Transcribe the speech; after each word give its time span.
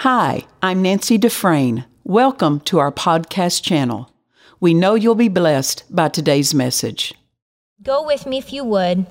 Hi, 0.00 0.46
I'm 0.62 0.80
Nancy 0.80 1.18
Dufresne. 1.18 1.84
Welcome 2.04 2.60
to 2.60 2.78
our 2.78 2.90
podcast 2.90 3.62
channel. 3.62 4.10
We 4.58 4.72
know 4.72 4.94
you'll 4.94 5.14
be 5.14 5.28
blessed 5.28 5.84
by 5.90 6.08
today's 6.08 6.54
message. 6.54 7.12
Go 7.82 8.06
with 8.06 8.24
me 8.24 8.38
if 8.38 8.50
you 8.50 8.64
would. 8.64 9.04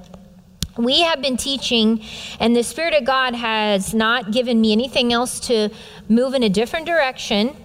We 0.80 1.02
have 1.02 1.22
been 1.22 1.38
teaching, 1.38 2.04
and 2.40 2.56
the 2.56 2.64
Spirit 2.64 2.96
of 2.96 3.06
God 3.06 3.36
has 3.36 3.94
not 3.94 4.32
given 4.32 4.60
me 4.60 4.72
anything 4.72 5.14
else 5.14 5.40
to 5.42 5.70
move 6.08 6.34
in 6.34 6.42
a 6.42 6.50
different 6.50 6.88
direction. 6.88 7.56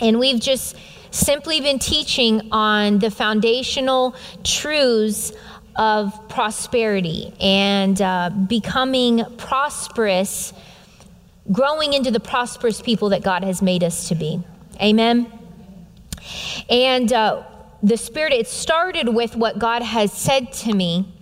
And 0.00 0.18
we've 0.18 0.40
just 0.40 0.76
simply 1.10 1.60
been 1.60 1.78
teaching 1.78 2.48
on 2.52 3.00
the 3.00 3.10
foundational 3.10 4.16
truths 4.44 5.34
of 5.76 6.10
prosperity 6.30 7.34
and 7.38 8.00
uh, 8.00 8.30
becoming 8.30 9.26
prosperous 9.36 10.54
growing 11.50 11.92
into 11.92 12.10
the 12.10 12.20
prosperous 12.20 12.80
people 12.80 13.10
that 13.10 13.22
God 13.22 13.44
has 13.44 13.62
made 13.62 13.82
us 13.82 14.08
to 14.08 14.14
be. 14.14 14.42
Amen. 14.80 15.30
And 16.68 17.12
uh, 17.12 17.44
the 17.82 17.96
Spirit, 17.96 18.32
it 18.32 18.46
started 18.46 19.08
with 19.08 19.36
what 19.36 19.58
God 19.58 19.82
has 19.82 20.12
said 20.12 20.52
to 20.54 20.72
me. 20.72 21.12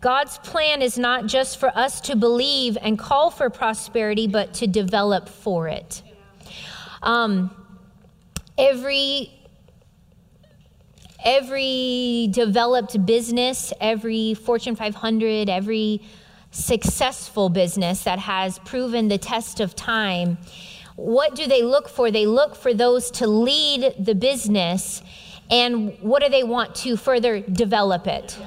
God's 0.00 0.38
plan 0.38 0.82
is 0.82 0.98
not 0.98 1.26
just 1.26 1.58
for 1.58 1.68
us 1.76 2.00
to 2.02 2.16
believe 2.16 2.78
and 2.80 2.98
call 2.98 3.30
for 3.30 3.50
prosperity, 3.50 4.26
but 4.26 4.54
to 4.54 4.66
develop 4.66 5.28
for 5.28 5.68
it. 5.68 6.02
Um, 7.02 7.50
every 8.58 9.32
every 11.24 12.28
developed 12.30 13.04
business, 13.04 13.72
every 13.80 14.34
Fortune 14.34 14.76
500, 14.76 15.48
every 15.48 16.02
successful 16.56 17.48
business 17.48 18.02
that 18.04 18.18
has 18.18 18.58
proven 18.60 19.08
the 19.08 19.18
test 19.18 19.60
of 19.60 19.76
time, 19.76 20.38
what 20.96 21.34
do 21.34 21.46
they 21.46 21.62
look 21.62 21.88
for? 21.88 22.10
They 22.10 22.26
look 22.26 22.56
for 22.56 22.72
those 22.72 23.10
to 23.12 23.26
lead 23.26 23.94
the 23.98 24.14
business, 24.14 25.02
and 25.50 25.96
what 26.00 26.22
do 26.22 26.28
they 26.28 26.42
want 26.42 26.74
to 26.76 26.96
further 26.96 27.40
develop 27.40 28.06
it? 28.06 28.38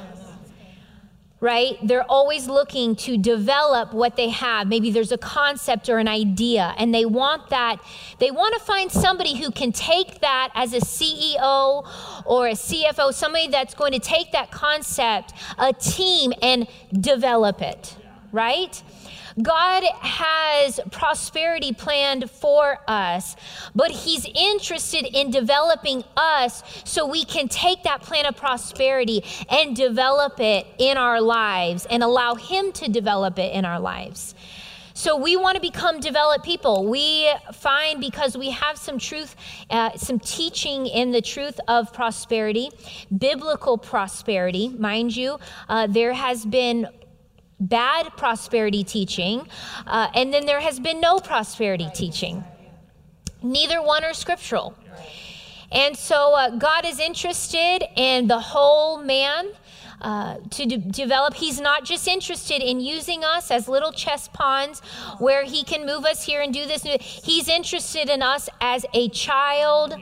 right? 1.42 1.78
They're 1.82 2.10
always 2.10 2.48
looking 2.48 2.96
to 2.98 3.18
develop 3.18 3.94
what 3.94 4.18
they 4.18 4.30
have. 4.30 4.68
Maybe 4.68 4.92
there's 4.92 5.12
a 5.12 5.18
concept 5.18 5.88
or 5.88 5.98
an 5.98 6.08
idea, 6.08 6.76
and 6.78 6.94
they 6.94 7.06
want 7.06 7.50
that. 7.50 7.78
They 8.20 8.32
want 8.32 8.56
to 8.56 8.60
find 8.60 8.92
somebody 8.92 9.38
who 9.38 9.52
can 9.52 9.72
take 9.72 10.20
that 10.20 10.52
as 10.54 10.74
a 10.74 10.82
CEO 10.82 11.88
or 12.26 12.48
a 12.48 12.54
CFO, 12.54 13.14
somebody 13.14 13.48
that's 13.48 13.74
going 13.74 13.94
to 13.94 14.00
take 14.00 14.34
that 14.34 14.52
concept, 14.52 15.34
a 15.58 15.72
team, 15.72 16.34
and 16.42 16.68
develop 16.92 17.62
it 17.62 17.96
right? 18.32 18.82
God 19.42 19.84
has 20.02 20.80
prosperity 20.92 21.72
planned 21.72 22.30
for 22.30 22.80
us, 22.88 23.36
but 23.76 23.92
He's 23.92 24.26
interested 24.26 25.06
in 25.06 25.32
developing 25.32 26.04
us 26.18 26.64
so 26.84 27.06
we 27.06 27.24
can 27.24 27.48
take 27.48 27.84
that 27.84 28.02
plan 28.02 28.26
of 28.26 28.36
prosperity 28.36 29.24
and 29.50 29.76
develop 29.76 30.40
it 30.40 30.68
in 30.78 30.98
our 30.98 31.22
lives 31.22 31.86
and 31.90 32.04
allow 32.04 32.36
Him 32.36 32.72
to 32.74 32.90
develop 32.90 33.40
it 33.40 33.54
in 33.54 33.66
our 33.66 33.80
lives. 33.80 34.36
So 35.00 35.16
we 35.16 35.38
want 35.38 35.56
to 35.56 35.62
become 35.62 36.02
developed 36.02 36.44
people. 36.44 36.86
We 36.86 37.32
find 37.54 38.02
because 38.02 38.38
we 38.38 38.50
have 38.50 38.78
some 38.78 39.00
truth, 39.00 39.34
uh, 39.70 39.96
some 39.96 40.20
teaching 40.20 40.88
in 40.88 41.12
the 41.12 41.22
truth 41.22 41.58
of 41.70 41.94
prosperity, 41.94 42.70
biblical 43.18 43.78
prosperity, 43.78 44.68
mind 44.68 45.16
you. 45.16 45.40
Uh, 45.70 45.88
there 45.88 46.12
has 46.12 46.46
been 46.46 46.90
bad 47.60 48.16
prosperity 48.18 48.84
teaching, 48.84 49.48
uh, 49.86 50.10
and 50.16 50.34
then 50.34 50.46
there 50.46 50.62
has 50.62 50.80
been 50.80 51.00
no 51.00 51.20
prosperity 51.20 51.90
teaching. 51.94 52.44
Neither 53.42 53.82
one 53.82 54.04
are 54.04 54.14
scriptural. 54.14 54.76
And 55.72 55.96
so 55.96 56.34
uh, 56.34 56.50
God 56.58 56.86
is 56.86 57.00
interested 57.00 57.84
in 57.96 58.28
the 58.28 58.40
whole 58.40 58.98
man. 59.02 59.52
Uh, 60.02 60.38
to 60.50 60.66
de- 60.66 60.78
develop. 60.78 61.34
He's 61.34 61.60
not 61.60 61.84
just 61.84 62.08
interested 62.08 62.62
in 62.62 62.80
using 62.80 63.26
us 63.26 63.52
as 63.52 63.68
little 63.68 63.92
chess 63.92 64.30
pawns 64.30 64.80
where 65.18 65.44
he 65.44 65.62
can 65.66 65.86
move 65.86 66.06
us 66.06 66.24
here 66.24 66.40
and 66.40 66.54
do 66.54 66.66
this. 66.66 66.84
He's 67.02 67.50
interested 67.50 68.10
in 68.10 68.22
us 68.22 68.48
as 68.62 68.86
a 68.94 69.10
child 69.10 69.96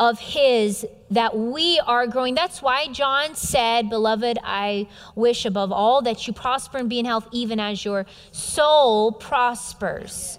of 0.00 0.18
His 0.18 0.86
that 1.10 1.36
we 1.36 1.78
are 1.86 2.06
growing. 2.06 2.34
That's 2.34 2.62
why 2.62 2.88
John 2.88 3.34
said, 3.34 3.90
Beloved, 3.90 4.38
I 4.42 4.88
wish 5.14 5.44
above 5.44 5.70
all 5.70 6.00
that 6.02 6.26
you 6.26 6.32
prosper 6.32 6.78
and 6.78 6.88
be 6.88 6.98
in 6.98 7.04
health, 7.04 7.28
even 7.32 7.60
as 7.60 7.84
your 7.84 8.06
soul 8.32 9.12
prospers. 9.12 10.38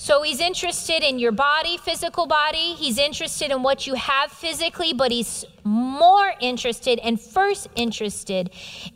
So 0.00 0.22
he's 0.22 0.38
interested 0.38 1.02
in 1.02 1.18
your 1.18 1.32
body, 1.32 1.76
physical 1.76 2.28
body. 2.28 2.74
He's 2.74 2.98
interested 2.98 3.50
in 3.50 3.64
what 3.64 3.88
you 3.88 3.94
have 3.94 4.30
physically, 4.30 4.92
but 4.92 5.10
he's 5.10 5.44
more 5.64 6.32
interested 6.40 7.00
and 7.00 7.20
first 7.20 7.66
interested 7.74 8.50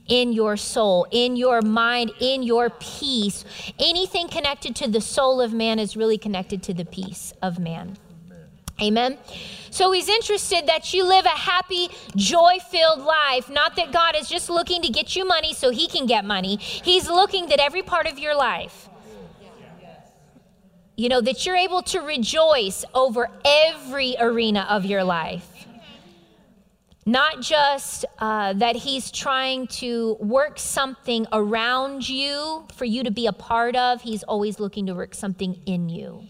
in 0.06 0.32
your 0.32 0.56
soul, 0.56 1.09
in 1.10 1.34
your 1.34 1.60
mind, 1.60 2.12
in 2.20 2.44
your 2.44 2.70
peace. 2.70 3.44
Anything 3.80 4.28
connected 4.28 4.76
to 4.76 4.88
the 4.88 5.00
soul 5.00 5.41
of 5.41 5.53
man 5.53 5.80
is 5.80 5.97
really 5.97 6.19
connected 6.19 6.62
to 6.62 6.72
the 6.74 6.84
peace 6.84 7.34
of 7.42 7.59
man. 7.59 7.98
Amen. 8.81 9.19
So 9.71 9.91
he's 9.93 10.09
interested 10.09 10.66
that 10.66 10.93
you 10.93 11.05
live 11.05 11.25
a 11.25 11.31
happy, 11.31 11.88
joy 12.15 12.59
filled 12.71 13.00
life. 13.00 13.49
Not 13.49 13.77
that 13.77 13.91
God 13.91 14.15
is 14.16 14.28
just 14.28 14.50
looking 14.50 14.83
to 14.83 14.88
get 14.88 15.16
you 15.16 15.27
money 15.27 15.55
so 15.55 15.71
he 15.71 15.88
can 15.88 16.06
get 16.06 16.25
money. 16.25 16.56
He's 16.56 17.09
looking 17.09 17.49
that 17.49 17.59
every 17.59 17.83
part 17.83 18.06
of 18.06 18.19
your 18.19 18.37
life, 18.37 18.88
you 20.97 21.09
know, 21.09 21.22
that 21.22 21.47
you're 21.47 21.56
able 21.56 21.83
to 21.84 22.00
rejoice 22.00 22.84
over 22.94 23.31
every 23.44 24.15
arena 24.21 24.66
of 24.69 24.84
your 24.84 25.04
life. 25.04 25.49
Not 27.04 27.41
just 27.41 28.04
uh, 28.19 28.53
that 28.53 28.77
he's 28.77 29.10
trying 29.10 29.66
to 29.69 30.16
work 30.21 30.59
something 30.59 31.27
around 31.33 32.09
you 32.09 32.65
for 32.75 32.84
you 32.84 33.03
to 33.04 33.10
be 33.10 33.27
a 33.27 33.33
part 33.33 33.75
of, 33.75 34.03
he's 34.03 34.22
always 34.22 34.60
looking 34.60 34.87
to 34.87 34.94
work 34.94 35.15
something 35.15 35.60
in 35.66 35.89
you. 35.89 36.28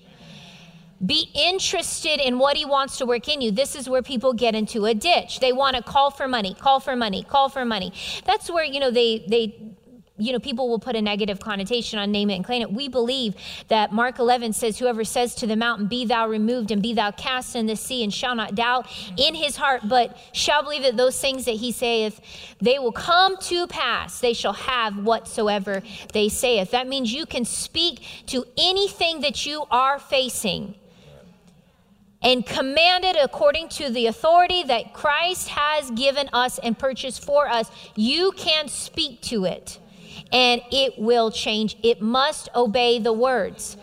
Be 1.05 1.31
interested 1.35 2.21
in 2.21 2.39
what 2.39 2.57
he 2.57 2.65
wants 2.65 2.99
to 2.99 3.07
work 3.07 3.29
in 3.29 3.41
you. 3.41 3.51
This 3.51 3.75
is 3.75 3.89
where 3.89 4.03
people 4.03 4.33
get 4.33 4.55
into 4.55 4.85
a 4.85 4.95
ditch. 4.95 5.41
They 5.41 5.53
want 5.53 5.77
to 5.77 5.83
call 5.83 6.11
for 6.11 6.29
money, 6.29 6.55
call 6.55 6.81
for 6.81 6.95
money, 6.95 7.25
call 7.25 7.49
for 7.49 7.65
money. 7.65 7.93
That's 8.25 8.51
where, 8.51 8.65
you 8.65 8.79
know, 8.79 8.91
they 8.91 9.25
they 9.29 9.75
you 10.19 10.33
know, 10.33 10.39
people 10.39 10.69
will 10.69 10.79
put 10.79 10.95
a 10.95 11.03
negative 11.03 11.41
connotation 11.41 11.99
on 11.99 12.13
name 12.13 12.31
it 12.31 12.37
and 12.37 12.45
claim 12.45 12.63
it. 12.63 12.73
We 12.73 12.89
believe 12.89 13.35
that 13.69 13.93
Mark 13.93 14.19
11 14.19 14.53
says, 14.53 14.79
Whoever 14.79 15.05
says 15.05 15.35
to 15.37 15.47
the 15.47 15.57
mountain, 15.57 15.87
Be 15.87 16.05
thou 16.05 16.29
removed 16.29 16.71
and 16.71 16.83
be 16.83 16.95
thou 16.95 17.11
cast 17.11 17.57
in 17.57 17.67
the 17.67 17.77
sea, 17.77 18.05
and 18.05 18.13
shall 18.13 18.35
not 18.35 18.55
doubt 18.55 18.87
in 19.17 19.35
his 19.35 19.57
heart, 19.57 19.83
but 19.89 20.17
shall 20.33 20.63
believe 20.63 20.83
that 20.83 20.97
those 20.97 21.19
things 21.21 21.47
that 21.47 21.57
he 21.57 21.73
saith, 21.73 22.21
they 22.61 22.79
will 22.79 22.93
come 22.93 23.37
to 23.39 23.67
pass. 23.67 24.21
They 24.21 24.35
shall 24.35 24.53
have 24.53 24.99
whatsoever 24.99 25.83
they 26.13 26.29
saith. 26.29 26.71
That 26.71 26.87
means 26.87 27.13
you 27.13 27.27
can 27.27 27.45
speak 27.45 28.03
to 28.27 28.45
anything 28.57 29.23
that 29.23 29.47
you 29.47 29.65
are 29.71 29.99
facing 29.99 30.77
and 32.23 32.47
commanded 32.47 33.17
according 33.17 33.69
to 33.69 33.91
the 33.91 34.07
authority 34.07 34.63
that 34.65 34.93
Christ 34.93 35.49
has 35.49 35.91
given 35.91 36.29
us 36.33 36.59
and 36.59 36.79
purchased 36.79 37.25
for 37.25 37.49
us, 37.49 37.71
you 37.97 38.33
can 38.37 38.69
speak 38.69 39.21
to 39.23 39.45
it 39.45 39.79
and 40.33 40.63
it 40.71 40.99
will 40.99 41.31
change. 41.31 41.77
It 41.83 42.01
must 42.01 42.49
obey 42.55 42.99
the 42.99 43.13
words. 43.13 43.77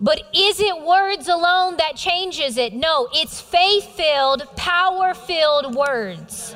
But 0.00 0.22
is 0.32 0.60
it 0.60 0.82
words 0.82 1.26
alone 1.26 1.76
that 1.78 1.96
changes 1.96 2.56
it? 2.56 2.72
No, 2.72 3.08
it's 3.12 3.40
faith 3.40 3.84
filled, 3.96 4.44
power 4.56 5.12
filled 5.12 5.74
words. 5.74 6.54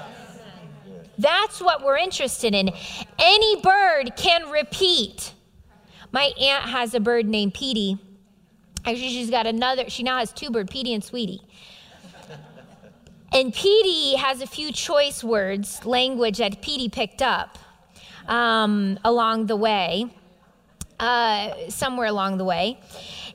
That's 1.18 1.60
what 1.60 1.84
we're 1.84 1.98
interested 1.98 2.54
in. 2.54 2.70
Any 3.18 3.60
bird 3.60 4.12
can 4.16 4.48
repeat. 4.48 5.34
My 6.12 6.32
aunt 6.40 6.70
has 6.70 6.94
a 6.94 7.00
bird 7.00 7.26
named 7.26 7.54
Petey 7.54 7.98
Actually, 8.84 9.10
she's 9.10 9.30
got 9.30 9.46
another, 9.46 9.88
she 9.88 10.02
now 10.02 10.18
has 10.18 10.32
two 10.32 10.50
bird, 10.50 10.68
Petey 10.70 10.92
and 10.92 11.04
Sweetie. 11.04 11.42
And 13.32 13.54
Petey 13.54 14.16
has 14.16 14.42
a 14.42 14.46
few 14.46 14.72
choice 14.72 15.24
words, 15.24 15.86
language 15.86 16.38
that 16.38 16.60
Petey 16.60 16.88
picked 16.88 17.22
up 17.22 17.58
um, 18.26 18.98
along 19.04 19.46
the 19.46 19.56
way, 19.56 20.06
uh, 21.00 21.70
somewhere 21.70 22.08
along 22.08 22.36
the 22.36 22.44
way. 22.44 22.78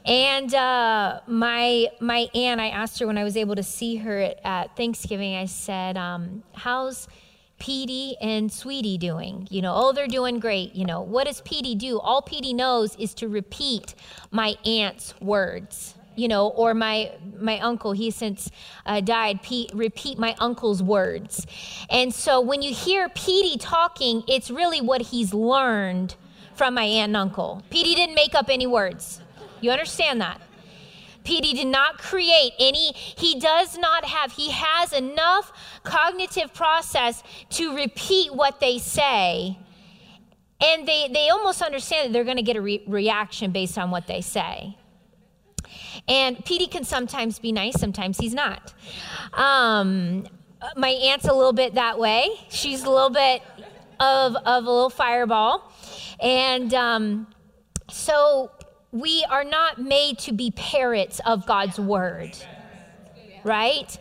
And 0.06 0.54
uh, 0.54 1.22
my 1.28 1.88
my 2.00 2.28
aunt, 2.34 2.62
I 2.62 2.70
asked 2.70 3.00
her 3.00 3.08
when 3.08 3.18
I 3.18 3.24
was 3.24 3.36
able 3.36 3.56
to 3.56 3.64
see 3.64 3.98
her 3.98 4.20
at, 4.20 4.40
at 4.44 4.78
Thanksgiving. 4.78 5.36
I 5.36 5.46
said, 5.46 5.98
um, 5.98 6.44
"How's 6.54 7.08
Petey 7.60 8.16
and 8.22 8.52
Sweetie 8.52 8.98
doing? 8.98 9.48
You 9.50 9.62
know, 9.62 9.74
oh, 9.76 9.94
they're 9.94 10.08
doing 10.08 10.40
great. 10.40 10.76
You 10.76 10.86
know, 10.86 11.02
what 11.02 11.28
does 11.28 11.42
Petey 11.42 11.76
do? 11.76 12.00
All 12.00 12.22
Petey 12.22 12.54
knows 12.54 12.96
is 12.98 13.14
to 13.16 13.28
repeat 13.28 13.96
my 14.32 14.56
aunt's 14.66 15.14
words. 15.20 15.96
You 16.16 16.28
know, 16.28 16.48
or 16.48 16.74
my 16.74 17.12
my 17.40 17.60
uncle, 17.60 17.92
he 17.92 18.10
since 18.10 18.50
uh, 18.88 19.02
died. 19.02 19.44
Pete, 19.44 19.70
repeat 19.76 20.18
my 20.18 20.36
uncle's 20.40 20.82
words, 20.82 21.46
and 21.92 22.12
so 22.12 22.42
when 22.42 22.64
you 22.64 22.74
hear 22.74 23.08
Petey 23.10 23.60
talking, 23.60 24.24
it's 24.28 24.50
really 24.50 24.82
what 24.82 25.02
he's 25.02 25.32
learned 25.32 26.16
from 26.56 26.74
my 26.74 26.86
aunt 26.86 27.10
and 27.10 27.18
uncle. 27.18 27.62
Petey 27.70 27.94
didn't 27.94 28.16
make 28.16 28.34
up 28.34 28.50
any 28.50 28.66
words. 28.66 29.22
You 29.62 29.70
understand 29.70 30.20
that? 30.22 30.42
Petey 31.28 31.52
did 31.52 31.68
not 31.68 31.98
create 31.98 32.54
any, 32.58 32.94
he 32.94 33.38
does 33.38 33.78
not 33.78 34.06
have, 34.06 34.32
he 34.32 34.50
has 34.50 34.94
enough 34.94 35.52
cognitive 35.84 36.54
process 36.54 37.22
to 37.50 37.76
repeat 37.76 38.34
what 38.34 38.62
they 38.62 38.78
say. 38.78 39.60
And 40.62 40.88
they, 40.88 41.10
they 41.14 41.28
almost 41.28 41.62
understand 41.62 42.08
that 42.08 42.14
they're 42.14 42.24
going 42.24 42.38
to 42.38 42.44
get 42.44 42.56
a 42.56 42.62
re- 42.62 42.82
reaction 42.88 43.52
based 43.52 43.78
on 43.78 43.92
what 43.92 44.08
they 44.08 44.22
say. 44.22 44.78
And 46.08 46.44
Petey 46.46 46.68
can 46.68 46.86
sometimes 46.86 47.40
be 47.40 47.52
nice, 47.52 47.78
sometimes 47.78 48.18
he's 48.18 48.34
not. 48.34 48.74
Um, 49.34 50.26
my 50.78 50.90
aunt's 50.92 51.28
a 51.28 51.34
little 51.34 51.52
bit 51.52 51.74
that 51.74 52.00
way. 52.00 52.30
She's 52.48 52.84
a 52.84 52.90
little 52.90 53.10
bit 53.10 53.42
of, 54.00 54.38
of 54.38 54.64
a 54.64 54.72
little 54.72 54.90
fireball. 54.90 55.74
And 56.22 56.74
um, 56.74 57.28
so 57.90 58.52
we 59.00 59.26
are 59.30 59.44
not 59.44 59.80
made 59.80 60.18
to 60.20 60.34
be 60.34 60.52
parrots 60.52 61.22
of 61.26 61.46
God's 61.46 61.80
word, 61.80 62.38
right? 63.44 63.98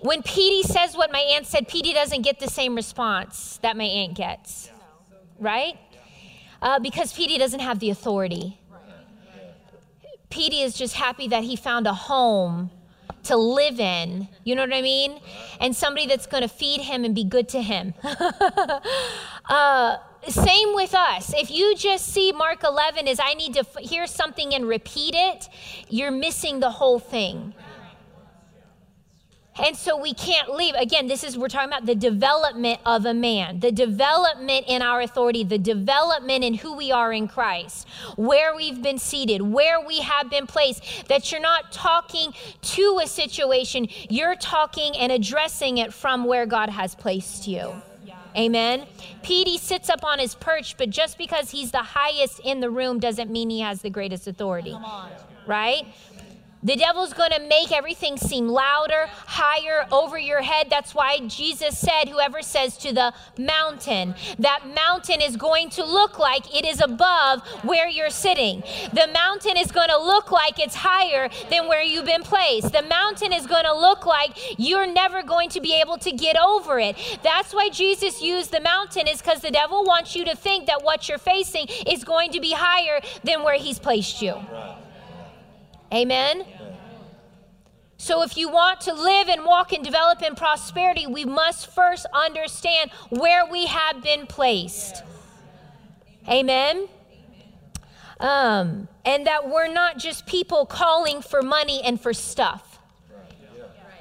When 0.00 0.22
Petey 0.22 0.62
says 0.62 0.96
what 0.96 1.10
my 1.10 1.20
aunt 1.20 1.46
said, 1.46 1.68
Petey 1.68 1.92
doesn't 1.92 2.22
get 2.22 2.38
the 2.38 2.48
same 2.48 2.74
response 2.74 3.58
that 3.62 3.76
my 3.76 3.84
aunt 3.84 4.14
gets, 4.14 4.70
right? 5.38 5.78
Uh, 6.60 6.78
because 6.80 7.12
Petey 7.12 7.38
doesn't 7.38 7.60
have 7.60 7.78
the 7.78 7.90
authority. 7.90 8.58
Petey 10.28 10.60
is 10.60 10.74
just 10.74 10.94
happy 10.94 11.28
that 11.28 11.44
he 11.44 11.56
found 11.56 11.86
a 11.86 11.94
home 11.94 12.70
to 13.24 13.36
live 13.36 13.80
in. 13.80 14.28
You 14.44 14.54
know 14.54 14.62
what 14.62 14.74
I 14.74 14.82
mean? 14.82 15.20
And 15.60 15.74
somebody 15.74 16.06
that's 16.06 16.26
going 16.26 16.42
to 16.42 16.48
feed 16.48 16.80
him 16.80 17.04
and 17.04 17.14
be 17.14 17.24
good 17.24 17.48
to 17.50 17.62
him. 17.62 17.94
uh, 19.46 19.96
same 20.32 20.74
with 20.74 20.94
us. 20.94 21.32
If 21.36 21.50
you 21.50 21.74
just 21.74 22.06
see 22.06 22.32
Mark 22.32 22.64
11 22.64 23.08
as 23.08 23.20
I 23.22 23.34
need 23.34 23.54
to 23.54 23.60
f- 23.60 23.76
hear 23.78 24.06
something 24.06 24.54
and 24.54 24.66
repeat 24.66 25.14
it, 25.16 25.48
you're 25.88 26.10
missing 26.10 26.60
the 26.60 26.70
whole 26.70 26.98
thing. 26.98 27.54
And 29.58 29.74
so 29.74 29.96
we 29.96 30.12
can't 30.12 30.54
leave. 30.54 30.74
Again, 30.74 31.06
this 31.06 31.24
is, 31.24 31.38
we're 31.38 31.48
talking 31.48 31.68
about 31.68 31.86
the 31.86 31.94
development 31.94 32.78
of 32.84 33.06
a 33.06 33.14
man, 33.14 33.60
the 33.60 33.72
development 33.72 34.66
in 34.68 34.82
our 34.82 35.00
authority, 35.00 35.44
the 35.44 35.58
development 35.58 36.44
in 36.44 36.54
who 36.54 36.76
we 36.76 36.92
are 36.92 37.12
in 37.12 37.26
Christ, 37.26 37.88
where 38.16 38.54
we've 38.54 38.82
been 38.82 38.98
seated, 38.98 39.40
where 39.40 39.84
we 39.84 40.00
have 40.00 40.28
been 40.28 40.46
placed. 40.46 41.08
That 41.08 41.32
you're 41.32 41.40
not 41.40 41.72
talking 41.72 42.34
to 42.62 43.00
a 43.02 43.06
situation, 43.06 43.88
you're 44.10 44.36
talking 44.36 44.94
and 44.96 45.10
addressing 45.10 45.78
it 45.78 45.94
from 45.94 46.24
where 46.24 46.44
God 46.44 46.68
has 46.68 46.94
placed 46.94 47.48
you. 47.48 47.72
Amen. 48.36 48.86
Petey 49.22 49.56
sits 49.58 49.88
up 49.88 50.04
on 50.04 50.18
his 50.18 50.34
perch, 50.34 50.76
but 50.76 50.90
just 50.90 51.16
because 51.16 51.50
he's 51.50 51.70
the 51.70 51.78
highest 51.82 52.40
in 52.40 52.60
the 52.60 52.70
room 52.70 53.00
doesn't 53.00 53.30
mean 53.30 53.48
he 53.50 53.60
has 53.60 53.82
the 53.82 53.90
greatest 53.90 54.26
authority. 54.26 54.76
Right? 55.46 55.86
The 56.66 56.74
devil's 56.74 57.12
going 57.12 57.30
to 57.30 57.38
make 57.38 57.70
everything 57.70 58.16
seem 58.16 58.48
louder, 58.48 59.06
higher, 59.08 59.86
over 59.92 60.18
your 60.18 60.42
head. 60.42 60.66
That's 60.68 60.96
why 60.96 61.20
Jesus 61.28 61.78
said, 61.78 62.08
Whoever 62.08 62.42
says 62.42 62.76
to 62.78 62.92
the 62.92 63.14
mountain, 63.38 64.16
that 64.40 64.64
mountain 64.74 65.20
is 65.20 65.36
going 65.36 65.70
to 65.70 65.84
look 65.84 66.18
like 66.18 66.52
it 66.52 66.64
is 66.64 66.80
above 66.80 67.46
where 67.62 67.88
you're 67.88 68.10
sitting. 68.10 68.64
The 68.92 69.08
mountain 69.14 69.56
is 69.56 69.70
going 69.70 69.90
to 69.90 69.96
look 69.96 70.32
like 70.32 70.58
it's 70.58 70.74
higher 70.74 71.28
than 71.50 71.68
where 71.68 71.82
you've 71.82 72.04
been 72.04 72.24
placed. 72.24 72.72
The 72.72 72.82
mountain 72.82 73.32
is 73.32 73.46
going 73.46 73.64
to 73.64 73.72
look 73.72 74.04
like 74.04 74.58
you're 74.58 74.92
never 74.92 75.22
going 75.22 75.50
to 75.50 75.60
be 75.60 75.80
able 75.80 75.98
to 75.98 76.10
get 76.10 76.36
over 76.36 76.80
it. 76.80 76.96
That's 77.22 77.54
why 77.54 77.68
Jesus 77.68 78.20
used 78.20 78.50
the 78.50 78.60
mountain, 78.60 79.06
is 79.06 79.22
because 79.22 79.40
the 79.40 79.52
devil 79.52 79.84
wants 79.84 80.16
you 80.16 80.24
to 80.24 80.34
think 80.34 80.66
that 80.66 80.82
what 80.82 81.08
you're 81.08 81.18
facing 81.18 81.68
is 81.86 82.02
going 82.02 82.32
to 82.32 82.40
be 82.40 82.54
higher 82.56 83.00
than 83.22 83.44
where 83.44 83.56
he's 83.56 83.78
placed 83.78 84.20
you. 84.20 84.34
Amen? 85.92 86.44
So, 87.98 88.22
if 88.22 88.36
you 88.36 88.50
want 88.50 88.82
to 88.82 88.92
live 88.92 89.28
and 89.28 89.44
walk 89.44 89.72
and 89.72 89.82
develop 89.82 90.22
in 90.22 90.34
prosperity, 90.34 91.06
we 91.06 91.24
must 91.24 91.68
first 91.74 92.06
understand 92.12 92.90
where 93.08 93.46
we 93.46 93.66
have 93.66 94.02
been 94.02 94.26
placed. 94.26 95.02
Amen? 96.28 96.88
Um, 98.20 98.88
and 99.04 99.26
that 99.26 99.48
we're 99.48 99.72
not 99.72 99.98
just 99.98 100.26
people 100.26 100.66
calling 100.66 101.22
for 101.22 101.42
money 101.42 101.80
and 101.84 102.00
for 102.00 102.12
stuff. 102.12 102.78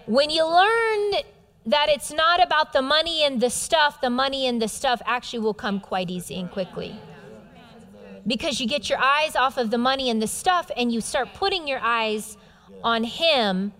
When 0.06 0.30
you 0.30 0.46
learn 0.46 1.24
that 1.66 1.90
it's 1.90 2.12
not 2.12 2.44
about 2.44 2.74
the 2.74 2.82
money 2.82 3.24
and 3.24 3.42
the 3.42 3.50
stuff, 3.50 4.02
the 4.02 4.10
money 4.10 4.46
and 4.46 4.62
the 4.62 4.68
stuff 4.68 5.02
actually 5.06 5.40
will 5.40 5.54
come 5.54 5.80
quite 5.80 6.10
easy 6.10 6.40
and 6.40 6.52
quickly 6.52 7.00
because 8.27 8.60
you 8.60 8.68
get 8.68 8.89
your 8.89 9.00
eyes 9.00 9.36
off 9.36 9.57
of 9.57 9.72
the 9.72 9.77
money 9.77 10.10
and 10.10 10.22
the 10.22 10.27
stuff 10.27 10.72
and 10.75 10.92
you 10.92 11.01
start 11.01 11.33
putting 11.33 11.68
your 11.68 11.80
eyes 11.80 12.38
on 12.83 13.04
Him. 13.04 13.74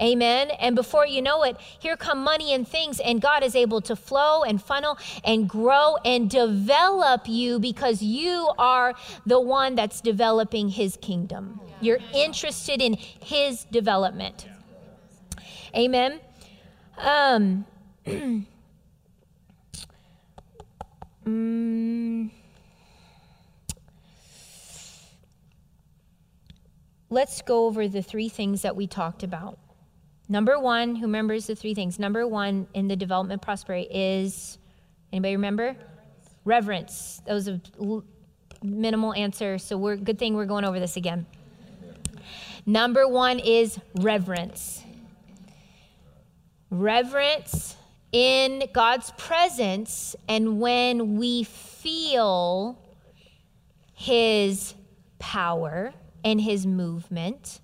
Amen. 0.00 0.50
And 0.58 0.74
before 0.74 1.06
you 1.06 1.20
know 1.20 1.42
it, 1.42 1.58
here 1.78 1.96
come 1.96 2.24
money 2.24 2.54
and 2.54 2.66
things, 2.66 3.00
and 3.00 3.20
God 3.20 3.42
is 3.44 3.54
able 3.54 3.82
to 3.82 3.94
flow 3.94 4.44
and 4.44 4.62
funnel 4.62 4.96
and 5.24 5.46
grow 5.46 5.96
and 6.04 6.30
develop 6.30 7.28
you 7.28 7.58
because 7.58 8.00
you 8.00 8.50
are 8.56 8.94
the 9.26 9.38
one 9.38 9.74
that's 9.74 10.00
developing 10.00 10.70
His 10.70 10.96
kingdom. 11.02 11.60
You're 11.82 11.98
interested 12.14 12.80
in 12.80 12.94
His 12.94 13.64
development. 13.64 14.48
Amen. 15.76 16.20
Um, 16.96 17.66
mm, 18.06 18.46
let's 27.10 27.42
go 27.42 27.66
over 27.66 27.88
the 27.88 28.02
three 28.02 28.28
things 28.28 28.62
that 28.62 28.74
we 28.74 28.86
talked 28.86 29.22
about. 29.22 29.58
Number 30.28 30.58
one, 30.58 30.94
who 30.94 31.06
remembers 31.06 31.48
the 31.48 31.56
three 31.56 31.74
things? 31.74 31.98
Number 31.98 32.26
one 32.26 32.68
in 32.72 32.86
the 32.86 32.94
development 32.94 33.42
prosperity 33.42 33.88
is 33.90 34.58
anybody 35.12 35.34
remember? 35.34 35.76
Reverence. 36.44 37.20
That 37.26 37.34
was 37.34 37.48
a 37.48 37.60
minimal 38.62 39.12
answer, 39.14 39.58
so 39.58 39.76
we're 39.76 39.96
good 39.96 40.18
thing 40.18 40.34
we're 40.36 40.44
going 40.46 40.64
over 40.64 40.78
this 40.78 40.96
again. 40.96 41.26
Number 42.64 43.08
one 43.08 43.40
is 43.40 43.78
reverence. 43.96 44.84
Reverence 46.70 47.76
in 48.12 48.68
God's 48.72 49.12
presence, 49.16 50.14
and 50.28 50.60
when 50.60 51.16
we 51.16 51.42
feel 51.42 52.78
His 53.94 54.74
power, 55.18 55.92
and 56.24 56.40
his 56.40 56.66
movement. 56.66 57.60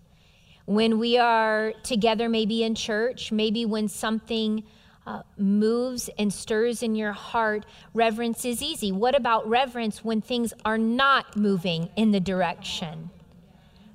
When 0.64 0.98
we 0.98 1.16
are 1.16 1.72
together, 1.82 2.28
maybe 2.28 2.62
in 2.62 2.74
church, 2.74 3.30
maybe 3.30 3.64
when 3.64 3.88
something 3.88 4.64
uh, 5.06 5.22
moves 5.38 6.10
and 6.18 6.32
stirs 6.32 6.82
in 6.82 6.96
your 6.96 7.12
heart, 7.12 7.64
reverence 7.94 8.44
is 8.44 8.60
easy. 8.62 8.90
What 8.90 9.14
about 9.14 9.48
reverence 9.48 10.04
when 10.04 10.20
things 10.20 10.52
are 10.64 10.78
not 10.78 11.36
moving 11.36 11.90
in 11.96 12.10
the 12.10 12.18
direction? 12.18 13.10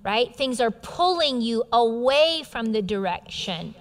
Right? 0.04 0.34
Things 0.36 0.62
are 0.62 0.72
pulling 0.72 1.42
you 1.42 1.66
away 1.72 2.44
from 2.50 2.72
the 2.72 2.82
direction 2.82 3.76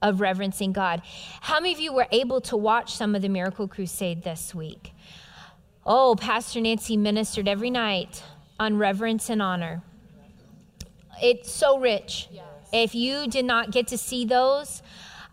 of 0.00 0.20
reverencing 0.20 0.72
God. 0.72 1.02
How 1.40 1.60
many 1.60 1.72
of 1.74 1.80
you 1.80 1.92
were 1.92 2.08
able 2.10 2.40
to 2.42 2.56
watch 2.56 2.94
some 2.94 3.14
of 3.14 3.22
the 3.22 3.28
Miracle 3.28 3.68
Crusade 3.68 4.22
this 4.22 4.54
week? 4.54 4.92
Oh, 5.84 6.14
Pastor 6.18 6.60
Nancy 6.60 6.96
ministered 6.96 7.48
every 7.48 7.70
night 7.70 8.22
on 8.58 8.78
reverence 8.78 9.28
and 9.28 9.42
honor 9.42 9.82
it's 11.20 11.50
so 11.50 11.78
rich. 11.78 12.28
Yes. 12.30 12.44
If 12.72 12.94
you 12.94 13.26
did 13.26 13.44
not 13.44 13.70
get 13.70 13.88
to 13.88 13.98
see 13.98 14.24
those, 14.24 14.82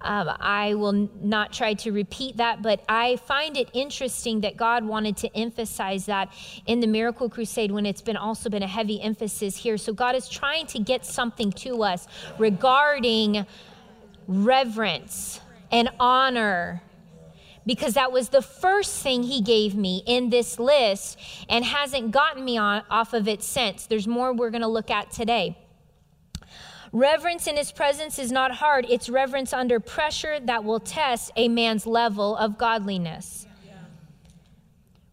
um, 0.01 0.29
I 0.39 0.75
will 0.75 1.09
not 1.21 1.51
try 1.51 1.73
to 1.75 1.91
repeat 1.91 2.37
that, 2.37 2.61
but 2.61 2.83
I 2.87 3.17
find 3.17 3.57
it 3.57 3.69
interesting 3.73 4.41
that 4.41 4.55
God 4.55 4.85
wanted 4.85 5.17
to 5.17 5.37
emphasize 5.37 6.05
that 6.05 6.33
in 6.65 6.79
the 6.79 6.87
Miracle 6.87 7.29
Crusade 7.29 7.71
when 7.71 7.85
it's 7.85 8.01
been 8.01 8.15
also 8.15 8.49
been 8.49 8.63
a 8.63 8.67
heavy 8.67 9.01
emphasis 9.01 9.57
here. 9.57 9.77
So 9.77 9.91
God 9.91 10.15
is 10.15 10.29
trying 10.29 10.67
to 10.67 10.79
get 10.79 11.05
something 11.05 11.51
to 11.53 11.83
us 11.83 12.07
regarding 12.37 13.45
reverence 14.27 15.41
and 15.71 15.89
honor 15.99 16.81
because 17.65 17.95
that 17.95 18.11
was 18.11 18.29
the 18.29 18.41
first 18.41 19.03
thing 19.03 19.23
he 19.23 19.41
gave 19.41 19.75
me 19.75 20.01
in 20.05 20.29
this 20.29 20.59
list 20.59 21.19
and 21.49 21.65
hasn't 21.65 22.11
gotten 22.11 22.43
me 22.43 22.57
on, 22.57 22.83
off 22.89 23.13
of 23.13 23.27
it 23.27 23.43
since. 23.43 23.85
There's 23.85 24.07
more 24.07 24.33
we're 24.33 24.49
going 24.49 24.61
to 24.61 24.67
look 24.67 24.89
at 24.89 25.11
today. 25.11 25.57
Reverence 26.91 27.45
in 27.45 27.55
his 27.55 27.71
presence 27.71 28.17
is 28.17 28.31
not 28.31 28.51
hard, 28.51 28.83
it's 28.89 29.09
reverence 29.09 29.53
under 29.53 29.79
pressure 29.79 30.39
that 30.39 30.63
will 30.63 30.79
test 30.79 31.31
a 31.35 31.47
man's 31.47 31.85
level 31.85 32.35
of 32.35 32.57
godliness. 32.57 33.45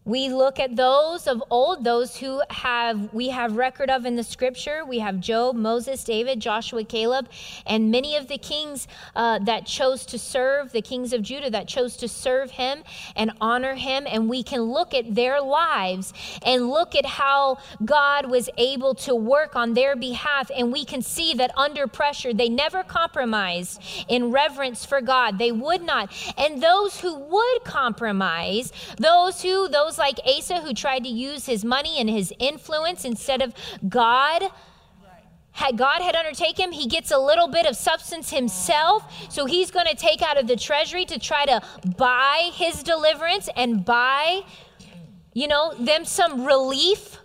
We 0.07 0.29
look 0.29 0.57
at 0.57 0.77
those 0.77 1.27
of 1.27 1.43
old, 1.49 1.83
those 1.83 2.15
who 2.15 2.41
have 2.49 3.13
we 3.13 3.27
have 3.27 3.57
record 3.57 3.89
of 3.89 4.05
in 4.05 4.15
the 4.15 4.23
scripture. 4.23 4.85
We 4.85 4.99
have 4.99 5.19
Job, 5.19 5.57
Moses, 5.57 6.01
David, 6.05 6.39
Joshua, 6.39 6.85
Caleb, 6.85 7.27
and 7.65 7.91
many 7.91 8.15
of 8.15 8.29
the 8.29 8.37
kings 8.37 8.87
uh, 9.17 9.39
that 9.39 9.65
chose 9.65 10.05
to 10.05 10.17
serve, 10.17 10.71
the 10.71 10.81
kings 10.81 11.11
of 11.11 11.23
Judah 11.23 11.49
that 11.49 11.67
chose 11.67 11.97
to 11.97 12.07
serve 12.07 12.51
him 12.51 12.83
and 13.17 13.33
honor 13.41 13.75
him. 13.75 14.07
And 14.07 14.29
we 14.29 14.43
can 14.43 14.61
look 14.61 14.93
at 14.93 15.13
their 15.13 15.41
lives 15.41 16.13
and 16.41 16.69
look 16.69 16.95
at 16.95 17.05
how 17.05 17.57
God 17.83 18.29
was 18.31 18.49
able 18.57 18.95
to 18.95 19.13
work 19.13 19.57
on 19.57 19.73
their 19.73 19.97
behalf. 19.97 20.49
And 20.55 20.71
we 20.71 20.85
can 20.85 21.01
see 21.01 21.33
that 21.33 21.51
under 21.57 21.85
pressure, 21.85 22.33
they 22.33 22.47
never 22.47 22.81
compromised 22.81 23.81
in 24.07 24.31
reverence 24.31 24.85
for 24.85 25.01
God. 25.01 25.37
They 25.37 25.51
would 25.51 25.81
not. 25.81 26.13
And 26.37 26.63
those 26.63 27.01
who 27.01 27.13
would 27.13 27.65
compromise, 27.65 28.71
those 28.97 29.41
who, 29.41 29.67
those 29.67 29.96
like 29.97 30.19
Asa 30.25 30.61
who 30.61 30.73
tried 30.73 31.03
to 31.03 31.09
use 31.09 31.45
his 31.45 31.63
money 31.65 31.99
and 31.99 32.09
his 32.09 32.33
influence 32.39 33.05
instead 33.05 33.41
of 33.41 33.53
God. 33.87 34.43
Had 35.51 35.75
God 35.75 36.03
had 36.03 36.15
undertaken 36.15 36.65
him, 36.65 36.71
he 36.71 36.87
gets 36.87 37.09
a 37.09 37.17
little 37.17 37.47
bit 37.47 37.65
of 37.65 37.75
substance 37.75 38.29
himself. 38.29 39.11
So 39.31 39.45
he's 39.45 39.71
going 39.71 39.87
to 39.87 39.95
take 39.95 40.21
out 40.21 40.37
of 40.37 40.45
the 40.45 40.55
treasury 40.55 41.03
to 41.05 41.17
try 41.17 41.45
to 41.45 41.61
buy 41.97 42.51
his 42.53 42.83
deliverance 42.83 43.49
and 43.55 43.83
buy, 43.83 44.41
you 45.33 45.47
know, 45.47 45.73
them 45.73 46.05
some 46.05 46.45
relief. 46.45 47.17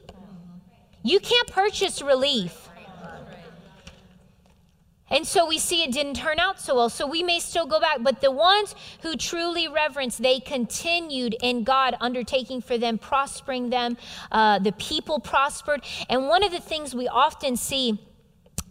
You 1.03 1.21
can't 1.21 1.49
purchase 1.49 2.01
relief. 2.01 2.62
And 5.13 5.27
so 5.27 5.47
we 5.47 5.59
see 5.59 5.85
it 5.85 5.93
didn't 5.93 6.15
turn 6.15 6.39
out 6.39 6.59
so 6.59 6.75
well. 6.75 6.89
So 6.89 7.07
we 7.07 7.23
may 7.23 7.39
still 7.39 7.67
go 7.67 7.79
back. 7.79 7.99
But 8.01 8.23
the 8.23 8.31
ones 8.31 8.75
who 9.03 9.15
truly 9.15 9.69
reverence, 9.69 10.17
they 10.17 10.41
continued 10.41 11.37
in 11.43 11.65
God 11.65 11.95
undertaking 12.01 12.63
for 12.63 12.79
them, 12.79 12.97
prospering 12.97 13.69
them. 13.69 13.99
Uh, 14.33 14.59
the 14.59 14.73
people 14.73 15.21
prospered. 15.21 15.85
And 16.09 16.29
one 16.29 16.43
of 16.43 16.51
the 16.51 16.61
things 16.61 16.95
we 16.95 17.09
often 17.09 17.57
see. 17.57 18.01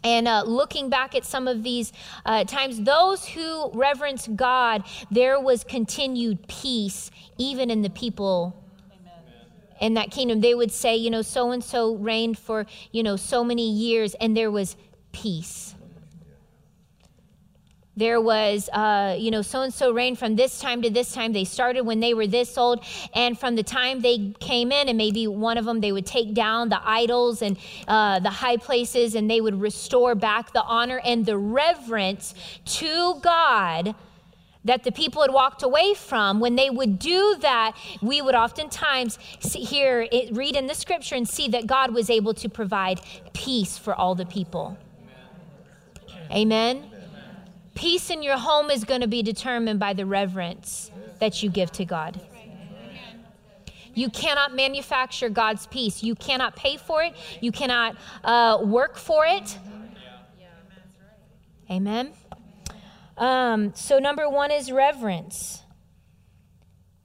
And 0.03 0.27
uh, 0.27 0.41
looking 0.47 0.89
back 0.89 1.13
at 1.13 1.25
some 1.25 1.47
of 1.47 1.61
these 1.61 1.93
uh, 2.25 2.43
times, 2.45 2.81
those 2.81 3.23
who 3.23 3.69
reverence 3.75 4.27
God, 4.27 4.83
there 5.11 5.39
was 5.39 5.63
continued 5.63 6.47
peace, 6.47 7.11
even 7.37 7.69
in 7.69 7.83
the 7.83 7.89
people 7.91 8.57
in 9.79 9.93
that 9.93 10.09
kingdom. 10.09 10.41
They 10.41 10.55
would 10.55 10.71
say, 10.71 10.95
you 10.95 11.11
know, 11.11 11.21
so 11.21 11.51
and 11.51 11.63
so 11.63 11.95
reigned 11.95 12.39
for, 12.39 12.65
you 12.91 13.03
know, 13.03 13.15
so 13.15 13.43
many 13.43 13.69
years, 13.69 14.15
and 14.15 14.35
there 14.35 14.49
was 14.49 14.75
peace. 15.11 15.75
There 17.97 18.21
was, 18.21 18.69
uh, 18.69 19.17
you 19.19 19.31
know, 19.31 19.41
so 19.41 19.63
and 19.63 19.73
so 19.73 19.91
reigned 19.91 20.17
from 20.17 20.37
this 20.37 20.59
time 20.59 20.81
to 20.81 20.89
this 20.89 21.11
time. 21.11 21.33
They 21.33 21.43
started 21.43 21.81
when 21.81 21.99
they 21.99 22.13
were 22.13 22.25
this 22.25 22.57
old. 22.57 22.85
And 23.13 23.37
from 23.37 23.55
the 23.55 23.63
time 23.63 23.99
they 23.99 24.33
came 24.39 24.71
in, 24.71 24.87
and 24.87 24.97
maybe 24.97 25.27
one 25.27 25.57
of 25.57 25.65
them, 25.65 25.81
they 25.81 25.91
would 25.91 26.05
take 26.05 26.33
down 26.33 26.69
the 26.69 26.79
idols 26.83 27.41
and 27.41 27.57
uh, 27.89 28.19
the 28.19 28.29
high 28.29 28.57
places, 28.57 29.15
and 29.15 29.29
they 29.29 29.41
would 29.41 29.59
restore 29.59 30.15
back 30.15 30.53
the 30.53 30.63
honor 30.63 31.01
and 31.03 31.25
the 31.25 31.37
reverence 31.37 32.33
to 32.65 33.19
God 33.21 33.93
that 34.63 34.83
the 34.83 34.91
people 34.91 35.21
had 35.21 35.33
walked 35.33 35.63
away 35.63 35.93
from, 35.93 36.39
when 36.39 36.55
they 36.55 36.69
would 36.69 36.99
do 36.99 37.35
that, 37.41 37.75
we 38.01 38.21
would 38.21 38.35
oftentimes 38.35 39.17
see, 39.39 39.63
hear 39.63 40.07
it, 40.11 40.35
read 40.35 40.55
in 40.55 40.67
the 40.67 40.75
scripture 40.75 41.15
and 41.15 41.27
see 41.27 41.47
that 41.47 41.65
God 41.65 41.93
was 41.93 42.09
able 42.09 42.33
to 42.35 42.47
provide 42.47 43.01
peace 43.33 43.77
for 43.77 43.95
all 43.95 44.13
the 44.13 44.25
people. 44.25 44.77
Amen. 46.29 46.77
Amen. 46.77 46.90
Peace 47.75 48.09
in 48.09 48.21
your 48.21 48.37
home 48.37 48.69
is 48.69 48.83
going 48.83 49.01
to 49.01 49.07
be 49.07 49.23
determined 49.23 49.79
by 49.79 49.93
the 49.93 50.05
reverence 50.05 50.91
that 51.19 51.41
you 51.41 51.49
give 51.49 51.71
to 51.73 51.85
God. 51.85 52.19
You 53.93 54.09
cannot 54.09 54.55
manufacture 54.55 55.29
God's 55.29 55.67
peace. 55.67 56.01
You 56.01 56.15
cannot 56.15 56.55
pay 56.55 56.77
for 56.77 57.03
it. 57.03 57.13
You 57.41 57.51
cannot 57.51 57.97
uh, 58.23 58.59
work 58.63 58.97
for 58.97 59.25
it. 59.25 59.57
Amen. 61.69 62.11
Um, 63.17 63.73
so, 63.75 63.99
number 63.99 64.29
one 64.29 64.51
is 64.51 64.71
reverence. 64.71 65.61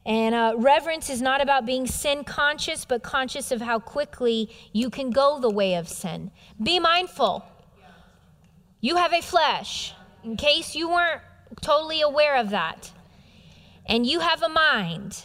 And 0.04 0.36
uh, 0.36 0.54
reverence 0.56 1.10
is 1.10 1.20
not 1.20 1.42
about 1.42 1.66
being 1.66 1.86
sin 1.86 2.22
conscious, 2.22 2.84
but 2.84 3.02
conscious 3.02 3.50
of 3.50 3.60
how 3.60 3.80
quickly 3.80 4.48
you 4.72 4.88
can 4.88 5.10
go 5.10 5.40
the 5.40 5.50
way 5.50 5.74
of 5.74 5.88
sin. 5.88 6.30
Be 6.62 6.78
mindful. 6.78 7.44
You 8.80 8.96
have 8.96 9.12
a 9.12 9.20
flesh 9.20 9.95
in 10.26 10.36
case 10.36 10.74
you 10.74 10.88
weren't 10.88 11.22
totally 11.62 12.00
aware 12.00 12.36
of 12.36 12.50
that, 12.50 12.90
and 13.86 14.04
you 14.04 14.18
have 14.18 14.42
a 14.42 14.48
mind, 14.48 15.24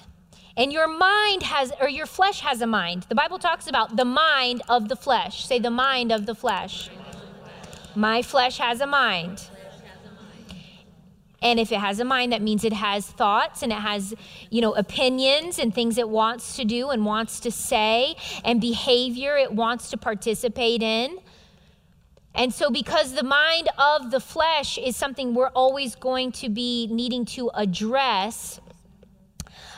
and 0.55 0.72
your 0.72 0.88
mind 0.88 1.41
has, 1.41 1.74
or 1.81 1.89
your 1.89 2.05
flesh 2.05 2.41
has 2.41 2.62
a 2.62 2.67
mind. 2.67 3.08
The 3.10 3.15
Bible 3.15 3.39
talks 3.39 3.67
about 3.67 3.98
the 3.98 4.05
mind 4.05 4.62
of 4.70 4.89
the 4.89 4.96
flesh. 4.96 5.46
Say, 5.46 5.58
the 5.58 5.72
mind 5.72 6.12
of 6.12 6.27
the 6.27 6.36
flesh. 6.36 6.91
My 7.96 8.22
flesh 8.22 8.60
has 8.60 8.79
a 8.79 8.86
mind. 8.86 9.50
And 11.41 11.60
if 11.60 11.72
it 11.72 11.79
has 11.79 12.00
a 12.00 12.05
mind, 12.05 12.31
that 12.34 12.43
means 12.43 12.63
it 12.63 12.74
has 12.74 13.08
thoughts 13.08 13.63
and 13.63 13.72
it 13.72 13.79
has, 13.79 14.13
you 14.51 14.62
know, 14.62 14.74
opinions 14.75 15.58
and 15.58 15.74
things 15.74 15.98
it 15.98 16.08
wants 16.08 16.55
to 16.58 16.65
do 16.65 16.91
and 16.91 17.03
wants 17.03 17.39
to 17.39 17.50
say 17.50 18.15
and 18.46 18.62
behavior 18.62 19.36
it 19.36 19.51
wants 19.51 19.89
to 19.89 19.98
participate 19.98 20.84
in. 20.84 21.17
And 22.33 22.53
so, 22.53 22.69
because 22.69 23.13
the 23.13 23.23
mind 23.23 23.67
of 23.77 24.09
the 24.11 24.19
flesh 24.19 24.77
is 24.77 24.95
something 24.95 25.33
we're 25.33 25.50
always 25.50 25.95
going 25.95 26.31
to 26.33 26.50
be 26.50 26.88
needing 26.89 27.25
to 27.25 27.51
address, 27.53 28.61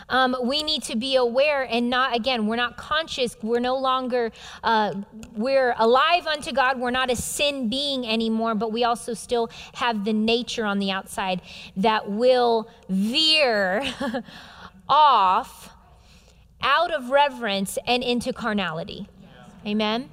um, 0.09 0.35
we 0.43 0.61
need 0.63 0.83
to 0.83 0.95
be 0.95 1.15
aware 1.15 1.63
and 1.63 1.89
not, 1.89 2.15
again, 2.15 2.45
we're 2.45 2.55
not 2.55 2.77
conscious. 2.77 3.35
We're 3.41 3.59
no 3.59 3.77
longer, 3.77 4.31
uh, 4.63 4.93
we're 5.35 5.73
alive 5.77 6.27
unto 6.27 6.51
God. 6.51 6.79
We're 6.79 6.91
not 6.91 7.09
a 7.09 7.15
sin 7.15 7.69
being 7.69 8.05
anymore, 8.05 8.53
but 8.55 8.71
we 8.71 8.83
also 8.83 9.13
still 9.13 9.49
have 9.73 10.05
the 10.05 10.13
nature 10.13 10.65
on 10.65 10.79
the 10.79 10.91
outside 10.91 11.41
that 11.77 12.11
will 12.11 12.69
veer 12.89 13.83
off 14.89 15.69
out 16.61 16.93
of 16.93 17.09
reverence 17.09 17.77
and 17.87 18.03
into 18.03 18.31
carnality. 18.31 19.07
Amen. 19.65 20.09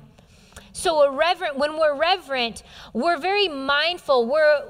So 0.72 1.02
a 1.02 1.10
reverent, 1.10 1.58
when 1.58 1.78
we're 1.78 1.96
reverent, 1.96 2.62
we're 2.92 3.18
very 3.18 3.48
mindful. 3.48 4.26
We're 4.26 4.62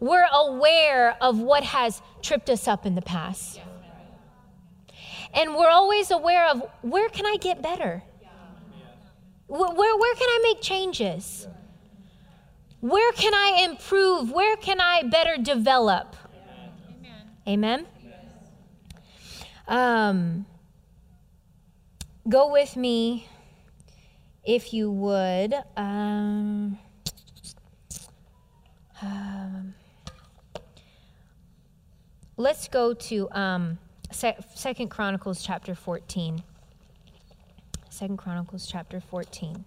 we're 0.00 0.26
aware 0.32 1.16
of 1.20 1.38
what 1.38 1.62
has 1.62 2.00
tripped 2.22 2.48
us 2.48 2.66
up 2.66 2.86
in 2.86 2.94
the 2.94 3.02
past. 3.02 3.60
And 5.34 5.54
we're 5.54 5.68
always 5.68 6.10
aware 6.10 6.48
of 6.48 6.62
where 6.80 7.08
can 7.10 7.26
I 7.26 7.36
get 7.36 7.62
better? 7.62 8.02
Where, 9.46 9.70
where, 9.70 9.96
where 9.96 10.14
can 10.14 10.28
I 10.28 10.40
make 10.42 10.62
changes? 10.62 11.46
Where 12.80 13.12
can 13.12 13.34
I 13.34 13.66
improve? 13.70 14.32
Where 14.32 14.56
can 14.56 14.80
I 14.80 15.02
better 15.02 15.36
develop? 15.36 16.16
Amen. 17.46 17.86
Amen. 17.86 17.86
Um, 19.68 20.46
go 22.28 22.50
with 22.50 22.76
me 22.76 23.28
if 24.44 24.72
you 24.72 24.90
would. 24.90 25.54
Um, 25.76 26.78
um, 29.02 29.74
let's 32.36 32.68
go 32.68 32.94
to 32.94 33.30
um, 33.32 33.78
Second 34.10 34.88
Chronicles 34.90 35.42
chapter 35.42 35.74
14. 35.74 36.42
Second 37.88 38.16
Chronicles 38.16 38.66
chapter 38.66 39.00
14. 39.00 39.64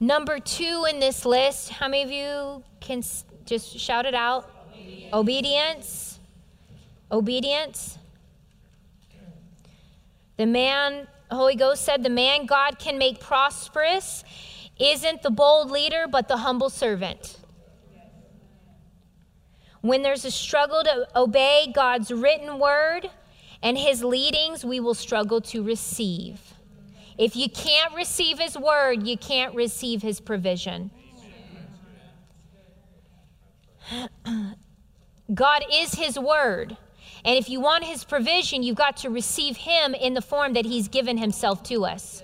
Number 0.00 0.38
two 0.38 0.86
in 0.88 1.00
this 1.00 1.24
list, 1.24 1.70
how 1.70 1.88
many 1.88 2.04
of 2.04 2.10
you 2.12 2.62
can 2.80 3.02
just 3.44 3.76
shout 3.78 4.06
it 4.06 4.14
out? 4.14 4.48
Obedience. 4.72 5.12
Obedience. 5.12 6.07
Obedience. 7.10 7.98
The 10.36 10.46
man, 10.46 11.08
Holy 11.30 11.56
Ghost 11.56 11.84
said, 11.84 12.02
the 12.02 12.10
man 12.10 12.46
God 12.46 12.78
can 12.78 12.98
make 12.98 13.20
prosperous 13.20 14.24
isn't 14.78 15.22
the 15.22 15.30
bold 15.30 15.70
leader, 15.70 16.06
but 16.08 16.28
the 16.28 16.36
humble 16.36 16.70
servant. 16.70 17.38
When 19.80 20.02
there's 20.02 20.24
a 20.24 20.30
struggle 20.30 20.82
to 20.84 21.08
obey 21.16 21.72
God's 21.74 22.10
written 22.10 22.58
word 22.58 23.10
and 23.62 23.78
his 23.78 24.04
leadings, 24.04 24.64
we 24.64 24.80
will 24.80 24.94
struggle 24.94 25.40
to 25.42 25.62
receive. 25.62 26.40
If 27.16 27.34
you 27.34 27.48
can't 27.48 27.94
receive 27.94 28.38
his 28.38 28.56
word, 28.56 29.06
you 29.06 29.16
can't 29.16 29.54
receive 29.54 30.02
his 30.02 30.20
provision. 30.20 30.90
God 35.34 35.64
is 35.72 35.94
his 35.94 36.18
word. 36.18 36.76
And 37.24 37.36
if 37.36 37.48
you 37.48 37.60
want 37.60 37.84
his 37.84 38.04
provision, 38.04 38.62
you've 38.62 38.76
got 38.76 38.98
to 38.98 39.10
receive 39.10 39.56
him 39.56 39.94
in 39.94 40.14
the 40.14 40.22
form 40.22 40.54
that 40.54 40.64
he's 40.64 40.88
given 40.88 41.18
himself 41.18 41.62
to 41.64 41.84
us. 41.84 42.22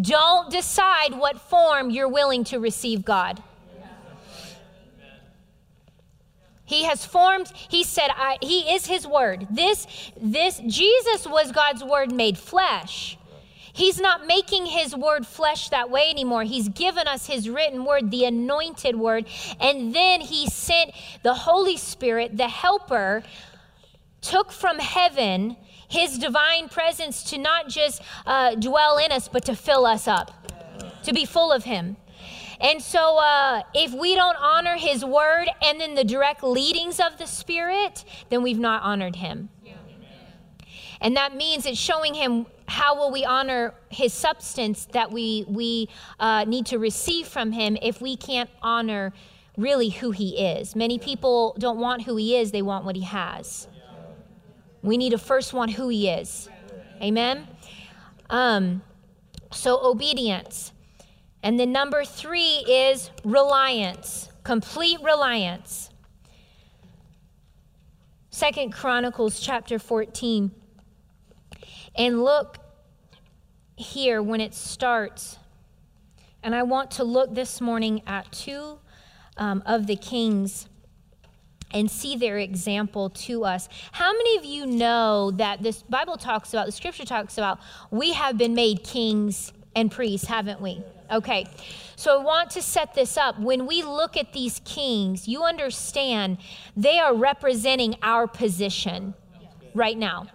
Don't 0.00 0.50
decide 0.50 1.14
what 1.14 1.40
form 1.40 1.90
you're 1.90 2.08
willing 2.08 2.44
to 2.44 2.58
receive 2.58 3.04
God. 3.04 3.42
He 6.64 6.82
has 6.82 7.06
formed, 7.06 7.52
he 7.68 7.84
said, 7.84 8.08
I, 8.16 8.38
he 8.42 8.74
is 8.74 8.86
his 8.86 9.06
word. 9.06 9.46
This, 9.50 9.86
this, 10.20 10.60
Jesus 10.66 11.24
was 11.24 11.52
God's 11.52 11.84
word 11.84 12.12
made 12.12 12.36
flesh. 12.36 13.16
He's 13.72 14.00
not 14.00 14.26
making 14.26 14.66
his 14.66 14.96
word 14.96 15.26
flesh 15.26 15.68
that 15.68 15.90
way 15.90 16.08
anymore. 16.10 16.42
He's 16.42 16.68
given 16.68 17.06
us 17.06 17.26
his 17.26 17.48
written 17.48 17.84
word, 17.84 18.10
the 18.10 18.24
anointed 18.24 18.96
word. 18.96 19.26
And 19.60 19.94
then 19.94 20.22
he 20.22 20.48
sent 20.48 20.92
the 21.22 21.34
Holy 21.34 21.76
Spirit, 21.76 22.36
the 22.36 22.48
helper, 22.48 23.22
took 24.28 24.52
from 24.52 24.78
heaven 24.78 25.56
his 25.88 26.18
divine 26.18 26.68
presence 26.68 27.22
to 27.30 27.38
not 27.38 27.68
just 27.68 28.02
uh, 28.26 28.54
dwell 28.56 28.98
in 28.98 29.12
us, 29.12 29.28
but 29.28 29.44
to 29.44 29.54
fill 29.54 29.86
us 29.86 30.08
up, 30.08 30.32
to 31.04 31.12
be 31.12 31.24
full 31.24 31.52
of 31.52 31.64
him. 31.64 31.96
And 32.60 32.82
so, 32.82 33.18
uh, 33.18 33.62
if 33.74 33.92
we 33.92 34.14
don't 34.14 34.36
honor 34.40 34.76
his 34.76 35.04
word 35.04 35.48
and 35.62 35.78
then 35.80 35.94
the 35.94 36.04
direct 36.04 36.42
leadings 36.42 36.98
of 36.98 37.18
the 37.18 37.26
Spirit, 37.26 38.04
then 38.30 38.42
we've 38.42 38.58
not 38.58 38.82
honored 38.82 39.16
him. 39.16 39.50
And 41.00 41.16
that 41.16 41.36
means 41.36 41.66
it's 41.66 41.78
showing 41.78 42.14
him 42.14 42.46
how 42.66 42.96
will 42.96 43.12
we 43.12 43.24
honor 43.24 43.74
his 43.90 44.12
substance 44.14 44.86
that 44.92 45.12
we, 45.12 45.44
we 45.46 45.88
uh, 46.18 46.44
need 46.44 46.66
to 46.66 46.78
receive 46.78 47.28
from 47.28 47.52
him 47.52 47.76
if 47.82 48.00
we 48.00 48.16
can't 48.16 48.50
honor 48.62 49.12
really 49.58 49.90
who 49.90 50.10
he 50.10 50.38
is. 50.38 50.74
Many 50.74 50.98
people 50.98 51.54
don't 51.58 51.78
want 51.78 52.02
who 52.02 52.16
he 52.16 52.36
is, 52.36 52.50
they 52.50 52.62
want 52.62 52.84
what 52.84 52.96
he 52.96 53.02
has. 53.02 53.68
We 54.86 54.96
need 54.96 55.10
to 55.10 55.18
first 55.18 55.52
want 55.52 55.72
who 55.72 55.88
he 55.88 56.08
is. 56.08 56.48
Amen? 57.02 57.48
Um, 58.30 58.82
so, 59.50 59.84
obedience. 59.84 60.70
And 61.42 61.58
then 61.58 61.72
number 61.72 62.04
three 62.04 62.64
is 62.68 63.10
reliance, 63.24 64.30
complete 64.44 65.02
reliance. 65.02 65.90
Second 68.30 68.72
Chronicles 68.72 69.40
chapter 69.40 69.80
14. 69.80 70.52
And 71.96 72.22
look 72.22 72.58
here 73.74 74.22
when 74.22 74.40
it 74.40 74.54
starts. 74.54 75.36
And 76.44 76.54
I 76.54 76.62
want 76.62 76.92
to 76.92 77.02
look 77.02 77.34
this 77.34 77.60
morning 77.60 78.02
at 78.06 78.30
two 78.30 78.78
um, 79.36 79.64
of 79.66 79.88
the 79.88 79.96
kings 79.96 80.68
and 81.72 81.90
see 81.90 82.16
their 82.16 82.38
example 82.38 83.10
to 83.10 83.44
us. 83.44 83.68
How 83.92 84.12
many 84.12 84.36
of 84.36 84.44
you 84.44 84.66
know 84.66 85.30
that 85.32 85.62
this 85.62 85.82
Bible 85.82 86.16
talks 86.16 86.52
about, 86.52 86.66
the 86.66 86.72
scripture 86.72 87.04
talks 87.04 87.38
about, 87.38 87.58
we 87.90 88.12
have 88.12 88.38
been 88.38 88.54
made 88.54 88.84
kings 88.84 89.52
and 89.74 89.90
priests, 89.90 90.26
haven't 90.26 90.60
we? 90.60 90.82
Okay, 91.10 91.46
so 91.94 92.18
I 92.18 92.24
want 92.24 92.50
to 92.50 92.62
set 92.62 92.94
this 92.94 93.16
up. 93.16 93.38
When 93.38 93.66
we 93.66 93.82
look 93.82 94.16
at 94.16 94.32
these 94.32 94.60
kings, 94.64 95.28
you 95.28 95.44
understand 95.44 96.38
they 96.76 96.98
are 96.98 97.14
representing 97.14 97.96
our 98.02 98.26
position 98.26 99.14
right 99.74 99.96
now. 99.96 100.26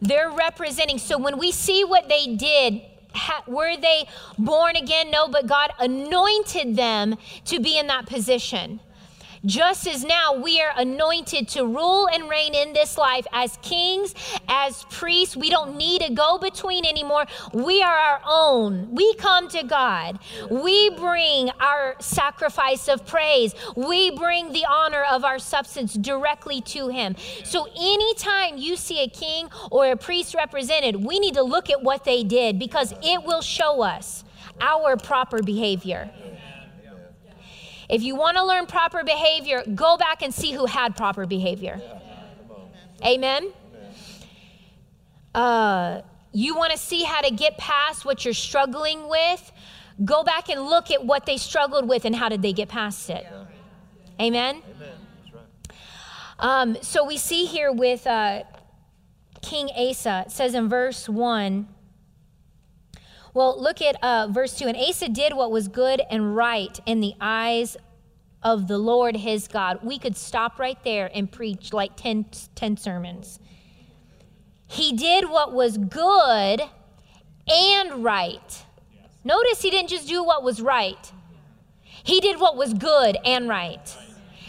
They're 0.00 0.30
representing, 0.30 0.98
so 0.98 1.18
when 1.18 1.38
we 1.38 1.52
see 1.52 1.84
what 1.84 2.08
they 2.08 2.36
did, 2.36 2.82
ha, 3.14 3.42
were 3.46 3.76
they 3.76 4.06
born 4.38 4.76
again? 4.76 5.10
No, 5.10 5.28
but 5.28 5.46
God 5.46 5.72
anointed 5.78 6.76
them 6.76 7.16
to 7.46 7.60
be 7.60 7.78
in 7.78 7.86
that 7.88 8.06
position. 8.06 8.80
Just 9.44 9.88
as 9.88 10.04
now 10.04 10.34
we 10.34 10.60
are 10.60 10.72
anointed 10.76 11.48
to 11.48 11.66
rule 11.66 12.08
and 12.12 12.28
reign 12.30 12.54
in 12.54 12.72
this 12.72 12.96
life 12.96 13.26
as 13.32 13.58
kings, 13.60 14.14
as 14.48 14.84
priests. 14.84 15.36
We 15.36 15.50
don't 15.50 15.76
need 15.76 16.02
a 16.02 16.10
go 16.10 16.38
between 16.38 16.86
anymore. 16.86 17.26
We 17.52 17.82
are 17.82 17.96
our 17.96 18.20
own. 18.24 18.94
We 18.94 19.14
come 19.14 19.48
to 19.48 19.64
God. 19.64 20.20
We 20.48 20.90
bring 20.90 21.50
our 21.58 21.96
sacrifice 21.98 22.88
of 22.88 23.04
praise. 23.04 23.54
We 23.74 24.16
bring 24.16 24.52
the 24.52 24.64
honor 24.68 25.04
of 25.10 25.24
our 25.24 25.40
substance 25.40 25.94
directly 25.94 26.60
to 26.60 26.88
Him. 26.88 27.16
So 27.44 27.66
anytime 27.76 28.58
you 28.58 28.76
see 28.76 29.02
a 29.02 29.08
king 29.08 29.48
or 29.72 29.90
a 29.90 29.96
priest 29.96 30.34
represented, 30.34 30.96
we 30.96 31.18
need 31.18 31.34
to 31.34 31.42
look 31.42 31.68
at 31.68 31.82
what 31.82 32.04
they 32.04 32.22
did 32.22 32.58
because 32.58 32.94
it 33.02 33.24
will 33.24 33.42
show 33.42 33.82
us 33.82 34.24
our 34.60 34.96
proper 34.96 35.42
behavior. 35.42 36.10
If 37.88 38.02
you 38.02 38.16
want 38.16 38.36
to 38.36 38.44
learn 38.44 38.66
proper 38.66 39.04
behavior, 39.04 39.62
go 39.74 39.96
back 39.96 40.22
and 40.22 40.32
see 40.32 40.52
who 40.52 40.66
had 40.66 40.96
proper 40.96 41.26
behavior. 41.26 41.80
Amen. 43.04 43.52
Uh, 45.34 46.02
you 46.32 46.56
want 46.56 46.72
to 46.72 46.78
see 46.78 47.02
how 47.02 47.20
to 47.20 47.30
get 47.30 47.58
past 47.58 48.04
what 48.04 48.24
you're 48.24 48.34
struggling 48.34 49.08
with? 49.08 49.52
Go 50.04 50.24
back 50.24 50.48
and 50.48 50.62
look 50.62 50.90
at 50.90 51.04
what 51.04 51.26
they 51.26 51.36
struggled 51.36 51.88
with 51.88 52.04
and 52.04 52.14
how 52.14 52.28
did 52.28 52.42
they 52.42 52.52
get 52.52 52.68
past 52.68 53.10
it. 53.10 53.26
Amen. 54.20 54.62
Um, 56.38 56.76
so 56.80 57.04
we 57.04 57.18
see 57.18 57.44
here 57.44 57.72
with 57.72 58.06
uh, 58.06 58.42
King 59.42 59.68
Asa, 59.76 60.24
it 60.26 60.32
says 60.32 60.54
in 60.54 60.68
verse 60.68 61.08
1. 61.08 61.68
Well, 63.34 63.60
look 63.60 63.80
at 63.80 64.02
uh, 64.02 64.28
verse 64.30 64.54
2. 64.58 64.66
And 64.66 64.76
Asa 64.76 65.08
did 65.08 65.32
what 65.32 65.50
was 65.50 65.68
good 65.68 66.02
and 66.10 66.36
right 66.36 66.78
in 66.86 67.00
the 67.00 67.14
eyes 67.20 67.76
of 68.42 68.68
the 68.68 68.78
Lord 68.78 69.16
his 69.16 69.48
God. 69.48 69.80
We 69.82 69.98
could 69.98 70.16
stop 70.16 70.58
right 70.58 70.82
there 70.84 71.10
and 71.14 71.30
preach 71.30 71.72
like 71.72 71.96
10, 71.96 72.26
10 72.54 72.76
sermons. 72.76 73.38
He 74.66 74.92
did 74.92 75.28
what 75.28 75.52
was 75.52 75.78
good 75.78 76.62
and 77.48 78.04
right. 78.04 78.64
Notice 79.24 79.62
he 79.62 79.70
didn't 79.70 79.90
just 79.90 80.08
do 80.08 80.24
what 80.24 80.42
was 80.42 80.60
right, 80.60 81.12
he 82.04 82.20
did 82.20 82.40
what 82.40 82.56
was 82.56 82.74
good 82.74 83.16
and 83.24 83.48
right. 83.48 83.96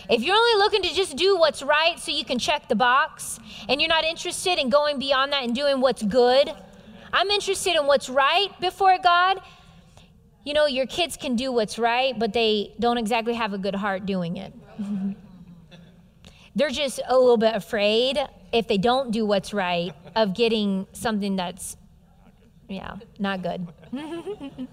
If 0.09 0.21
you're 0.21 0.35
only 0.35 0.57
looking 0.57 0.81
to 0.81 0.93
just 0.93 1.15
do 1.15 1.37
what's 1.37 1.61
right 1.61 1.97
so 1.99 2.11
you 2.11 2.25
can 2.25 2.39
check 2.39 2.67
the 2.67 2.75
box, 2.75 3.39
and 3.69 3.79
you're 3.79 3.89
not 3.89 4.03
interested 4.03 4.57
in 4.59 4.69
going 4.69 4.99
beyond 4.99 5.31
that 5.31 5.43
and 5.43 5.55
doing 5.55 5.79
what's 5.79 6.03
good, 6.03 6.51
I'm 7.13 7.30
interested 7.30 7.76
in 7.76 7.86
what's 7.86 8.10
right 8.10 8.49
before 8.60 8.97
God. 8.97 9.39
You 10.43 10.56
know, 10.56 10.65
your 10.65 10.88
kids 10.88 11.15
can 11.15 11.36
do 11.36 11.52
what's 11.52 11.78
right, 11.78 12.17
but 12.17 12.34
they 12.34 12.73
don't 12.80 12.97
exactly 12.97 13.36
have 13.36 13.54
a 13.54 13.60
good 13.60 13.76
heart 13.76 14.08
doing 14.08 14.38
it. 14.38 14.52
They're 16.56 16.71
just 16.71 16.99
a 17.08 17.15
little 17.15 17.38
bit 17.38 17.56
afraid 17.56 18.17
if 18.52 18.67
they 18.67 18.78
don't 18.78 19.12
do 19.12 19.26
what's 19.26 19.54
right 19.54 19.93
of 20.15 20.34
getting 20.34 20.88
something 20.91 21.36
that's, 21.36 21.78
yeah, 22.67 22.97
not 23.19 23.43
good. 23.43 23.67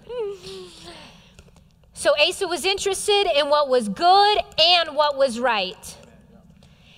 so 1.93 2.13
Asa 2.19 2.47
was 2.47 2.65
interested 2.65 3.27
in 3.35 3.49
what 3.49 3.69
was 3.69 3.87
good 3.87 4.39
and 4.59 4.95
what 4.95 5.15
was 5.15 5.39
right. 5.39 5.97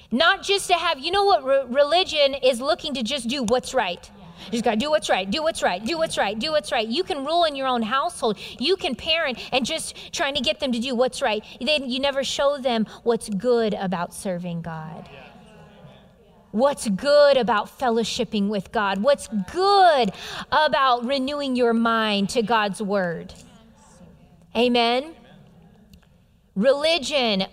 Not 0.09 0.43
just 0.43 0.67
to 0.67 0.73
have, 0.75 0.99
you 0.99 1.11
know 1.11 1.25
what 1.25 1.43
re- 1.43 1.63
religion 1.67 2.33
is 2.33 2.61
looking 2.61 2.93
to 2.95 3.03
just 3.03 3.27
do 3.27 3.43
what's 3.43 3.73
right. 3.73 4.09
You 4.45 4.51
just 4.51 4.63
got 4.63 4.71
to 4.71 4.77
do 4.77 4.89
what's 4.89 5.09
right, 5.09 5.29
do 5.29 5.43
what's 5.43 5.63
right, 5.63 5.83
do 5.83 5.97
what's 5.97 6.17
right, 6.17 6.37
do 6.37 6.51
what's 6.51 6.71
right. 6.71 6.87
You 6.87 7.03
can 7.03 7.25
rule 7.25 7.43
in 7.45 7.55
your 7.55 7.67
own 7.67 7.81
household. 7.81 8.37
You 8.59 8.75
can 8.75 8.95
parent 8.95 9.39
and 9.51 9.65
just 9.65 10.13
trying 10.13 10.35
to 10.35 10.41
get 10.41 10.59
them 10.59 10.71
to 10.71 10.79
do 10.79 10.95
what's 10.95 11.21
right. 11.21 11.43
Then 11.59 11.89
you 11.89 11.99
never 11.99 12.23
show 12.23 12.57
them 12.57 12.85
what's 13.03 13.29
good 13.29 13.73
about 13.73 14.13
serving 14.13 14.61
God. 14.61 15.09
What's 16.51 16.87
good 16.87 17.37
about 17.37 17.79
fellowshipping 17.79 18.47
with 18.47 18.71
God? 18.71 19.01
What's 19.01 19.27
good 19.51 20.11
about 20.51 21.03
renewing 21.03 21.55
your 21.55 21.73
mind 21.73 22.29
to 22.29 22.43
God's 22.43 22.79
word? 22.79 23.33
Amen. 24.55 25.15
Religion 26.55 27.45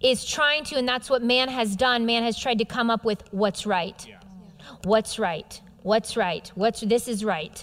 is 0.00 0.24
trying 0.24 0.64
to, 0.64 0.76
and 0.76 0.88
that's 0.88 1.10
what 1.10 1.22
man 1.22 1.48
has 1.48 1.76
done. 1.76 2.06
Man 2.06 2.22
has 2.22 2.38
tried 2.38 2.58
to 2.58 2.64
come 2.64 2.90
up 2.90 3.04
with 3.04 3.22
what's 3.30 3.66
right. 3.66 4.06
What's 4.84 5.18
right? 5.18 5.60
What's 5.84 6.16
right? 6.16 6.50
What's 6.54 6.80
this 6.80 7.08
is 7.08 7.26
right. 7.26 7.62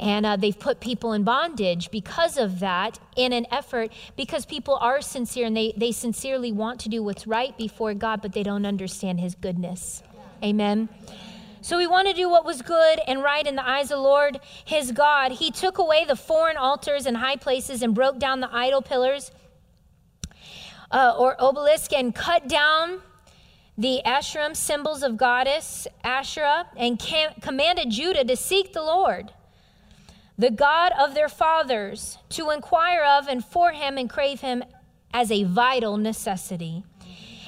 And 0.00 0.24
uh, 0.24 0.36
they've 0.36 0.58
put 0.58 0.80
people 0.80 1.12
in 1.12 1.24
bondage 1.24 1.90
because 1.90 2.38
of 2.38 2.60
that 2.60 2.98
in 3.16 3.34
an 3.34 3.46
effort, 3.50 3.92
because 4.16 4.46
people 4.46 4.76
are 4.76 5.02
sincere 5.02 5.46
and 5.46 5.54
they, 5.54 5.74
they 5.76 5.92
sincerely 5.92 6.52
want 6.52 6.80
to 6.80 6.88
do 6.88 7.02
what's 7.02 7.26
right 7.26 7.56
before 7.58 7.92
God, 7.92 8.22
but 8.22 8.32
they 8.32 8.42
don't 8.42 8.64
understand 8.64 9.20
His 9.20 9.34
goodness. 9.34 10.02
Amen. 10.42 10.88
So 11.60 11.76
we 11.76 11.86
want 11.86 12.08
to 12.08 12.14
do 12.14 12.30
what 12.30 12.46
was 12.46 12.62
good 12.62 12.98
and 13.06 13.22
right 13.22 13.46
in 13.46 13.56
the 13.56 13.68
eyes 13.68 13.90
of 13.90 13.98
the 13.98 14.02
Lord, 14.02 14.40
his 14.64 14.92
God. 14.92 15.32
He 15.32 15.50
took 15.50 15.76
away 15.76 16.06
the 16.06 16.16
foreign 16.16 16.56
altars 16.56 17.04
and 17.04 17.16
high 17.16 17.36
places 17.36 17.82
and 17.82 17.94
broke 17.94 18.18
down 18.18 18.40
the 18.40 18.48
idol 18.54 18.80
pillars 18.80 19.32
uh, 20.90 21.14
or 21.18 21.36
obelisk 21.38 21.92
and 21.92 22.14
cut 22.14 22.48
down 22.48 23.00
the 23.78 24.00
Asherim 24.06 24.56
symbols 24.56 25.02
of 25.02 25.16
goddess 25.16 25.86
Asherah 26.02 26.66
and 26.76 26.98
cam- 26.98 27.34
commanded 27.40 27.90
Judah 27.90 28.24
to 28.24 28.36
seek 28.36 28.72
the 28.72 28.82
Lord, 28.82 29.32
the 30.38 30.50
God 30.50 30.92
of 30.98 31.14
their 31.14 31.28
fathers, 31.28 32.18
to 32.30 32.50
inquire 32.50 33.04
of 33.04 33.28
and 33.28 33.44
for 33.44 33.72
him 33.72 33.98
and 33.98 34.08
crave 34.08 34.40
him 34.40 34.64
as 35.12 35.30
a 35.30 35.44
vital 35.44 35.96
necessity, 35.96 36.84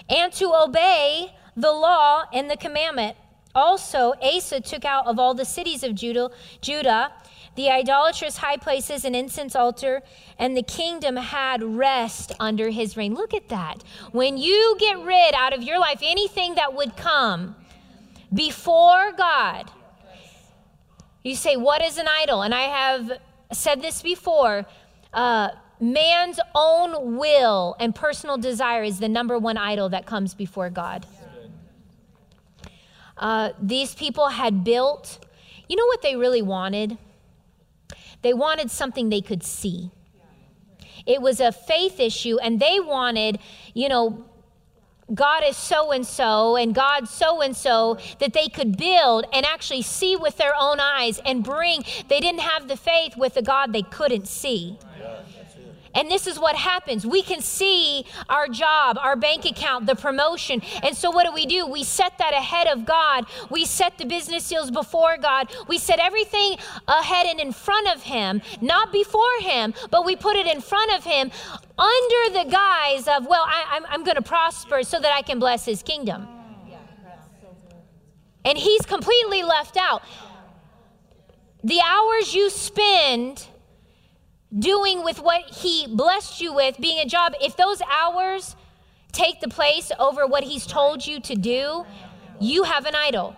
and 0.08 0.32
to 0.34 0.52
obey 0.54 1.34
the 1.56 1.72
law 1.72 2.24
and 2.32 2.50
the 2.50 2.56
commandment. 2.56 3.16
Also, 3.54 4.12
Asa 4.22 4.60
took 4.60 4.84
out 4.84 5.06
of 5.06 5.18
all 5.18 5.34
the 5.34 5.44
cities 5.44 5.82
of 5.82 5.94
Judah, 5.94 6.30
Judah 6.60 7.12
the 7.58 7.68
idolatrous 7.68 8.36
high 8.36 8.56
places 8.56 9.04
and 9.04 9.16
incense 9.16 9.56
altar, 9.56 10.00
and 10.38 10.56
the 10.56 10.62
kingdom 10.62 11.16
had 11.16 11.60
rest 11.60 12.30
under 12.38 12.70
his 12.70 12.96
reign. 12.96 13.14
Look 13.14 13.34
at 13.34 13.48
that. 13.48 13.82
When 14.12 14.36
you 14.36 14.76
get 14.78 14.96
rid 15.00 15.34
out 15.34 15.52
of 15.52 15.64
your 15.64 15.80
life 15.80 15.98
anything 16.00 16.54
that 16.54 16.72
would 16.72 16.96
come 16.96 17.56
before 18.32 19.10
God, 19.10 19.72
you 21.24 21.34
say, 21.34 21.56
What 21.56 21.82
is 21.82 21.98
an 21.98 22.06
idol? 22.08 22.42
And 22.42 22.54
I 22.54 22.62
have 22.62 23.18
said 23.50 23.82
this 23.82 24.02
before. 24.02 24.64
Uh, 25.12 25.48
man's 25.80 26.38
own 26.54 27.16
will 27.16 27.74
and 27.80 27.92
personal 27.92 28.38
desire 28.38 28.84
is 28.84 29.00
the 29.00 29.08
number 29.08 29.36
one 29.36 29.56
idol 29.56 29.88
that 29.88 30.06
comes 30.06 30.32
before 30.32 30.70
God. 30.70 31.06
Uh, 33.16 33.50
these 33.60 33.96
people 33.96 34.28
had 34.28 34.62
built, 34.62 35.18
you 35.68 35.74
know 35.74 35.86
what 35.86 36.02
they 36.02 36.14
really 36.14 36.42
wanted? 36.42 36.96
They 38.22 38.34
wanted 38.34 38.70
something 38.70 39.08
they 39.08 39.20
could 39.20 39.42
see. 39.42 39.90
It 41.06 41.22
was 41.22 41.40
a 41.40 41.52
faith 41.52 42.00
issue, 42.00 42.38
and 42.38 42.60
they 42.60 42.80
wanted, 42.80 43.38
you 43.74 43.88
know, 43.88 44.24
God 45.14 45.42
is 45.46 45.56
so 45.56 45.90
and 45.90 46.06
so 46.06 46.56
and 46.56 46.74
God 46.74 47.08
so 47.08 47.40
and 47.40 47.56
so 47.56 47.96
that 48.18 48.34
they 48.34 48.48
could 48.48 48.76
build 48.76 49.24
and 49.32 49.46
actually 49.46 49.80
see 49.80 50.16
with 50.16 50.36
their 50.36 50.52
own 50.58 50.80
eyes 50.80 51.18
and 51.24 51.42
bring. 51.42 51.82
They 52.08 52.20
didn't 52.20 52.40
have 52.40 52.68
the 52.68 52.76
faith 52.76 53.16
with 53.16 53.34
the 53.34 53.42
God 53.42 53.72
they 53.72 53.82
couldn't 53.82 54.28
see. 54.28 54.78
And 55.94 56.10
this 56.10 56.26
is 56.26 56.38
what 56.38 56.56
happens. 56.56 57.06
We 57.06 57.22
can 57.22 57.40
see 57.40 58.04
our 58.28 58.48
job, 58.48 58.98
our 58.98 59.16
bank 59.16 59.44
account, 59.44 59.86
the 59.86 59.94
promotion. 59.94 60.62
And 60.82 60.96
so 60.96 61.10
what 61.10 61.24
do 61.24 61.32
we 61.32 61.46
do? 61.46 61.66
We 61.66 61.84
set 61.84 62.18
that 62.18 62.32
ahead 62.32 62.66
of 62.66 62.84
God. 62.84 63.26
We 63.50 63.64
set 63.64 63.98
the 63.98 64.04
business 64.04 64.48
deals 64.48 64.70
before 64.70 65.16
God. 65.16 65.50
We 65.66 65.78
set 65.78 65.98
everything 65.98 66.56
ahead 66.86 67.26
and 67.26 67.40
in 67.40 67.52
front 67.52 67.88
of 67.94 68.02
Him, 68.02 68.42
not 68.60 68.92
before 68.92 69.40
Him, 69.40 69.74
but 69.90 70.04
we 70.04 70.16
put 70.16 70.36
it 70.36 70.46
in 70.46 70.60
front 70.60 70.92
of 70.92 71.04
Him 71.04 71.30
under 71.78 72.38
the 72.38 72.50
guise 72.50 73.06
of, 73.08 73.26
well, 73.26 73.44
I, 73.46 73.80
am 73.90 74.04
going 74.04 74.16
to 74.16 74.22
prosper 74.22 74.82
so 74.82 75.00
that 75.00 75.12
I 75.12 75.22
can 75.22 75.38
bless 75.38 75.64
His 75.64 75.82
kingdom. 75.82 76.26
And 78.44 78.56
He's 78.56 78.82
completely 78.82 79.42
left 79.42 79.76
out. 79.76 80.02
The 81.64 81.80
hours 81.84 82.34
you 82.34 82.50
spend 82.50 83.46
doing 84.56 85.04
with 85.04 85.20
what 85.20 85.42
He 85.46 85.86
blessed 85.86 86.40
you 86.40 86.52
with, 86.54 86.78
being 86.78 86.98
a 86.98 87.06
job, 87.06 87.34
if 87.40 87.56
those 87.56 87.82
hours 87.82 88.56
take 89.12 89.40
the 89.40 89.48
place 89.48 89.90
over 89.98 90.26
what 90.26 90.44
He's 90.44 90.66
told 90.66 91.06
you 91.06 91.20
to 91.20 91.34
do, 91.34 91.84
you 92.40 92.64
have 92.64 92.86
an 92.86 92.94
idol. 92.94 93.36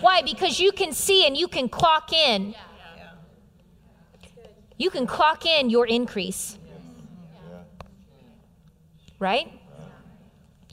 Why? 0.00 0.22
Because 0.22 0.60
you 0.60 0.72
can 0.72 0.92
see 0.92 1.26
and 1.26 1.36
you 1.36 1.48
can 1.48 1.68
clock 1.68 2.12
in. 2.12 2.54
You 4.78 4.88
can 4.90 5.06
clock 5.06 5.44
in 5.44 5.68
your 5.68 5.86
increase. 5.86 6.58
Right? 9.18 9.52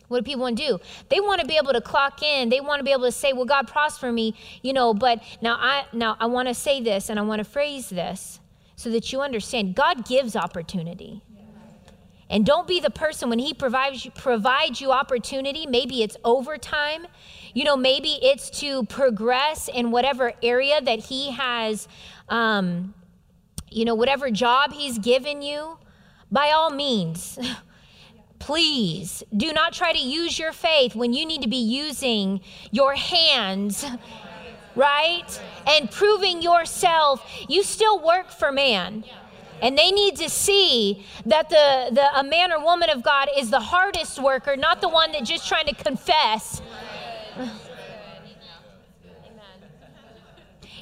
What 0.08 0.20
do 0.20 0.24
people 0.24 0.44
want 0.44 0.58
to 0.58 0.66
do? 0.66 0.80
They 1.10 1.20
want 1.20 1.42
to 1.42 1.48
be 1.48 1.58
able 1.58 1.74
to 1.74 1.82
clock 1.82 2.24
in. 2.24 2.48
They 2.48 2.62
want 2.62 2.80
to 2.80 2.86
be 2.86 2.92
able 2.92 3.04
to 3.04 3.12
say, 3.12 3.34
"Well, 3.34 3.44
God 3.44 3.68
prosper 3.68 4.10
me," 4.10 4.36
you 4.62 4.72
know. 4.72 4.94
But 4.94 5.22
now 5.42 5.58
I 5.60 5.86
now 5.92 6.16
I 6.22 6.28
want 6.28 6.48
to 6.48 6.54
say 6.54 6.80
this 6.80 7.10
and 7.10 7.20
I 7.20 7.24
want 7.24 7.40
to 7.40 7.44
phrase 7.44 7.90
this 7.90 8.37
so 8.78 8.92
that 8.92 9.12
you 9.12 9.22
understand 9.22 9.76
God 9.76 10.06
gives 10.06 10.36
opportunity. 10.36 11.22
And 12.30 12.46
don't 12.46 12.68
be 12.68 12.80
the 12.80 12.90
person 12.90 13.30
when 13.30 13.40
He 13.40 13.54
provides 13.54 14.06
you, 14.06 14.12
provides 14.12 14.80
you 14.82 14.92
opportunity, 14.92 15.66
maybe 15.66 16.04
it's 16.04 16.16
overtime, 16.24 17.08
you 17.54 17.64
know, 17.64 17.76
maybe 17.78 18.20
it's 18.22 18.50
to 18.62 18.84
progress 18.86 19.70
in 19.74 19.92
whatever 19.92 20.34
area 20.44 20.82
that 20.82 21.00
He 21.00 21.32
has, 21.32 21.88
um, 22.30 22.94
you 23.70 23.86
know, 23.86 23.96
whatever 23.96 24.30
job 24.30 24.74
He's 24.74 25.00
given 25.00 25.42
you. 25.42 25.78
By 26.30 26.52
all 26.52 26.70
means, 26.70 27.40
please 28.40 29.24
do 29.36 29.54
not 29.54 29.72
try 29.72 29.94
to 29.94 30.00
use 30.00 30.38
your 30.38 30.52
faith 30.52 30.96
when 30.96 31.14
you 31.14 31.26
need 31.26 31.42
to 31.42 31.50
be 31.50 31.58
using 31.58 32.42
your 32.72 32.94
hands 32.94 33.86
right? 34.78 35.42
And 35.68 35.92
proving 35.92 36.42
yourself, 36.42 37.30
you 37.50 37.64
still 37.64 38.00
work 38.00 38.30
for 38.32 38.52
man. 38.52 39.04
And 39.62 39.76
they 39.76 39.92
need 39.92 40.16
to 40.18 40.30
see 40.30 41.06
that 41.26 41.50
the, 41.50 41.90
the 41.92 42.20
a 42.20 42.24
man 42.24 42.54
or 42.54 42.64
woman 42.64 42.92
of 42.92 43.02
God 43.02 43.28
is 43.36 43.50
the 43.50 43.60
hardest 43.60 44.22
worker, 44.22 44.56
not 44.56 44.82
the 44.82 44.90
one 44.90 45.12
that 45.14 45.24
just 45.24 45.48
trying 45.48 45.66
to 45.66 45.76
confess. 45.76 46.62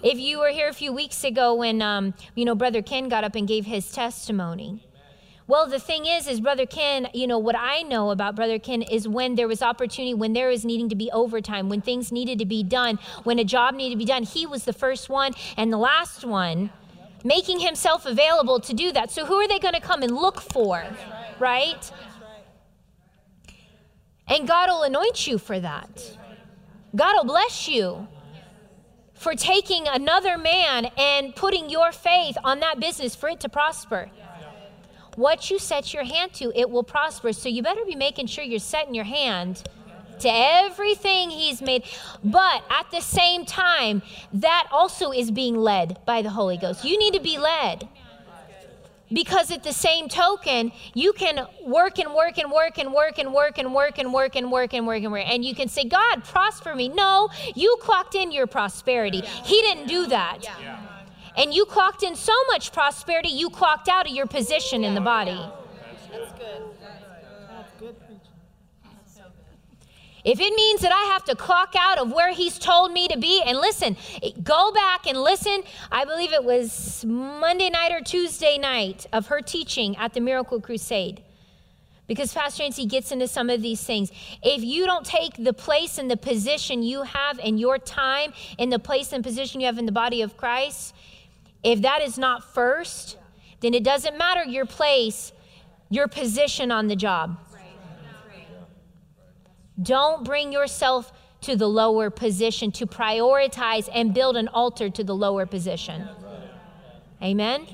If 0.03 0.19
you 0.19 0.39
were 0.39 0.49
here 0.49 0.67
a 0.67 0.73
few 0.73 0.93
weeks 0.93 1.23
ago 1.23 1.55
when, 1.55 1.81
um, 1.81 2.13
you 2.35 2.45
know, 2.45 2.53
Brother 2.53 2.81
Ken 2.81 3.09
got 3.09 3.23
up 3.23 3.33
and 3.33 3.47
gave 3.47 3.65
his 3.65 3.91
testimony, 3.91 4.84
well, 5.47 5.67
the 5.67 5.79
thing 5.79 6.07
is, 6.07 6.27
is 6.27 6.41
Brother 6.41 6.65
Ken, 6.65 7.07
you 7.13 7.27
know, 7.27 7.37
what 7.37 7.55
I 7.55 7.83
know 7.83 8.09
about 8.09 8.35
Brother 8.35 8.57
Ken 8.57 8.81
is 8.81 9.07
when 9.07 9.35
there 9.35 9.47
was 9.47 9.61
opportunity, 9.61 10.15
when 10.15 10.33
there 10.33 10.47
was 10.47 10.65
needing 10.65 10.89
to 10.89 10.95
be 10.95 11.11
overtime, 11.11 11.69
when 11.69 11.81
things 11.81 12.11
needed 12.11 12.39
to 12.39 12.45
be 12.45 12.63
done, 12.63 12.97
when 13.23 13.37
a 13.37 13.43
job 13.43 13.75
needed 13.75 13.93
to 13.93 13.97
be 13.99 14.05
done, 14.05 14.23
he 14.23 14.47
was 14.47 14.63
the 14.63 14.73
first 14.73 15.07
one 15.07 15.33
and 15.55 15.71
the 15.71 15.77
last 15.77 16.25
one 16.25 16.71
making 17.23 17.59
himself 17.59 18.05
available 18.05 18.59
to 18.59 18.73
do 18.73 18.91
that. 18.91 19.11
So 19.11 19.25
who 19.25 19.35
are 19.35 19.47
they 19.47 19.59
going 19.59 19.73
to 19.75 19.81
come 19.81 20.01
and 20.01 20.15
look 20.15 20.41
for? 20.41 20.83
Right? 21.37 21.91
And 24.27 24.47
God 24.47 24.69
will 24.69 24.83
anoint 24.83 25.27
you 25.27 25.37
for 25.37 25.59
that. 25.59 26.17
God 26.95 27.15
will 27.17 27.25
bless 27.25 27.67
you 27.67 28.07
for 29.13 29.35
taking 29.35 29.87
another 29.87 30.37
man 30.37 30.85
and 30.97 31.35
putting 31.35 31.69
your 31.69 31.91
faith 31.91 32.37
on 32.43 32.59
that 32.61 32.79
business 32.79 33.15
for 33.15 33.29
it 33.29 33.39
to 33.41 33.49
prosper. 33.49 34.09
What 35.15 35.49
you 35.49 35.59
set 35.59 35.93
your 35.93 36.03
hand 36.03 36.33
to, 36.33 36.51
it 36.55 36.69
will 36.69 36.83
prosper. 36.83 37.33
So 37.33 37.49
you 37.49 37.63
better 37.63 37.85
be 37.85 37.95
making 37.95 38.27
sure 38.27 38.43
you're 38.43 38.59
setting 38.59 38.93
your 38.93 39.05
hand 39.05 39.63
to 40.19 40.29
everything 40.29 41.29
he's 41.29 41.61
made. 41.61 41.83
But 42.23 42.63
at 42.69 42.89
the 42.91 43.01
same 43.01 43.45
time, 43.45 44.01
that 44.33 44.67
also 44.71 45.11
is 45.11 45.31
being 45.31 45.55
led 45.55 45.99
by 46.05 46.21
the 46.21 46.29
Holy 46.29 46.57
Ghost. 46.57 46.83
You 46.83 46.97
need 46.97 47.13
to 47.13 47.21
be 47.21 47.37
led. 47.37 47.87
Because 49.13 49.51
at 49.51 49.63
the 49.63 49.71
same 49.71 50.09
token, 50.09 50.71
you 50.95 51.13
can 51.13 51.45
work 51.63 51.99
and 51.99 52.13
work 52.13 52.39
and 52.39 52.51
work 52.51 52.79
and 52.79 52.91
work 52.91 53.19
and 53.19 53.33
work 53.33 53.59
and 53.59 53.71
work 53.71 53.99
and 53.99 54.11
work 54.11 54.35
and 54.35 54.51
work 54.51 54.73
and 54.73 54.87
work 54.87 55.03
and 55.03 55.11
work. 55.11 55.23
And 55.27 55.45
you 55.45 55.53
can 55.53 55.67
say, 55.67 55.85
God, 55.85 56.23
prosper 56.23 56.73
me. 56.73 56.89
No, 56.89 57.29
you 57.53 57.77
clocked 57.81 58.15
in 58.15 58.31
your 58.31 58.47
prosperity. 58.47 59.21
He 59.21 59.61
didn't 59.61 59.87
do 59.87 60.07
that. 60.07 60.39
And 61.37 61.53
you 61.53 61.65
clocked 61.65 62.03
in 62.03 62.15
so 62.15 62.33
much 62.47 62.71
prosperity, 62.71 63.29
you 63.29 63.49
clocked 63.49 63.89
out 63.89 64.07
of 64.07 64.15
your 64.15 64.25
position 64.25 64.83
in 64.83 64.95
the 64.95 65.01
body. 65.01 65.39
That's 66.11 66.31
good. 66.39 66.63
That's 67.49 67.71
good 67.79 67.95
If 70.23 70.39
it 70.39 70.53
means 70.55 70.81
that 70.81 70.91
I 70.91 71.13
have 71.13 71.23
to 71.25 71.35
clock 71.35 71.75
out 71.77 71.99
of 71.99 72.11
where 72.11 72.33
he's 72.33 72.57
told 72.57 72.91
me 72.91 73.07
to 73.09 73.17
be, 73.17 73.43
and 73.45 73.57
listen, 73.57 73.97
go 74.41 74.71
back 74.71 75.05
and 75.05 75.21
listen. 75.21 75.63
I 75.91 76.05
believe 76.05 76.31
it 76.33 76.43
was 76.43 77.05
Monday 77.05 77.69
night 77.69 77.91
or 77.91 78.01
Tuesday 78.01 78.57
night 78.57 79.05
of 79.13 79.27
her 79.27 79.41
teaching 79.41 79.95
at 79.97 80.13
the 80.13 80.21
Miracle 80.21 80.61
Crusade. 80.61 81.21
Because 82.07 82.33
Pastor 82.33 82.63
Nancy 82.63 82.85
gets 82.85 83.11
into 83.11 83.27
some 83.27 83.49
of 83.49 83.61
these 83.61 83.83
things. 83.83 84.11
If 84.43 84.63
you 84.63 84.85
don't 84.85 85.05
take 85.05 85.43
the 85.43 85.53
place 85.53 85.97
and 85.97 86.09
the 86.09 86.17
position 86.17 86.83
you 86.83 87.01
have 87.01 87.39
in 87.39 87.57
your 87.57 87.79
time, 87.79 88.31
in 88.57 88.69
the 88.69 88.79
place 88.79 89.11
and 89.11 89.23
position 89.23 89.59
you 89.59 89.65
have 89.65 89.79
in 89.79 89.85
the 89.85 89.91
body 89.91 90.21
of 90.21 90.37
Christ, 90.37 90.95
if 91.65 91.81
that 91.81 92.01
is 92.03 92.19
not 92.19 92.43
first, 92.53 93.17
then 93.59 93.73
it 93.73 93.83
doesn't 93.83 94.15
matter 94.17 94.43
your 94.43 94.67
place, 94.67 95.33
your 95.89 96.07
position 96.07 96.71
on 96.71 96.87
the 96.87 96.95
job. 96.95 97.39
Don't 99.81 100.23
bring 100.23 100.53
yourself 100.53 101.11
to 101.41 101.55
the 101.55 101.67
lower 101.67 102.11
position 102.11 102.71
to 102.71 102.85
prioritize 102.85 103.89
and 103.93 104.13
build 104.13 104.37
an 104.37 104.47
altar 104.49 104.91
to 104.91 105.03
the 105.03 105.15
lower 105.15 105.47
position. 105.47 106.07
Amen? 107.21 107.65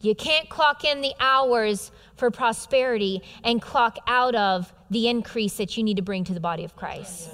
You 0.00 0.16
can't 0.16 0.48
clock 0.48 0.84
in 0.84 1.02
the 1.02 1.12
hours 1.20 1.92
for 2.16 2.32
prosperity 2.32 3.22
and 3.44 3.62
clock 3.62 3.98
out 4.08 4.34
of 4.34 4.72
the 4.90 5.08
increase 5.08 5.58
that 5.58 5.76
you 5.76 5.84
need 5.84 5.96
to 5.96 6.02
bring 6.02 6.24
to 6.24 6.34
the 6.34 6.40
body 6.40 6.64
of 6.64 6.74
Christ. 6.74 7.30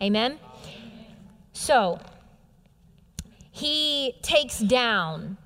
Amen? 0.00 0.38
So, 1.52 1.98
he 3.54 4.16
takes 4.20 4.58
down, 4.58 5.36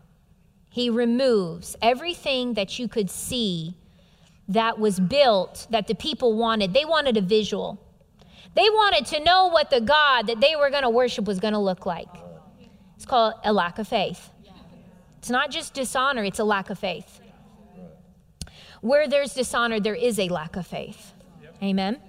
he 0.70 0.88
removes 0.88 1.76
everything 1.82 2.54
that 2.54 2.78
you 2.78 2.88
could 2.88 3.10
see 3.10 3.74
that 4.48 4.78
was 4.78 4.98
built 4.98 5.66
that 5.68 5.88
the 5.88 5.94
people 5.94 6.34
wanted. 6.34 6.72
They 6.72 6.86
wanted 6.86 7.18
a 7.18 7.20
visual. 7.20 7.78
They 8.54 8.62
wanted 8.70 9.04
to 9.14 9.20
know 9.22 9.48
what 9.48 9.68
the 9.68 9.82
God 9.82 10.26
that 10.28 10.40
they 10.40 10.56
were 10.56 10.70
going 10.70 10.84
to 10.84 10.88
worship 10.88 11.26
was 11.26 11.38
going 11.38 11.52
to 11.52 11.58
look 11.58 11.84
like. 11.84 12.08
It's 12.96 13.04
called 13.04 13.34
a 13.44 13.52
lack 13.52 13.78
of 13.78 13.86
faith. 13.86 14.30
It's 15.18 15.28
not 15.28 15.50
just 15.50 15.74
dishonor, 15.74 16.24
it's 16.24 16.38
a 16.38 16.44
lack 16.44 16.70
of 16.70 16.78
faith. 16.78 17.20
Where 18.80 19.06
there's 19.06 19.34
dishonor, 19.34 19.80
there 19.80 19.94
is 19.94 20.18
a 20.18 20.30
lack 20.30 20.56
of 20.56 20.66
faith. 20.66 21.12
Amen. 21.62 22.00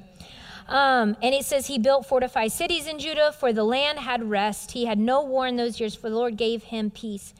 Um, 0.69 1.17
and 1.23 1.33
it 1.33 1.45
says 1.45 1.65
he 1.65 1.79
built 1.79 2.05
fortified 2.05 2.51
cities 2.51 2.85
in 2.85 2.99
Judah, 2.99 3.31
for 3.31 3.51
the 3.51 3.63
land 3.63 3.99
had 3.99 4.29
rest. 4.29 4.71
He 4.71 4.85
had 4.85 4.99
no 4.99 5.23
war 5.23 5.47
in 5.47 5.55
those 5.55 5.79
years, 5.79 5.95
for 5.95 6.09
the 6.09 6.15
Lord 6.15 6.37
gave 6.37 6.63
him 6.63 6.91
peace. 6.91 7.33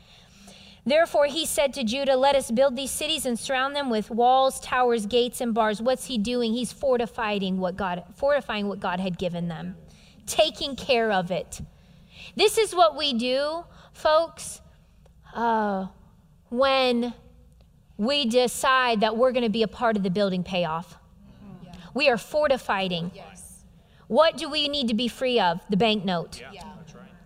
Therefore, 0.84 1.28
he 1.28 1.46
said 1.46 1.72
to 1.76 1.84
Judah, 1.84 2.16
Let 2.16 2.36
us 2.36 2.50
build 2.50 2.76
these 2.76 2.90
cities 2.90 3.28
and 3.28 3.38
surround 3.38 3.76
them 3.76 3.92
with 3.92 4.10
walls, 4.10 4.60
towers, 4.60 5.06
gates, 5.06 5.42
and 5.42 5.54
bars. 5.54 5.80
What's 5.80 6.08
he 6.08 6.18
doing? 6.18 6.54
He's 6.54 6.72
fortifying 6.74 7.60
what 7.60 7.78
God, 7.78 8.04
fortifying 8.16 8.68
what 8.68 8.80
God 8.80 9.00
had 9.00 9.20
given 9.20 9.48
them, 9.48 9.76
taking 10.26 10.76
care 10.76 11.12
of 11.12 11.30
it. 11.30 11.62
This 12.36 12.58
is 12.58 12.74
what 12.74 12.98
we 12.98 13.14
do, 13.14 13.64
folks, 13.94 14.62
uh, 15.36 15.86
when 16.50 17.14
we 17.98 18.26
decide 18.26 19.02
that 19.02 19.16
we're 19.16 19.34
going 19.34 19.44
to 19.44 19.50
be 19.50 19.62
a 19.62 19.68
part 19.68 19.98
of 19.98 20.02
the 20.02 20.10
building 20.10 20.44
payoff. 20.44 20.98
Yeah. 22.00 22.08
We 22.08 22.10
are 22.10 22.18
fortifying. 22.18 23.12
Yes. 23.14 23.64
What 24.08 24.38
do 24.38 24.50
we 24.50 24.68
need 24.68 24.88
to 24.88 24.96
be 24.96 25.08
free 25.08 25.40
of? 25.40 25.60
The 25.70 25.78
banknote. 25.78 26.42
Yeah. 26.54 26.66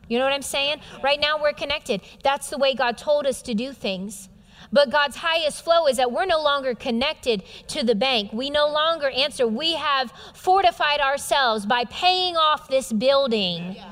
You 0.09 0.19
know 0.19 0.25
what 0.25 0.33
I'm 0.33 0.41
saying? 0.41 0.81
Right 1.01 1.19
now 1.19 1.41
we're 1.41 1.53
connected. 1.53 2.01
That's 2.23 2.49
the 2.49 2.57
way 2.57 2.75
God 2.75 2.97
told 2.97 3.25
us 3.25 3.41
to 3.43 3.53
do 3.53 3.71
things. 3.71 4.29
But 4.71 4.89
God's 4.89 5.17
highest 5.17 5.63
flow 5.63 5.87
is 5.87 5.97
that 5.97 6.11
we're 6.11 6.25
no 6.25 6.41
longer 6.41 6.73
connected 6.73 7.43
to 7.67 7.83
the 7.83 7.95
bank. 7.95 8.33
We 8.33 8.49
no 8.49 8.67
longer 8.67 9.09
answer. 9.09 9.47
We 9.47 9.73
have 9.73 10.11
fortified 10.33 10.99
ourselves 10.99 11.65
by 11.65 11.85
paying 11.85 12.35
off 12.35 12.69
this 12.69 12.91
building, 12.91 13.75
yeah. 13.75 13.91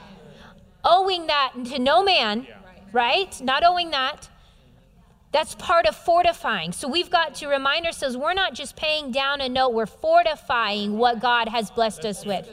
owing 0.84 1.28
that 1.28 1.54
to 1.66 1.80
no 1.80 2.04
man, 2.04 2.48
yeah. 2.48 2.58
right? 2.92 3.40
Not 3.42 3.64
owing 3.64 3.92
that. 3.92 4.30
That's 5.32 5.56
part 5.56 5.86
of 5.86 5.96
fortifying. 5.96 6.74
So 6.74 6.90
we've 6.90 7.10
got 7.10 7.36
to 7.36 7.48
remind 7.48 7.86
ourselves 7.86 8.18
we're 8.18 8.34
not 8.34 8.54
just 8.54 8.76
paying 8.76 9.12
down 9.12 9.40
a 9.40 9.48
note, 9.48 9.70
we're 9.70 9.86
fortifying 9.86 10.98
what 10.98 11.22
God 11.22 11.48
has 11.48 11.72
blessed 11.72 12.06
us 12.06 12.26
with. 12.26 12.50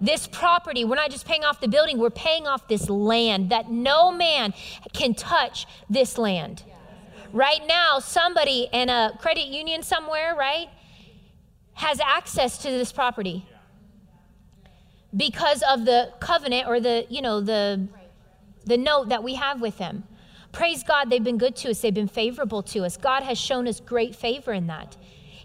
This 0.00 0.26
property, 0.26 0.84
we're 0.84 0.96
not 0.96 1.10
just 1.10 1.26
paying 1.26 1.44
off 1.44 1.60
the 1.60 1.68
building, 1.68 1.98
we're 1.98 2.10
paying 2.10 2.46
off 2.46 2.68
this 2.68 2.90
land 2.90 3.50
that 3.50 3.70
no 3.70 4.10
man 4.10 4.52
can 4.92 5.14
touch 5.14 5.66
this 5.88 6.18
land. 6.18 6.64
Right 7.32 7.62
now, 7.66 8.00
somebody 8.00 8.68
in 8.72 8.90
a 8.90 9.16
credit 9.18 9.46
union 9.46 9.82
somewhere, 9.82 10.34
right, 10.36 10.68
has 11.74 12.00
access 12.00 12.58
to 12.58 12.68
this 12.68 12.92
property 12.92 13.46
because 15.16 15.62
of 15.62 15.86
the 15.86 16.12
covenant 16.20 16.68
or 16.68 16.80
the, 16.80 17.06
you 17.08 17.22
know, 17.22 17.40
the 17.40 17.88
the 18.64 18.76
note 18.76 19.08
that 19.08 19.24
we 19.24 19.34
have 19.34 19.60
with 19.60 19.78
them. 19.78 20.04
Praise 20.52 20.82
God, 20.82 21.08
they've 21.08 21.24
been 21.24 21.38
good 21.38 21.56
to 21.56 21.70
us, 21.70 21.80
they've 21.80 21.94
been 21.94 22.08
favorable 22.08 22.62
to 22.64 22.84
us. 22.84 22.96
God 22.96 23.22
has 23.22 23.38
shown 23.38 23.66
us 23.66 23.80
great 23.80 24.14
favor 24.14 24.52
in 24.52 24.66
that. 24.66 24.96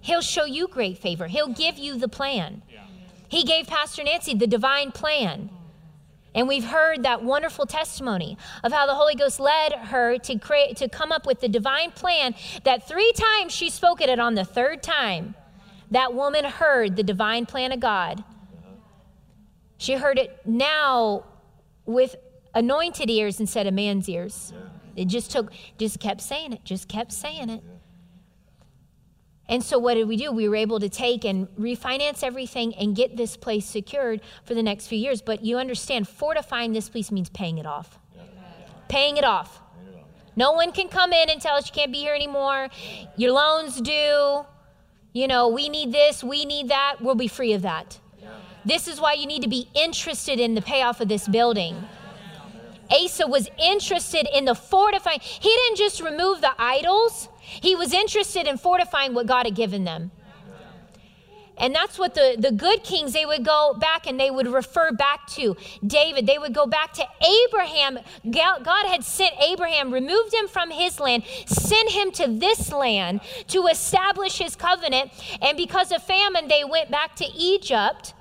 He'll 0.02 0.22
show 0.22 0.46
you 0.46 0.68
great 0.68 0.98
favor, 0.98 1.28
He'll 1.28 1.48
give 1.48 1.78
you 1.78 1.98
the 1.98 2.10
plan. 2.10 2.62
He 3.30 3.44
gave 3.44 3.68
Pastor 3.68 4.04
Nancy 4.04 4.34
the 4.34 4.48
divine 4.48 4.92
plan. 4.92 5.50
And 6.36 6.48
we've 6.48 6.66
heard 6.66 7.04
that 7.04 7.24
wonderful 7.24 7.66
testimony 7.66 8.38
of 8.64 8.72
how 8.72 8.86
the 8.86 8.94
Holy 8.94 9.16
Ghost 9.16 9.40
led 9.40 9.74
her 9.74 10.18
to 10.20 10.38
create 10.38 10.78
to 10.78 10.88
come 10.88 11.12
up 11.12 11.26
with 11.26 11.42
the 11.42 11.50
divine 11.50 11.92
plan 11.92 12.36
that 12.64 12.88
three 12.88 13.12
times 13.14 13.52
she 13.52 13.70
spoke 13.72 14.02
at 14.02 14.10
it 14.10 14.20
on 14.20 14.36
the 14.36 14.46
third 14.46 14.84
time 14.84 15.34
that 15.90 16.14
woman 16.14 16.46
heard 16.46 16.96
the 16.96 17.04
divine 17.04 17.46
plan 17.46 17.72
of 17.72 17.80
God. 17.80 18.24
She 19.78 19.94
heard 19.94 20.20
it 20.20 20.40
now 20.46 21.26
with 21.86 22.16
anointed 22.54 23.10
ears 23.10 23.40
instead 23.40 23.68
of 23.68 23.74
man's 23.74 24.08
ears. 24.08 24.54
It 24.98 25.08
just 25.08 25.32
took, 25.32 25.52
just 25.78 26.00
kept 26.00 26.22
saying 26.22 26.52
it, 26.54 26.66
just 26.66 26.90
kept 26.90 27.14
saying 27.14 27.50
it. 27.50 27.64
And 29.48 29.64
so, 29.64 29.80
what 29.80 29.94
did 29.94 30.08
we 30.10 30.18
do? 30.18 30.32
We 30.32 30.50
were 30.50 30.58
able 30.58 30.80
to 30.82 30.90
take 30.90 31.24
and 31.24 31.48
refinance 31.56 32.22
everything 32.24 32.76
and 32.76 32.96
get 32.96 33.16
this 33.16 33.38
place 33.38 33.66
secured 33.66 34.20
for 34.44 34.54
the 34.54 34.64
next 34.64 34.88
few 34.88 34.98
years. 34.98 35.22
But 35.22 35.46
you 35.46 35.58
understand, 35.58 36.08
fortifying 36.08 36.74
this 36.74 36.90
place 36.90 37.12
means 37.12 37.30
paying 37.30 37.58
it 37.58 37.66
off. 37.66 37.98
Paying 38.90 39.16
it 39.16 39.24
off. 39.24 39.62
No 40.36 40.52
one 40.52 40.72
can 40.72 40.90
come 40.90 41.14
in 41.14 41.30
and 41.30 41.42
tell 41.42 41.56
us 41.56 41.68
you 41.68 41.74
can't 41.74 41.92
be 41.92 42.00
here 42.00 42.14
anymore. 42.14 42.68
Your 43.16 43.32
loans 43.32 43.80
due. 43.80 44.46
You 45.14 45.28
know, 45.28 45.48
we 45.48 45.70
need 45.70 45.92
this, 45.92 46.24
we 46.24 46.46
need 46.46 46.70
that. 46.70 46.98
We'll 47.00 47.16
be 47.16 47.28
free 47.28 47.54
of 47.54 47.62
that. 47.62 48.00
This 48.66 48.88
is 48.88 49.00
why 49.00 49.14
you 49.14 49.26
need 49.26 49.44
to 49.44 49.48
be 49.48 49.70
interested 49.74 50.40
in 50.42 50.54
the 50.54 50.62
payoff 50.62 51.00
of 51.00 51.08
this 51.08 51.26
building. 51.28 51.88
Asa 52.92 53.28
was 53.28 53.50
interested 53.58 54.28
in 54.36 54.46
the 54.46 54.56
fortifying. 54.56 55.20
He 55.22 55.50
didn't 55.50 55.78
just 55.78 56.02
remove 56.02 56.42
the 56.42 56.54
idols, 56.58 57.30
he 57.40 57.76
was 57.76 57.94
interested 57.94 58.48
in 58.48 58.58
fortifying 58.58 59.14
what 59.14 59.26
God 59.26 59.46
had 59.46 59.56
given 59.56 59.84
them. 59.84 60.12
And 61.58 61.74
that's 61.74 61.98
what 61.98 62.14
the, 62.14 62.36
the 62.38 62.52
good 62.52 62.84
kings, 62.84 63.14
they 63.14 63.26
would 63.26 63.44
go 63.44 63.76
back 63.80 64.06
and 64.06 64.20
they 64.20 64.30
would 64.30 64.48
refer 64.48 64.92
back 64.92 65.26
to 65.30 65.58
David. 65.86 66.28
They 66.28 66.38
would 66.38 66.54
go 66.54 66.68
back 66.68 66.94
to 66.94 67.06
Abraham. 67.46 68.00
God 68.30 68.86
had 68.88 69.04
sent 69.04 69.34
Abraham, 69.42 69.92
removed 69.92 70.34
him 70.34 70.48
from 70.48 70.70
his 70.70 71.00
land, 71.00 71.24
sent 71.48 71.90
him 71.90 72.12
to 72.12 72.28
this 72.28 72.72
land 72.72 73.22
to 73.48 73.66
establish 73.68 74.38
his 74.38 74.56
covenant. 74.56 75.12
And 75.42 75.58
because 75.58 75.92
of 75.92 76.04
famine, 76.04 76.48
they 76.48 76.64
went 76.64 76.92
back 76.92 77.16
to 77.18 77.26
Egypt 77.36 78.14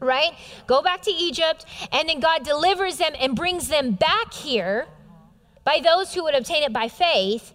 right? 0.00 0.32
Go 0.66 0.82
back 0.82 1.02
to 1.02 1.10
Egypt, 1.10 1.64
and 1.92 2.08
then 2.08 2.20
God 2.20 2.44
delivers 2.44 2.98
them 2.98 3.12
and 3.18 3.34
brings 3.34 3.68
them 3.68 3.92
back 3.92 4.32
here 4.32 4.86
by 5.64 5.80
those 5.82 6.14
who 6.14 6.24
would 6.24 6.34
obtain 6.34 6.62
it 6.62 6.72
by 6.72 6.88
faith. 6.88 7.52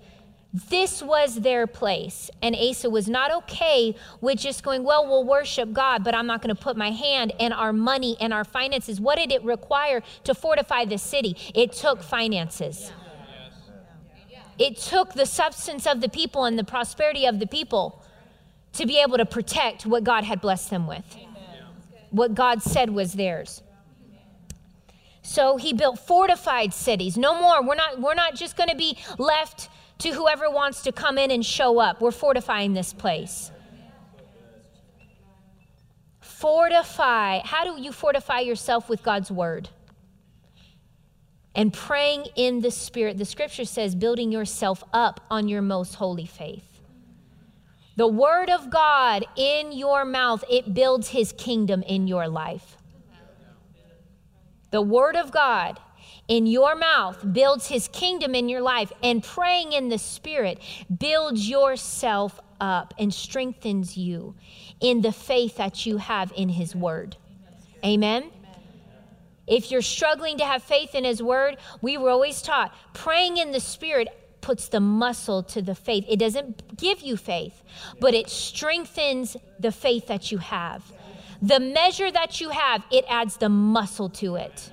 This 0.70 1.02
was 1.02 1.42
their 1.42 1.66
place. 1.66 2.30
And 2.44 2.56
Asa 2.56 2.88
was 2.88 3.08
not 3.08 3.32
okay 3.32 3.96
with 4.22 4.38
just 4.38 4.62
going, 4.64 4.84
well, 4.84 5.08
we'll 5.08 5.24
worship 5.24 5.74
God, 5.74 6.04
but 6.04 6.14
I'm 6.14 6.28
not 6.28 6.44
going 6.44 6.56
to 6.56 6.62
put 6.62 6.78
my 6.78 6.92
hand 6.92 7.34
and 7.40 7.54
our 7.56 7.74
money 7.74 8.18
and 8.20 8.32
our 8.32 8.44
finances. 8.44 9.02
What 9.02 9.18
did 9.18 9.32
it 9.32 9.44
require 9.44 10.04
to 10.26 10.36
fortify 10.36 10.86
the 10.86 11.00
city? 11.00 11.36
It 11.56 11.72
took 11.72 12.04
finances. 12.04 12.92
It 14.60 14.78
took 14.78 15.14
the 15.14 15.26
substance 15.26 15.88
of 15.88 16.02
the 16.02 16.10
people 16.10 16.46
and 16.46 16.60
the 16.60 16.64
prosperity 16.64 17.26
of 17.26 17.40
the 17.40 17.48
people 17.48 18.04
to 18.74 18.86
be 18.86 19.00
able 19.00 19.18
to 19.18 19.26
protect 19.26 19.88
what 19.88 20.04
God 20.04 20.24
had 20.24 20.40
blessed 20.40 20.70
them 20.70 20.86
with 20.86 21.18
what 22.14 22.36
God 22.36 22.62
said 22.62 22.90
was 22.92 23.14
theirs. 23.14 23.62
So 25.24 25.58
he 25.58 25.74
built 25.74 26.00
fortified 26.00 26.74
cities. 26.74 27.18
No 27.18 27.40
more. 27.42 27.66
We're 27.66 27.76
not, 27.76 28.00
we're 28.00 28.14
not 28.14 28.36
just 28.36 28.56
going 28.56 28.70
to 28.70 28.76
be 28.76 28.98
left 29.18 29.70
to 30.00 30.12
whoever 30.12 30.50
wants 30.50 30.84
to 30.84 30.92
come 30.92 31.18
in 31.18 31.32
and 31.32 31.46
show 31.46 31.80
up. 31.80 32.02
We're 32.02 32.12
fortifying 32.12 32.74
this 32.74 32.94
place. 32.94 33.52
Fortify. 36.20 37.40
How 37.40 37.64
do 37.64 37.82
you 37.82 37.92
fortify 37.92 38.42
yourself 38.42 38.90
with 38.90 39.02
God's 39.02 39.32
word? 39.32 39.70
And 41.56 41.72
praying 41.72 42.26
in 42.36 42.62
the 42.62 42.72
Spirit. 42.72 43.18
The 43.18 43.26
scripture 43.26 43.66
says, 43.66 43.96
building 43.96 44.32
yourself 44.32 44.84
up 44.92 45.22
on 45.32 45.48
your 45.48 45.62
most 45.62 45.96
holy 45.96 46.26
faith. 46.26 46.73
The 47.96 48.08
word 48.08 48.50
of 48.50 48.70
God 48.70 49.26
in 49.36 49.72
your 49.72 50.04
mouth, 50.04 50.44
it 50.50 50.74
builds 50.74 51.10
his 51.10 51.32
kingdom 51.34 51.84
in 51.84 52.08
your 52.08 52.28
life. 52.28 52.78
The 54.72 54.82
word 54.82 55.16
of 55.16 55.32
God 55.32 55.80
in 56.28 56.48
your 56.48 56.76
mouth 56.76 57.24
builds 57.34 57.68
his 57.68 57.88
kingdom 57.90 58.34
in 58.34 58.50
your 58.50 58.62
life, 58.62 58.92
and 59.04 59.24
praying 59.24 59.74
in 59.74 59.90
the 59.90 60.00
spirit 60.00 60.60
builds 60.98 61.48
yourself 61.48 62.40
up 62.60 62.94
and 62.98 63.14
strengthens 63.14 63.98
you 63.98 64.36
in 64.80 65.02
the 65.02 65.12
faith 65.12 65.58
that 65.58 65.86
you 65.86 65.98
have 65.98 66.32
in 66.36 66.50
his 66.50 66.76
word. 66.76 67.18
Amen. 67.86 68.32
If 69.46 69.70
you're 69.70 69.82
struggling 69.82 70.38
to 70.38 70.46
have 70.46 70.64
faith 70.64 70.96
in 70.96 71.04
his 71.04 71.22
word, 71.22 71.58
we 71.82 71.98
were 71.98 72.10
always 72.10 72.42
taught 72.42 72.74
praying 72.94 73.38
in 73.38 73.52
the 73.52 73.60
spirit 73.60 74.08
puts 74.44 74.68
the 74.68 74.80
muscle 74.80 75.42
to 75.42 75.62
the 75.62 75.74
faith. 75.74 76.06
It 76.08 76.20
doesn't 76.20 76.78
give 76.78 77.02
you 77.02 77.18
faith, 77.18 77.64
but 78.00 78.14
it 78.14 78.30
strengthens 78.30 79.36
the 79.58 79.72
faith 79.72 80.06
that 80.08 80.32
you 80.32 80.38
have. 80.38 80.84
The 81.42 81.60
measure 81.60 82.12
that 82.12 82.40
you 82.40 82.50
have, 82.50 82.84
it 82.92 83.06
adds 83.10 83.38
the 83.38 83.50
muscle 83.50 84.10
to 84.10 84.36
it. 84.36 84.70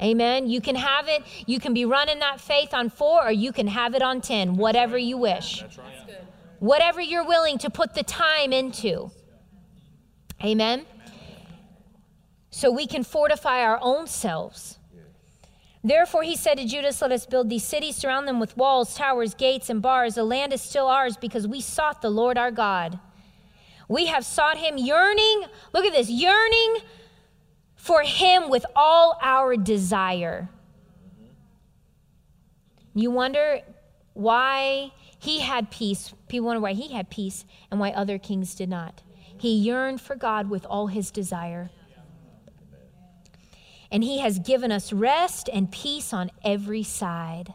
Amen. 0.00 0.48
You 0.48 0.60
can 0.60 0.76
have 0.76 1.08
it, 1.08 1.22
you 1.46 1.58
can 1.58 1.74
be 1.74 1.84
running 1.84 2.20
that 2.20 2.40
faith 2.40 2.72
on 2.72 2.88
four, 2.88 3.26
or 3.26 3.32
you 3.32 3.52
can 3.52 3.66
have 3.66 3.94
it 3.94 4.02
on 4.02 4.20
10, 4.20 4.56
whatever 4.56 4.96
you 4.96 5.18
wish. 5.18 5.64
Whatever 6.60 7.00
you're 7.00 7.26
willing 7.26 7.58
to 7.58 7.70
put 7.70 7.94
the 7.94 8.02
time 8.02 8.52
into. 8.52 9.10
Amen. 10.44 10.86
So 12.50 12.70
we 12.70 12.86
can 12.86 13.02
fortify 13.02 13.62
our 13.62 13.78
own 13.82 14.06
selves. 14.06 14.75
Therefore, 15.86 16.24
he 16.24 16.34
said 16.34 16.58
to 16.58 16.66
Judas, 16.66 17.00
Let 17.00 17.12
us 17.12 17.26
build 17.26 17.48
these 17.48 17.62
cities, 17.62 17.94
surround 17.94 18.26
them 18.26 18.40
with 18.40 18.56
walls, 18.56 18.96
towers, 18.96 19.34
gates, 19.34 19.70
and 19.70 19.80
bars. 19.80 20.16
The 20.16 20.24
land 20.24 20.52
is 20.52 20.60
still 20.60 20.88
ours 20.88 21.16
because 21.16 21.46
we 21.46 21.60
sought 21.60 22.02
the 22.02 22.10
Lord 22.10 22.36
our 22.36 22.50
God. 22.50 22.98
We 23.88 24.06
have 24.06 24.24
sought 24.24 24.56
him, 24.58 24.78
yearning, 24.78 25.44
look 25.72 25.84
at 25.84 25.92
this, 25.92 26.10
yearning 26.10 26.78
for 27.76 28.02
him 28.02 28.50
with 28.50 28.66
all 28.74 29.16
our 29.22 29.56
desire. 29.56 30.48
Mm-hmm. 31.06 32.98
You 32.98 33.12
wonder 33.12 33.60
why 34.12 34.90
he 35.20 35.38
had 35.38 35.70
peace. 35.70 36.12
People 36.26 36.46
wonder 36.46 36.60
why 36.60 36.72
he 36.72 36.94
had 36.94 37.10
peace 37.10 37.44
and 37.70 37.78
why 37.78 37.92
other 37.92 38.18
kings 38.18 38.56
did 38.56 38.68
not. 38.68 39.04
He 39.38 39.54
yearned 39.54 40.00
for 40.00 40.16
God 40.16 40.50
with 40.50 40.66
all 40.66 40.88
his 40.88 41.12
desire. 41.12 41.70
And 43.90 44.02
he 44.02 44.18
has 44.18 44.38
given 44.38 44.72
us 44.72 44.92
rest 44.92 45.48
and 45.52 45.70
peace 45.70 46.12
on 46.12 46.30
every 46.44 46.82
side. 46.82 47.54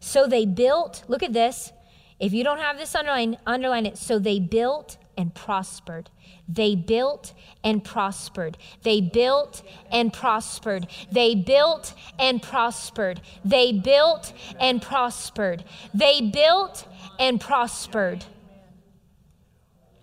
So 0.00 0.26
they 0.26 0.46
built, 0.46 1.04
look 1.08 1.22
at 1.22 1.32
this. 1.32 1.72
If 2.20 2.32
you 2.32 2.44
don't 2.44 2.58
have 2.58 2.78
this 2.78 2.94
underline, 2.94 3.36
underline 3.46 3.86
it. 3.86 3.98
So 3.98 4.18
they 4.18 4.40
built 4.40 4.96
and 5.16 5.34
prospered. 5.34 6.10
They 6.48 6.76
built 6.76 7.34
and 7.64 7.82
prospered. 7.82 8.56
They 8.82 9.00
built 9.00 9.62
and 9.90 10.12
prospered. 10.12 10.86
They 11.10 11.34
built 11.34 11.92
and 12.18 12.40
prospered. 12.40 13.22
They 13.44 13.72
built 13.72 14.32
and 14.60 14.80
prospered. 14.80 15.64
They 15.92 16.20
built 16.20 16.86
and 17.18 17.40
prospered. 17.40 18.24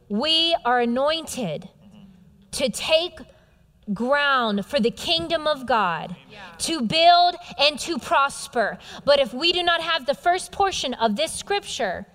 We 0.10 0.56
are 0.66 0.82
anointed 0.82 1.70
to 2.52 2.70
take 2.70 3.20
ground 3.94 4.66
for 4.66 4.80
the 4.80 4.92
kingdom 4.92 5.48
of 5.48 5.66
God, 5.66 6.16
to 6.60 6.82
build 6.82 7.36
and 7.60 7.78
to 7.80 8.00
prosper. 8.00 8.78
But 9.04 9.20
if 9.20 9.34
we 9.34 9.52
do 9.52 9.64
not 9.64 9.82
have 9.82 10.06
the 10.06 10.16
first 10.16 10.52
portion 10.52 10.94
of 10.94 11.16
this 11.16 11.32
scripture 11.32 12.06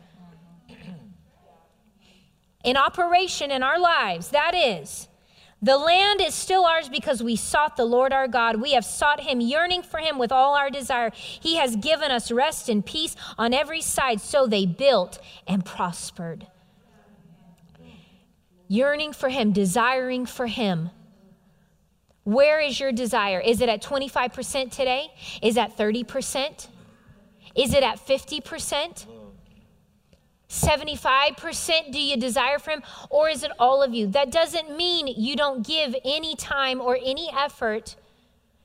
in 2.64 2.76
operation 2.76 3.50
in 3.50 3.62
our 3.62 3.78
lives, 3.78 4.30
that 4.30 4.54
is, 4.54 5.08
the 5.62 5.76
land 5.76 6.22
is 6.22 6.34
still 6.34 6.64
ours 6.64 6.88
because 6.88 7.22
we 7.22 7.36
sought 7.36 7.76
the 7.76 7.84
Lord 7.84 8.14
our 8.14 8.26
God. 8.26 8.62
We 8.62 8.72
have 8.72 8.84
sought 8.84 9.20
him, 9.20 9.40
yearning 9.40 9.82
for 9.82 9.98
him 9.98 10.18
with 10.18 10.32
all 10.32 10.54
our 10.54 10.70
desire. 10.70 11.10
He 11.14 11.56
has 11.56 11.76
given 11.76 12.10
us 12.10 12.32
rest 12.32 12.70
and 12.70 12.84
peace 12.84 13.14
on 13.36 13.52
every 13.52 13.82
side. 13.82 14.22
So 14.22 14.46
they 14.46 14.64
built 14.64 15.18
and 15.46 15.62
prospered. 15.62 16.46
Yearning 18.68 19.12
for 19.12 19.28
him, 19.28 19.52
desiring 19.52 20.24
for 20.24 20.46
him. 20.46 20.90
Where 22.30 22.60
is 22.60 22.78
your 22.78 22.92
desire? 22.92 23.40
Is 23.40 23.60
it 23.60 23.68
at 23.68 23.82
25% 23.82 24.70
today? 24.70 25.08
Is 25.42 25.56
that 25.56 25.76
30%? 25.76 26.68
Is 27.56 27.74
it 27.74 27.82
at 27.82 27.98
50%? 27.98 29.06
75% 30.48 31.92
do 31.92 32.00
you 32.00 32.16
desire 32.16 32.60
for 32.60 32.70
him 32.70 32.82
or 33.08 33.28
is 33.28 33.42
it 33.42 33.50
all 33.58 33.82
of 33.82 33.94
you 33.94 34.06
that 34.08 34.30
doesn't 34.30 34.76
mean 34.76 35.06
you 35.06 35.36
don't 35.36 35.64
give 35.66 35.94
any 36.04 36.34
time 36.34 36.80
or 36.80 36.98
any 37.04 37.30
effort 37.36 37.94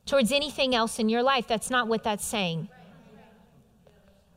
towards 0.08 0.32
anything 0.32 0.74
else 0.74 0.98
in 0.98 1.10
your 1.10 1.22
life 1.22 1.46
that's 1.48 1.70
not 1.70 1.88
what 1.88 2.04
that's 2.04 2.26
saying 2.26 2.70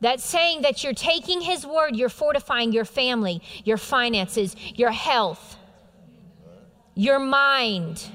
that's 0.02 0.22
saying 0.22 0.60
that 0.60 0.84
you're 0.84 0.92
taking 0.92 1.40
his 1.40 1.64
word 1.64 1.96
you're 1.96 2.10
fortifying 2.10 2.70
your 2.70 2.84
family 2.84 3.40
your 3.64 3.78
finances 3.78 4.54
your 4.74 4.90
health 4.90 5.56
your 6.94 7.18
mind 7.18 8.10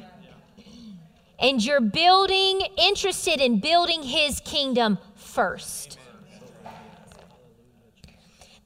and 1.44 1.64
you're 1.64 1.80
building 1.80 2.62
interested 2.78 3.40
in 3.40 3.60
building 3.60 4.02
his 4.02 4.40
kingdom 4.40 4.98
first 5.16 6.00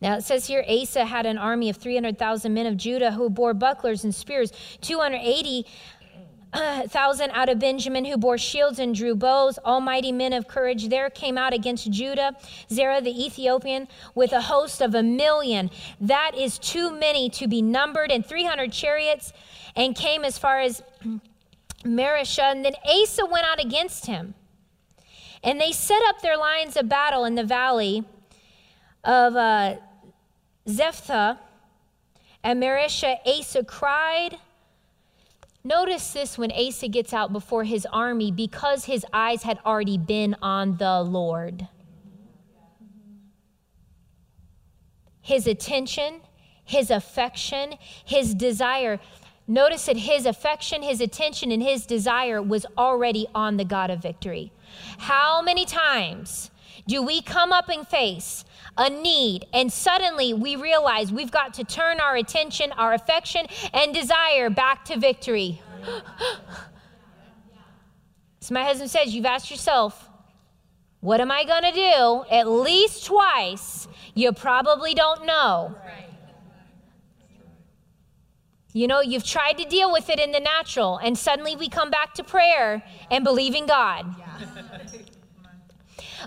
now 0.01 0.17
it 0.17 0.23
says 0.23 0.47
here 0.47 0.65
Asa 0.67 1.05
had 1.05 1.25
an 1.25 1.37
army 1.37 1.69
of 1.69 1.77
300,000 1.77 2.53
men 2.53 2.65
of 2.67 2.75
Judah 2.77 3.11
who 3.11 3.29
bore 3.29 3.53
bucklers 3.53 4.03
and 4.03 4.13
spears, 4.13 4.51
280,000 4.81 7.31
out 7.31 7.47
of 7.49 7.59
Benjamin 7.59 8.05
who 8.05 8.17
bore 8.17 8.37
shields 8.37 8.77
and 8.77 8.93
drew 8.93 9.15
bows. 9.15 9.57
Almighty 9.65 10.11
men 10.11 10.33
of 10.33 10.47
courage 10.47 10.89
there 10.89 11.09
came 11.09 11.35
out 11.37 11.53
against 11.53 11.89
Judah. 11.89 12.35
Zerah 12.69 13.01
the 13.01 13.25
Ethiopian 13.25 13.87
with 14.13 14.33
a 14.33 14.41
host 14.41 14.81
of 14.81 14.93
a 14.93 15.01
million. 15.01 15.71
That 15.99 16.33
is 16.37 16.59
too 16.59 16.91
many 16.91 17.27
to 17.31 17.47
be 17.47 17.63
numbered, 17.63 18.11
and 18.11 18.23
300 18.23 18.71
chariots, 18.71 19.33
and 19.75 19.95
came 19.95 20.23
as 20.23 20.37
far 20.37 20.59
as 20.59 20.83
Mareshah. 21.87 22.51
And 22.51 22.65
then 22.65 22.73
Asa 22.85 23.25
went 23.25 23.45
out 23.45 23.59
against 23.59 24.05
him. 24.05 24.33
And 25.43 25.61
they 25.61 25.71
set 25.71 26.01
up 26.07 26.21
their 26.21 26.37
lines 26.37 26.75
of 26.75 26.89
battle 26.89 27.25
in 27.25 27.35
the 27.35 27.43
valley 27.43 28.03
of 29.03 29.35
uh, 29.35 29.75
Zephathah 30.67 31.37
and 32.43 32.61
Mareshah, 32.61 33.17
Asa 33.25 33.63
cried. 33.63 34.37
Notice 35.63 36.13
this 36.13 36.37
when 36.37 36.51
Asa 36.51 36.87
gets 36.87 37.13
out 37.13 37.33
before 37.33 37.65
his 37.65 37.85
army 37.91 38.31
because 38.31 38.85
his 38.85 39.05
eyes 39.11 39.43
had 39.43 39.59
already 39.65 39.97
been 39.97 40.35
on 40.41 40.77
the 40.77 41.01
Lord. 41.01 41.67
His 45.21 45.45
attention, 45.45 46.21
his 46.63 46.89
affection, 46.89 47.73
his 48.05 48.33
desire. 48.33 48.99
Notice 49.47 49.85
that 49.85 49.97
his 49.97 50.25
affection, 50.25 50.81
his 50.81 50.99
attention, 50.99 51.51
and 51.51 51.63
his 51.63 51.85
desire 51.85 52.41
was 52.41 52.65
already 52.77 53.27
on 53.33 53.57
the 53.57 53.65
God 53.65 53.89
of 53.89 54.01
victory. 54.01 54.51
How 54.97 55.41
many 55.41 55.65
times 55.65 56.51
do 56.87 57.01
we 57.01 57.21
come 57.21 57.51
up 57.51 57.69
and 57.69 57.87
face 57.87 58.45
a 58.77 58.89
need, 58.89 59.45
and 59.53 59.71
suddenly 59.71 60.33
we 60.33 60.55
realize 60.55 61.11
we've 61.11 61.31
got 61.31 61.53
to 61.55 61.63
turn 61.63 61.99
our 61.99 62.15
attention, 62.15 62.71
our 62.73 62.93
affection, 62.93 63.47
and 63.73 63.93
desire 63.93 64.49
back 64.49 64.85
to 64.85 64.97
victory. 64.97 65.61
so 68.39 68.53
my 68.53 68.63
husband 68.63 68.89
says, 68.89 69.15
You've 69.15 69.25
asked 69.25 69.49
yourself, 69.49 70.07
what 70.99 71.21
am 71.21 71.31
I 71.31 71.43
going 71.43 71.63
to 71.63 71.71
do? 71.71 72.23
At 72.31 72.47
least 72.49 73.05
twice. 73.05 73.87
You 74.15 74.31
probably 74.31 74.95
don't 74.95 75.25
know. 75.25 75.75
You 78.73 78.87
know, 78.87 79.01
you've 79.01 79.23
tried 79.23 79.57
to 79.57 79.65
deal 79.65 79.91
with 79.91 80.09
it 80.09 80.19
in 80.19 80.31
the 80.31 80.39
natural, 80.39 80.97
and 80.97 81.17
suddenly 81.17 81.55
we 81.55 81.69
come 81.69 81.89
back 81.89 82.13
to 82.15 82.23
prayer 82.23 82.83
and 83.09 83.23
believing 83.23 83.65
God. 83.65 84.05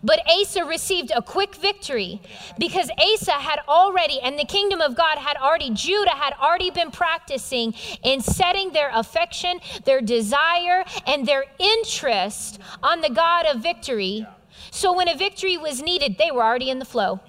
But 0.02 0.20
Asa 0.28 0.64
received 0.64 1.12
a 1.14 1.20
quick 1.20 1.54
victory 1.56 2.22
because 2.58 2.90
Asa 2.98 3.32
had 3.32 3.60
already, 3.68 4.20
and 4.20 4.38
the 4.38 4.44
kingdom 4.44 4.80
of 4.80 4.96
God 4.96 5.18
had 5.18 5.36
already, 5.36 5.70
Judah 5.70 6.10
had 6.10 6.32
already 6.40 6.70
been 6.70 6.90
practicing 6.90 7.74
in 8.02 8.20
setting 8.20 8.72
their 8.72 8.90
affection, 8.94 9.60
their 9.84 10.00
desire, 10.00 10.84
and 11.06 11.26
their 11.26 11.44
interest 11.58 12.60
on 12.82 13.00
the 13.00 13.10
God 13.10 13.46
of 13.46 13.62
victory. 13.62 14.26
So 14.70 14.96
when 14.96 15.08
a 15.08 15.16
victory 15.16 15.58
was 15.58 15.82
needed, 15.82 16.16
they 16.18 16.30
were 16.30 16.42
already 16.42 16.70
in 16.70 16.78
the 16.78 16.84
flow. 16.84 17.20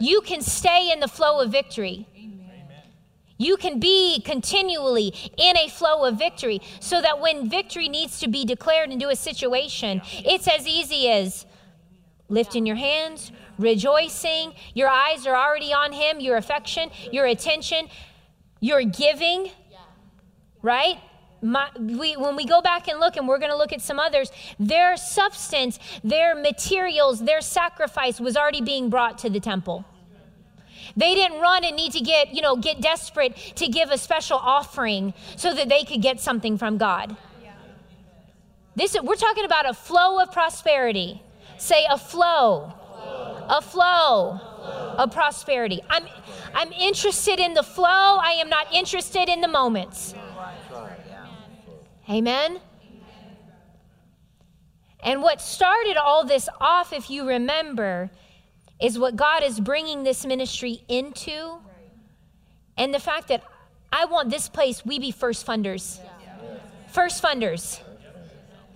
You 0.00 0.20
can 0.20 0.42
stay 0.42 0.90
in 0.92 1.00
the 1.00 1.08
flow 1.08 1.40
of 1.40 1.50
victory. 1.50 2.06
You 3.42 3.56
can 3.56 3.80
be 3.80 4.20
continually 4.20 5.12
in 5.36 5.56
a 5.56 5.68
flow 5.68 6.04
of 6.04 6.16
victory 6.16 6.60
so 6.78 7.02
that 7.02 7.20
when 7.20 7.48
victory 7.50 7.88
needs 7.88 8.20
to 8.20 8.28
be 8.28 8.44
declared 8.44 8.90
into 8.90 9.08
a 9.08 9.16
situation, 9.16 10.00
it's 10.24 10.46
as 10.46 10.66
easy 10.68 11.10
as 11.10 11.44
lifting 12.28 12.64
your 12.64 12.76
hands, 12.76 13.32
rejoicing. 13.58 14.52
Your 14.74 14.88
eyes 14.88 15.26
are 15.26 15.34
already 15.34 15.72
on 15.72 15.92
Him, 15.92 16.20
your 16.20 16.36
affection, 16.36 16.90
your 17.10 17.26
attention, 17.26 17.88
your 18.60 18.84
giving, 18.84 19.50
right? 20.62 20.98
My, 21.42 21.68
we, 21.76 22.16
when 22.16 22.36
we 22.36 22.46
go 22.46 22.62
back 22.62 22.86
and 22.86 23.00
look, 23.00 23.16
and 23.16 23.26
we're 23.26 23.40
going 23.40 23.50
to 23.50 23.56
look 23.56 23.72
at 23.72 23.80
some 23.80 23.98
others, 23.98 24.30
their 24.60 24.96
substance, 24.96 25.80
their 26.04 26.36
materials, 26.36 27.18
their 27.24 27.40
sacrifice 27.40 28.20
was 28.20 28.36
already 28.36 28.60
being 28.60 28.88
brought 28.88 29.18
to 29.18 29.30
the 29.30 29.40
temple. 29.40 29.84
They 30.96 31.14
didn't 31.14 31.40
run 31.40 31.64
and 31.64 31.76
need 31.76 31.92
to 31.92 32.00
get, 32.00 32.34
you 32.34 32.42
know, 32.42 32.56
get 32.56 32.80
desperate 32.80 33.36
to 33.56 33.68
give 33.68 33.90
a 33.90 33.98
special 33.98 34.38
offering 34.38 35.14
so 35.36 35.54
that 35.54 35.68
they 35.68 35.84
could 35.84 36.02
get 36.02 36.20
something 36.20 36.58
from 36.58 36.78
God. 36.78 37.16
This 38.74 38.96
we're 39.02 39.16
talking 39.16 39.44
about 39.44 39.68
a 39.68 39.74
flow 39.74 40.20
of 40.20 40.32
prosperity. 40.32 41.22
Say 41.58 41.84
a 41.90 41.98
flow. 41.98 42.72
A 43.48 43.60
flow 43.60 44.40
of 44.96 45.12
prosperity. 45.12 45.80
I'm 45.90 46.04
I'm 46.54 46.72
interested 46.72 47.38
in 47.38 47.54
the 47.54 47.62
flow. 47.62 47.86
I 47.86 48.38
am 48.40 48.48
not 48.48 48.72
interested 48.72 49.28
in 49.28 49.40
the 49.40 49.48
moments. 49.48 50.14
Amen. 52.08 52.60
And 55.02 55.22
what 55.22 55.40
started 55.40 55.96
all 55.96 56.24
this 56.24 56.48
off, 56.60 56.92
if 56.92 57.10
you 57.10 57.26
remember, 57.26 58.10
is 58.82 58.98
what 58.98 59.14
God 59.14 59.44
is 59.44 59.60
bringing 59.60 60.02
this 60.02 60.26
ministry 60.26 60.82
into. 60.88 61.58
And 62.76 62.92
the 62.92 62.98
fact 62.98 63.28
that 63.28 63.44
I 63.92 64.06
want 64.06 64.28
this 64.28 64.48
place, 64.48 64.84
we 64.84 64.98
be 64.98 65.12
first 65.12 65.46
funders. 65.46 66.00
First 66.88 67.22
funders. 67.22 67.80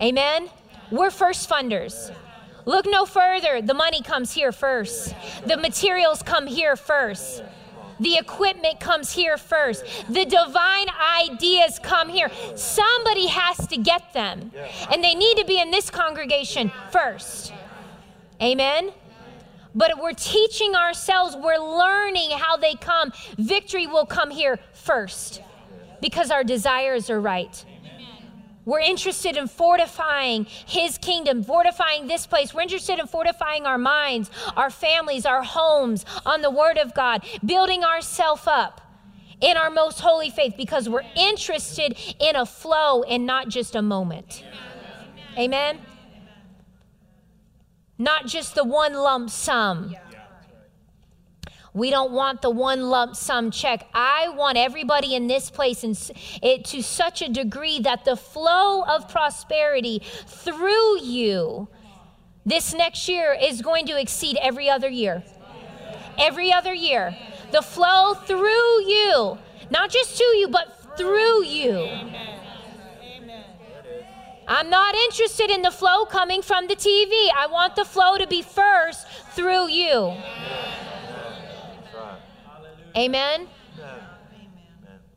Amen? 0.01 0.49
We're 0.89 1.11
first 1.11 1.49
funders. 1.49 2.15
Look 2.65 2.85
no 2.85 3.05
further. 3.05 3.61
The 3.61 3.73
money 3.73 4.01
comes 4.01 4.33
here 4.33 4.51
first, 4.51 5.13
the 5.45 5.57
materials 5.57 6.23
come 6.23 6.47
here 6.47 6.75
first. 6.75 7.43
The 7.99 8.17
equipment 8.17 8.79
comes 8.79 9.11
here 9.11 9.37
first. 9.37 9.83
The 10.07 10.23
divine 10.23 10.85
ideas 11.19 11.79
come 11.81 12.09
here. 12.09 12.29
Somebody 12.55 13.25
has 13.25 13.65
to 13.67 13.77
get 13.77 14.13
them. 14.13 14.51
And 14.91 15.03
they 15.03 15.15
need 15.15 15.37
to 15.37 15.45
be 15.45 15.59
in 15.59 15.71
this 15.71 15.89
congregation 15.89 16.71
first. 16.91 17.51
Amen? 18.39 18.91
But 19.77 20.01
we're 20.01 20.11
teaching 20.11 20.75
ourselves, 20.75 21.35
we're 21.35 21.59
learning 21.59 22.31
how 22.31 22.57
they 22.57 22.73
come. 22.73 23.13
Victory 23.37 23.85
will 23.85 24.07
come 24.07 24.31
here 24.31 24.59
first 24.73 25.41
because 26.01 26.31
our 26.31 26.43
desires 26.43 27.11
are 27.11 27.21
right. 27.21 27.63
We're 28.65 28.81
interested 28.81 29.37
in 29.37 29.47
fortifying 29.47 30.45
His 30.45 30.97
kingdom, 30.97 31.43
fortifying 31.43 32.07
this 32.07 32.27
place. 32.27 32.53
We're 32.53 32.63
interested 32.63 32.99
in 32.99 33.07
fortifying 33.07 33.65
our 33.65 33.77
minds, 33.77 34.29
our 34.57 34.69
families, 34.69 35.25
our 35.25 35.43
homes 35.43 36.05
on 36.25 36.41
the 36.41 36.51
Word 36.51 36.77
of 36.77 36.93
God, 36.93 37.23
building 37.45 37.85
ourselves 37.85 38.45
up 38.45 38.81
in 39.39 39.55
our 39.55 39.69
most 39.69 39.99
holy 40.01 40.31
faith 40.31 40.55
because 40.57 40.89
we're 40.89 41.05
interested 41.15 41.95
in 42.19 42.35
a 42.35 42.45
flow 42.45 43.03
and 43.03 43.25
not 43.25 43.47
just 43.47 43.75
a 43.75 43.81
moment. 43.81 44.43
Amen? 45.37 45.79
Not 47.97 48.27
just 48.27 48.55
the 48.55 48.63
one 48.63 48.93
lump 48.93 49.29
sum. 49.29 49.95
We 51.73 51.91
don't 51.91 52.11
want 52.11 52.41
the 52.41 52.49
one 52.49 52.81
lump 52.81 53.15
sum 53.15 53.51
check. 53.51 53.87
I 53.93 54.29
want 54.29 54.57
everybody 54.57 55.13
in 55.13 55.27
this 55.27 55.51
place 55.51 55.83
in, 55.83 55.95
it, 56.41 56.65
to 56.65 56.81
such 56.81 57.21
a 57.21 57.29
degree 57.29 57.79
that 57.81 58.03
the 58.03 58.15
flow 58.15 58.83
of 58.83 59.07
prosperity 59.09 60.01
through 60.25 61.01
you 61.01 61.67
this 62.47 62.73
next 62.73 63.09
year 63.09 63.37
is 63.39 63.61
going 63.61 63.85
to 63.87 63.99
exceed 63.99 64.37
every 64.41 64.69
other 64.69 64.89
year. 64.89 65.21
Every 66.17 66.51
other 66.51 66.73
year. 66.73 67.15
The 67.51 67.61
flow 67.61 68.13
through 68.13 68.85
you, 68.85 69.37
not 69.69 69.91
just 69.91 70.17
to 70.17 70.23
you, 70.23 70.47
but 70.47 70.95
through 70.97 71.43
you. 71.43 71.89
I'm 74.47 74.69
not 74.69 74.95
interested 74.95 75.49
in 75.49 75.61
the 75.61 75.71
flow 75.71 76.05
coming 76.05 76.41
from 76.41 76.67
the 76.67 76.75
TV. 76.75 77.11
I 77.35 77.47
want 77.51 77.75
the 77.75 77.83
flow 77.83 78.17
to 78.17 78.27
be 78.27 78.41
first 78.41 79.05
through 79.31 79.67
you. 79.69 80.15
Amen? 82.95 83.47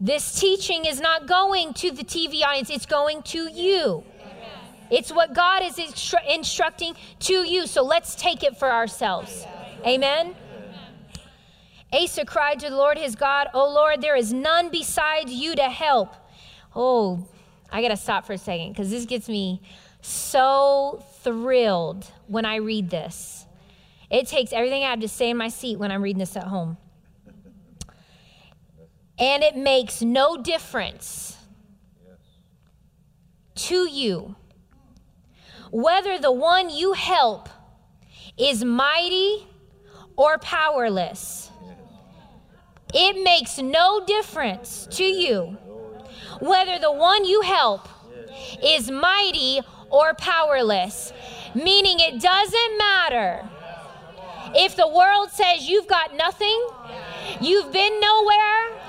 This 0.00 0.40
teaching 0.40 0.84
is 0.84 1.00
not 1.00 1.26
going 1.26 1.74
to 1.74 1.90
the 1.90 2.02
TV 2.02 2.42
audience, 2.42 2.70
it's 2.70 2.86
going 2.86 3.22
to 3.24 3.50
you. 3.50 4.02
It's 4.90 5.12
what 5.12 5.34
God 5.34 5.62
is 5.62 5.76
instru- 5.76 6.26
instructing 6.28 6.94
to 7.20 7.34
you. 7.34 7.66
So 7.66 7.82
let's 7.82 8.14
take 8.16 8.42
it 8.42 8.56
for 8.56 8.70
ourselves. 8.70 9.46
Amen? 9.86 10.34
Asa 11.92 12.24
cried 12.24 12.60
to 12.60 12.70
the 12.70 12.76
Lord 12.76 12.98
his 12.98 13.14
God, 13.14 13.48
O 13.54 13.68
Lord, 13.68 14.00
there 14.00 14.16
is 14.16 14.32
none 14.32 14.68
besides 14.70 15.32
you 15.32 15.54
to 15.56 15.64
help. 15.64 16.14
Oh, 16.74 17.28
I 17.72 17.82
got 17.82 17.88
to 17.88 17.96
stop 17.96 18.26
for 18.26 18.32
a 18.32 18.38
second 18.38 18.72
because 18.72 18.90
this 18.90 19.04
gets 19.04 19.28
me 19.28 19.62
so 20.02 21.04
thrilled 21.22 22.06
when 22.26 22.44
I 22.44 22.56
read 22.56 22.90
this. 22.90 23.46
It 24.10 24.26
takes 24.26 24.52
everything 24.52 24.82
I 24.82 24.90
have 24.90 25.00
to 25.00 25.08
stay 25.08 25.30
in 25.30 25.36
my 25.36 25.48
seat 25.48 25.78
when 25.78 25.92
I'm 25.92 26.02
reading 26.02 26.18
this 26.18 26.36
at 26.36 26.44
home. 26.44 26.76
And 29.18 29.42
it 29.42 29.56
makes 29.56 30.02
no 30.02 30.36
difference 30.36 31.36
to 33.54 33.88
you 33.88 34.34
whether 35.70 36.18
the 36.18 36.32
one 36.32 36.70
you 36.70 36.94
help 36.94 37.48
is 38.36 38.64
mighty 38.64 39.46
or 40.16 40.38
powerless. 40.38 41.50
It 42.92 43.22
makes 43.22 43.58
no 43.58 44.04
difference 44.04 44.88
to 44.92 45.04
you 45.04 45.58
whether 46.40 46.78
the 46.78 46.92
one 46.92 47.24
you 47.24 47.42
help 47.42 47.88
is 48.62 48.90
mighty 48.90 49.60
or 49.90 50.14
powerless. 50.14 51.12
Meaning, 51.54 52.00
it 52.00 52.20
doesn't 52.20 52.78
matter 52.78 53.48
if 54.54 54.76
the 54.76 54.88
world 54.88 55.30
says 55.30 55.68
you've 55.68 55.86
got 55.86 56.14
nothing, 56.16 56.68
you've 57.40 57.72
been 57.72 58.00
nowhere, 58.00 58.80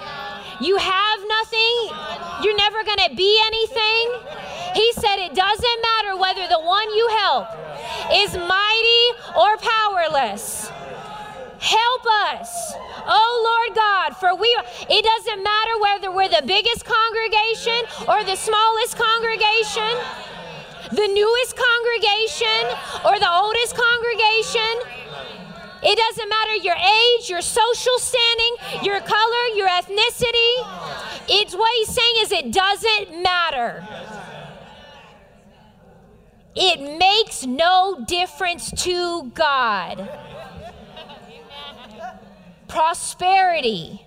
you 0.60 0.78
have 0.78 1.20
nothing, 1.28 2.44
you're 2.44 2.56
never 2.56 2.84
going 2.84 3.10
to 3.10 3.16
be 3.16 3.42
anything. 3.46 4.12
He 4.74 4.94
said 4.94 5.18
it 5.18 5.34
doesn't 5.34 5.82
matter 5.82 6.18
whether 6.18 6.48
the 6.48 6.60
one 6.60 6.90
you 6.96 7.08
help 7.20 7.48
is 8.14 8.36
mighty 8.36 9.06
or 9.38 9.58
powerless. 9.58 10.72
Help 11.60 12.06
us, 12.32 12.74
oh 13.08 13.34
Lord 13.44 13.76
God, 13.76 14.18
for 14.18 14.36
we 14.36 14.48
it 14.90 15.04
doesn't 15.04 15.44
matter 15.44 15.74
whether 15.82 16.12
we're 16.12 16.30
the 16.30 16.46
biggest 16.46 16.86
congregation 16.86 17.80
or 18.08 18.24
the 18.24 18.36
smallest 18.36 18.98
congregation, 18.98 19.92
the 20.92 21.08
newest 21.08 21.56
congregation 21.56 22.62
or 23.06 23.20
the 23.20 23.30
oldest 23.30 23.76
congregation. 23.76 25.02
It 25.84 25.98
doesn't 25.98 26.30
matter 26.30 26.56
your 26.56 26.76
age, 26.76 27.30
your 27.30 27.42
social 27.42 27.98
standing, 27.98 28.84
your 28.84 29.00
color, 29.02 29.44
your 29.56 29.68
ethnicity. 29.68 30.54
It's 31.28 31.56
what 31.56 31.72
he's 31.78 31.90
saying 31.90 32.16
is 32.20 32.32
it 32.32 32.52
doesn't 32.52 33.24
matter. 33.24 33.84
It 36.56 37.00
makes 37.00 37.46
no 37.46 38.04
difference 38.08 38.72
to 38.84 39.32
God. 39.34 40.08
Prosperity 42.72 44.02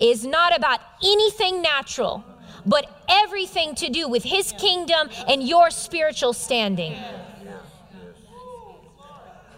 is 0.00 0.26
not 0.26 0.56
about 0.56 0.80
anything 1.00 1.62
natural, 1.62 2.24
but 2.66 3.04
everything 3.08 3.76
to 3.76 3.88
do 3.88 4.08
with 4.08 4.24
his 4.24 4.52
kingdom 4.58 5.08
and 5.28 5.46
your 5.46 5.70
spiritual 5.70 6.32
standing. 6.32 6.96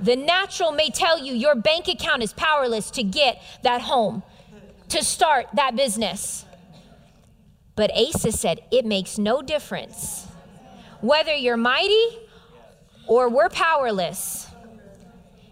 The 0.01 0.17
natural 0.17 0.71
may 0.71 0.91
tell 0.91 1.19
you 1.19 1.33
your 1.33 1.55
bank 1.55 1.89
account 1.89 2.23
is 2.23 2.35
powerless 2.35 2.91
to 2.91 3.03
get 3.03 3.43
that 3.63 3.81
home, 3.81 4.23
to 4.91 5.03
start 5.03 5.47
that 5.55 5.75
business. 5.75 6.45
But 7.75 7.91
Asa 7.97 8.33
said 8.33 8.61
it 8.71 8.85
makes 8.85 9.17
no 9.17 9.41
difference 9.41 10.27
whether 11.01 11.35
you're 11.35 11.57
mighty 11.57 12.19
or 13.07 13.31
we're 13.31 13.49
powerless. 13.49 14.46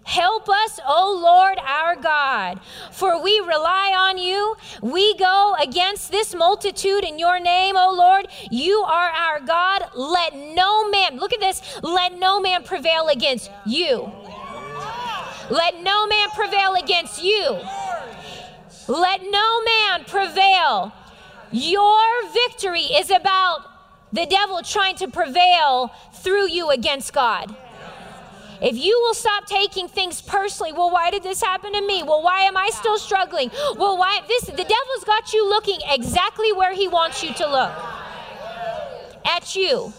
Help 0.05 0.48
us, 0.50 0.78
O 0.86 1.18
Lord 1.22 1.59
our 1.59 1.96
God, 1.96 2.61
for 2.92 3.22
we 3.22 3.40
rely 3.40 3.94
on 3.96 4.18
you. 4.18 4.55
We 4.82 5.16
go 5.16 5.57
against 5.61 6.11
this 6.11 6.34
multitude 6.34 7.05
in 7.05 7.18
your 7.18 7.40
name, 7.40 7.74
O 7.76 7.92
Lord. 7.92 8.28
You 8.50 8.80
are 8.86 9.11
our 9.11 9.40
God. 9.40 9.88
Let 9.94 10.34
no 10.36 10.90
man, 10.90 11.16
look 11.16 11.32
at 11.32 11.40
this, 11.40 11.62
let 11.82 12.18
no 12.18 12.38
man 12.38 12.64
prevail 12.64 13.09
against 13.09 13.50
you. 13.66 14.12
Let 15.50 15.82
no 15.82 16.07
man 16.07 16.28
prevail 16.34 16.74
against 16.74 17.22
you. 17.22 17.61
Let 18.88 19.22
no 19.22 19.64
man 19.64 20.05
prevail. 20.05 20.92
Your 21.50 22.28
victory 22.32 22.82
is 22.82 23.11
about 23.11 23.61
the 24.12 24.26
devil 24.26 24.62
trying 24.62 24.96
to 24.96 25.09
prevail 25.09 25.92
through 26.12 26.48
you 26.50 26.70
against 26.70 27.12
God. 27.12 27.57
If 28.62 28.76
you 28.76 28.98
will 29.02 29.14
stop 29.14 29.46
taking 29.46 29.88
things 29.88 30.20
personally, 30.20 30.72
well, 30.72 30.90
why 30.90 31.11
did 31.11 31.22
this 31.22 31.42
happen 31.42 31.72
to 31.72 31.80
me? 31.80 32.02
Well, 32.02 32.22
why 32.22 32.40
am 32.40 32.57
I 32.57 32.70
still 32.72 32.98
struggling? 32.98 33.50
Well, 33.76 33.98
why 33.98 34.20
this 34.28 34.44
the 34.44 34.52
devil's 34.52 35.05
got 35.05 35.32
you 35.32 35.48
looking 35.48 35.80
exactly 35.88 36.52
where 36.52 36.74
he 36.74 36.88
wants 36.88 37.22
you 37.22 37.32
to 37.34 37.46
look. 37.46 37.72
At 39.24 39.57
you. 39.57 39.92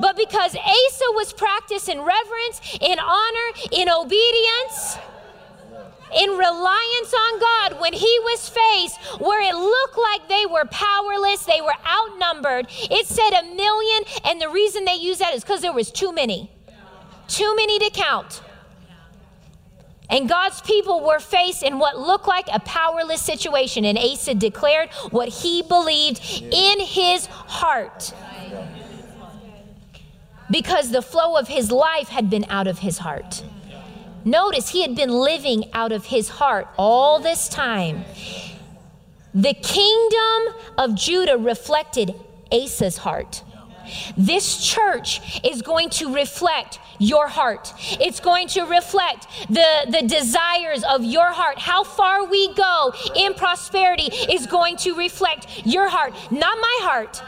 But 0.00 0.16
because 0.16 0.54
Asa 0.56 1.04
was 1.14 1.32
practiced 1.32 1.88
in 1.88 1.98
reverence, 1.98 2.78
in 2.80 2.98
honor, 2.98 3.48
in 3.70 3.88
obedience, 3.88 4.98
in 6.16 6.30
reliance 6.30 7.14
on 7.14 7.40
God 7.40 7.80
when 7.80 7.92
he 7.92 8.18
was 8.22 8.48
faced 8.48 8.98
where 9.20 9.40
it 9.40 9.54
looked 9.54 9.98
like 9.98 10.28
they 10.28 10.46
were 10.46 10.64
powerless, 10.66 11.44
they 11.44 11.60
were 11.60 11.74
outnumbered. 11.86 12.66
It 12.70 13.06
said 13.06 13.30
a 13.30 13.54
million, 13.54 14.04
and 14.24 14.40
the 14.40 14.48
reason 14.48 14.84
they 14.84 14.96
used 14.96 15.20
that 15.20 15.34
is 15.34 15.42
because 15.42 15.60
there 15.60 15.72
was 15.72 15.90
too 15.90 16.12
many. 16.12 16.53
Too 17.28 17.54
many 17.56 17.78
to 17.78 17.90
count. 17.90 18.42
And 20.10 20.28
God's 20.28 20.60
people 20.60 21.04
were 21.04 21.18
faced 21.18 21.62
in 21.62 21.78
what 21.78 21.98
looked 21.98 22.28
like 22.28 22.46
a 22.52 22.60
powerless 22.60 23.22
situation. 23.22 23.84
And 23.84 23.98
Asa 23.98 24.34
declared 24.34 24.90
what 25.10 25.28
he 25.28 25.62
believed 25.62 26.20
in 26.52 26.80
his 26.80 27.26
heart 27.26 28.12
because 30.50 30.90
the 30.90 31.02
flow 31.02 31.36
of 31.36 31.48
his 31.48 31.70
life 31.70 32.08
had 32.08 32.28
been 32.28 32.44
out 32.48 32.66
of 32.66 32.80
his 32.80 32.98
heart. 32.98 33.42
Notice 34.24 34.70
he 34.70 34.82
had 34.82 34.94
been 34.94 35.10
living 35.10 35.72
out 35.72 35.92
of 35.92 36.06
his 36.06 36.28
heart 36.28 36.68
all 36.76 37.18
this 37.18 37.48
time. 37.48 38.04
The 39.34 39.54
kingdom 39.54 40.54
of 40.78 40.94
Judah 40.94 41.36
reflected 41.36 42.14
Asa's 42.52 42.98
heart. 42.98 43.42
This 44.16 44.64
church 44.64 45.40
is 45.44 45.62
going 45.62 45.90
to 45.90 46.14
reflect 46.14 46.78
your 46.98 47.28
heart. 47.28 47.72
It's 48.00 48.20
going 48.20 48.48
to 48.48 48.62
reflect 48.62 49.26
the, 49.48 49.86
the 49.88 50.06
desires 50.06 50.84
of 50.84 51.04
your 51.04 51.32
heart. 51.32 51.58
How 51.58 51.84
far 51.84 52.24
we 52.24 52.52
go 52.54 52.92
in 53.14 53.34
prosperity 53.34 54.04
is 54.32 54.46
going 54.46 54.76
to 54.78 54.94
reflect 54.94 55.66
your 55.66 55.88
heart, 55.88 56.14
not 56.30 56.56
my 56.58 56.78
heart. 56.82 57.22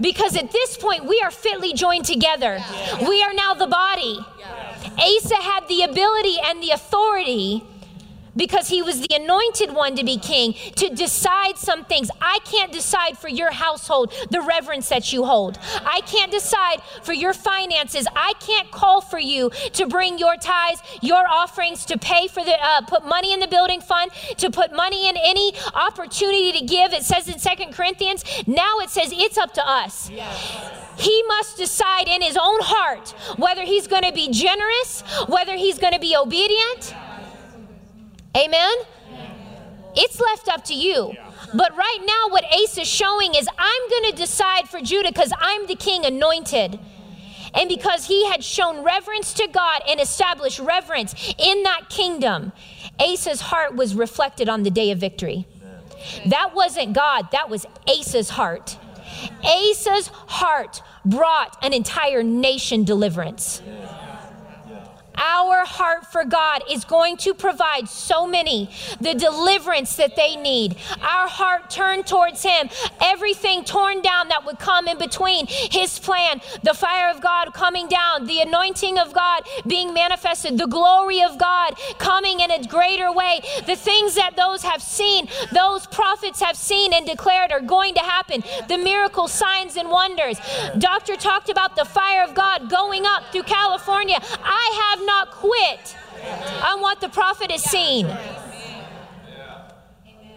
Because 0.00 0.36
at 0.36 0.52
this 0.52 0.76
point, 0.76 1.06
we 1.06 1.20
are 1.24 1.30
fitly 1.30 1.72
joined 1.72 2.04
together. 2.04 2.62
We 3.08 3.22
are 3.22 3.32
now 3.32 3.54
the 3.54 3.66
body. 3.66 4.18
Asa 4.98 5.36
had 5.36 5.68
the 5.68 5.82
ability 5.82 6.36
and 6.44 6.62
the 6.62 6.70
authority 6.70 7.64
because 8.36 8.68
he 8.68 8.82
was 8.82 9.00
the 9.00 9.14
anointed 9.14 9.72
one 9.72 9.96
to 9.96 10.04
be 10.04 10.18
king, 10.18 10.54
to 10.76 10.88
decide 10.90 11.56
some 11.56 11.84
things. 11.84 12.10
I 12.20 12.38
can't 12.44 12.72
decide 12.72 13.18
for 13.18 13.28
your 13.28 13.50
household 13.50 14.12
the 14.30 14.40
reverence 14.40 14.88
that 14.90 15.12
you 15.12 15.24
hold. 15.24 15.58
I 15.84 16.02
can't 16.02 16.30
decide 16.30 16.82
for 17.02 17.12
your 17.12 17.32
finances. 17.32 18.06
I 18.14 18.34
can't 18.40 18.70
call 18.70 19.00
for 19.00 19.18
you 19.18 19.50
to 19.72 19.86
bring 19.86 20.18
your 20.18 20.36
tithes, 20.36 20.82
your 21.02 21.26
offerings, 21.26 21.84
to 21.86 21.98
pay 21.98 22.28
for 22.28 22.44
the, 22.44 22.56
uh, 22.62 22.82
put 22.82 23.04
money 23.04 23.32
in 23.32 23.40
the 23.40 23.48
building 23.48 23.80
fund, 23.80 24.10
to 24.36 24.50
put 24.50 24.72
money 24.72 25.08
in 25.08 25.16
any 25.16 25.54
opportunity 25.74 26.52
to 26.52 26.64
give. 26.64 26.92
It 26.92 27.02
says 27.02 27.28
in 27.28 27.38
Second 27.38 27.72
Corinthians, 27.72 28.24
now 28.46 28.78
it 28.80 28.90
says 28.90 29.12
it's 29.12 29.38
up 29.38 29.54
to 29.54 29.66
us. 29.66 30.10
Yes. 30.10 30.76
He 30.98 31.22
must 31.28 31.56
decide 31.56 32.08
in 32.08 32.22
his 32.22 32.36
own 32.36 32.60
heart 32.62 33.10
whether 33.38 33.62
he's 33.62 33.86
going 33.86 34.04
to 34.04 34.12
be 34.12 34.30
generous, 34.30 35.02
whether 35.28 35.54
he's 35.54 35.78
going 35.78 35.92
to 35.92 36.00
be 36.00 36.16
obedient. 36.16 36.94
Amen? 38.36 38.76
It's 39.94 40.20
left 40.20 40.48
up 40.48 40.64
to 40.64 40.74
you. 40.74 41.14
But 41.54 41.74
right 41.76 41.98
now, 42.04 42.28
what 42.30 42.44
Asa 42.44 42.82
is 42.82 42.88
showing 42.88 43.34
is 43.34 43.48
I'm 43.56 43.90
going 43.90 44.10
to 44.10 44.16
decide 44.16 44.68
for 44.68 44.80
Judah 44.80 45.10
because 45.10 45.32
I'm 45.38 45.66
the 45.66 45.74
king 45.74 46.04
anointed. 46.04 46.78
And 47.54 47.68
because 47.68 48.06
he 48.06 48.26
had 48.26 48.44
shown 48.44 48.84
reverence 48.84 49.32
to 49.34 49.48
God 49.48 49.80
and 49.88 49.98
established 49.98 50.58
reverence 50.58 51.34
in 51.38 51.62
that 51.62 51.88
kingdom, 51.88 52.52
Asa's 53.00 53.40
heart 53.40 53.74
was 53.74 53.94
reflected 53.94 54.48
on 54.48 54.62
the 54.62 54.70
day 54.70 54.90
of 54.90 54.98
victory. 54.98 55.46
That 56.26 56.54
wasn't 56.54 56.92
God, 56.92 57.30
that 57.32 57.48
was 57.48 57.64
Asa's 57.88 58.30
heart. 58.30 58.76
Asa's 59.42 60.08
heart 60.08 60.82
brought 61.04 61.56
an 61.64 61.72
entire 61.72 62.22
nation 62.22 62.84
deliverance. 62.84 63.62
Our 65.16 65.64
heart 65.64 66.06
for 66.06 66.24
God 66.24 66.62
is 66.70 66.84
going 66.84 67.16
to 67.18 67.34
provide 67.34 67.88
so 67.88 68.26
many 68.26 68.70
the 69.00 69.14
deliverance 69.14 69.96
that 69.96 70.16
they 70.16 70.36
need. 70.36 70.76
Our 71.00 71.28
heart 71.28 71.70
turned 71.70 72.06
towards 72.06 72.42
Him, 72.42 72.68
everything 73.00 73.64
torn 73.64 74.02
down 74.02 74.28
that 74.28 74.44
would 74.44 74.58
come 74.58 74.88
in 74.88 74.98
between 74.98 75.46
His 75.46 75.98
plan, 75.98 76.40
the 76.62 76.74
fire 76.74 77.10
of 77.10 77.20
God 77.20 77.54
coming 77.54 77.88
down, 77.88 78.26
the 78.26 78.40
anointing 78.40 78.98
of 78.98 79.12
God 79.12 79.42
being 79.66 79.94
manifested, 79.94 80.58
the 80.58 80.66
glory 80.66 81.22
of 81.22 81.38
God 81.38 81.74
coming 81.98 82.40
in 82.40 82.50
a 82.50 82.64
greater 82.66 83.12
way, 83.12 83.40
the 83.66 83.76
things 83.76 84.14
that 84.14 84.36
those 84.36 84.62
have 84.62 84.82
seen, 84.82 85.28
those 85.52 85.86
prophets 85.86 86.40
have 86.40 86.56
seen 86.56 86.92
and 86.92 87.06
declared 87.06 87.52
are 87.52 87.60
going 87.60 87.94
to 87.94 88.00
happen, 88.00 88.42
the 88.68 88.78
miracles, 88.78 89.32
signs, 89.32 89.76
and 89.76 89.88
wonders. 89.90 90.38
Doctor 90.78 91.16
talked 91.16 91.48
about 91.48 91.76
the 91.76 91.84
fire 91.84 92.22
of 92.22 92.34
God 92.34 92.68
going 92.68 93.04
up 93.06 93.32
through 93.32 93.44
California. 93.44 94.18
I 94.42 94.94
have 94.96 95.05
not 95.06 95.30
quit 95.30 95.96
on 96.64 96.80
what 96.80 97.00
the 97.00 97.08
prophet 97.08 97.50
has 97.50 97.62
seen. 97.62 98.06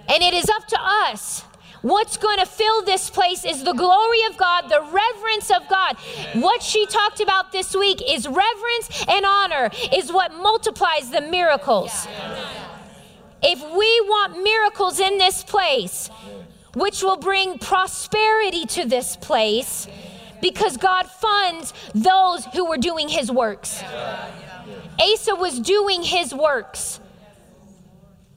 And 0.08 0.24
it 0.24 0.34
is 0.34 0.50
up 0.50 0.68
to 0.68 0.78
us. 0.80 1.44
What's 1.82 2.18
going 2.18 2.40
to 2.40 2.46
fill 2.46 2.84
this 2.84 3.10
place 3.10 3.46
is 3.46 3.64
the 3.64 3.74
glory 3.74 4.24
of 4.30 4.36
God, 4.38 4.64
the 4.68 4.82
reverence 4.82 5.50
of 5.50 5.68
God. 5.70 5.96
What 6.34 6.62
she 6.62 6.86
talked 6.88 7.22
about 7.22 7.52
this 7.52 7.74
week 7.74 8.02
is 8.06 8.28
reverence 8.28 9.06
and 9.08 9.26
honor, 9.26 9.70
is 9.94 10.12
what 10.12 10.34
multiplies 10.34 11.10
the 11.10 11.22
miracles. 11.22 12.08
If 13.42 13.62
we 13.62 14.02
want 14.02 14.44
miracles 14.44 15.00
in 15.00 15.18
this 15.18 15.44
place, 15.44 16.10
which 16.74 17.02
will 17.02 17.18
bring 17.18 17.58
prosperity 17.58 18.66
to 18.66 18.86
this 18.86 19.16
place, 19.16 19.88
because 20.42 20.76
God 20.76 21.08
funds 21.08 21.74
those 21.96 22.46
who 22.46 22.66
were 22.66 22.78
doing 22.78 23.08
his 23.08 23.32
works. 23.32 23.82
Asa 25.00 25.36
was 25.36 25.60
doing 25.60 26.04
his 26.04 26.34
works. 26.34 27.00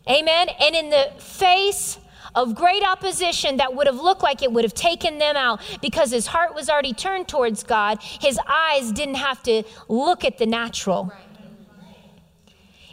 Amen. 0.08 0.48
And 0.60 0.74
in 0.74 0.90
the 0.90 1.12
face 1.18 1.98
of 2.34 2.54
great 2.54 2.82
opposition 2.82 3.58
that 3.58 3.74
would 3.74 3.86
have 3.86 4.00
looked 4.00 4.22
like 4.22 4.42
it 4.42 4.52
would 4.52 4.64
have 4.64 4.74
taken 4.74 5.18
them 5.18 5.36
out 5.36 5.60
because 5.80 6.10
his 6.10 6.26
heart 6.26 6.54
was 6.54 6.68
already 6.70 6.92
turned 6.92 7.28
towards 7.28 7.62
God, 7.62 8.00
his 8.02 8.38
eyes 8.48 8.90
didn't 8.92 9.16
have 9.16 9.42
to 9.44 9.62
look 9.88 10.24
at 10.24 10.38
the 10.38 10.46
natural. 10.46 11.12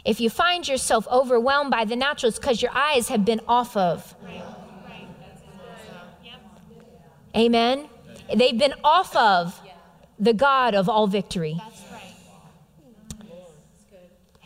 If 0.04 0.20
you 0.20 0.30
find 0.30 0.66
yourself 0.66 1.06
overwhelmed 1.08 1.70
by 1.70 1.84
the 1.84 1.96
natural, 1.96 2.28
it's 2.30 2.38
because 2.38 2.62
your 2.62 2.72
eyes 2.74 3.08
have 3.08 3.24
been 3.24 3.40
off 3.46 3.76
of. 3.76 4.14
Amen. 7.36 7.88
They've 8.34 8.58
been 8.58 8.74
off 8.82 9.14
of 9.14 9.60
the 10.18 10.32
God 10.32 10.74
of 10.74 10.88
all 10.88 11.06
victory. 11.06 11.60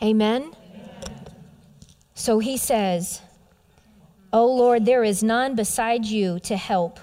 Amen? 0.01 0.53
So 2.13 2.39
he 2.39 2.57
says, 2.57 3.21
Oh 4.31 4.53
Lord, 4.53 4.85
there 4.85 5.03
is 5.03 5.23
none 5.23 5.55
beside 5.55 6.05
you 6.05 6.39
to 6.41 6.57
help, 6.57 6.99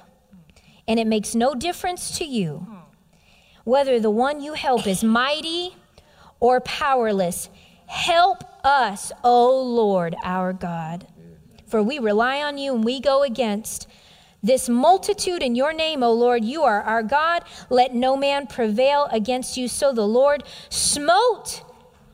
and 0.87 0.99
it 0.99 1.07
makes 1.07 1.35
no 1.35 1.55
difference 1.55 2.19
to 2.19 2.25
you 2.25 2.67
whether 3.65 4.01
the 4.01 4.11
one 4.11 4.41
you 4.41 4.55
help 4.55 4.87
is 4.87 5.05
mighty 5.05 5.77
or 6.41 6.61
powerless. 6.61 7.49
Help 7.87 8.45
us, 8.65 9.13
O 9.23 9.63
Lord 9.63 10.17
our 10.25 10.53
God. 10.53 11.07
For 11.67 11.83
we 11.83 11.99
rely 11.99 12.43
on 12.43 12.59
you 12.59 12.75
and 12.75 12.85
we 12.85 13.01
go 13.01 13.23
against 13.23 13.89
this 14.43 14.69
multitude 14.69 15.43
in 15.43 15.55
your 15.55 15.73
name, 15.73 16.03
O 16.03 16.13
Lord. 16.13 16.45
You 16.45 16.63
are 16.63 16.83
our 16.83 17.03
God. 17.03 17.45
Let 17.71 17.95
no 17.95 18.17
man 18.17 18.47
prevail 18.47 19.09
against 19.13 19.57
you. 19.57 19.69
So 19.69 19.93
the 19.93 20.07
Lord 20.07 20.43
smote 20.69 21.63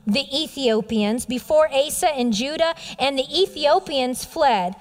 the 0.09 0.27
Ethiopians 0.35 1.27
before 1.27 1.73
Asa 1.73 2.09
and 2.09 2.33
Judah, 2.33 2.75
and 2.99 3.19
the 3.19 3.27
Ethiopians 3.31 4.25
fled. 4.25 4.75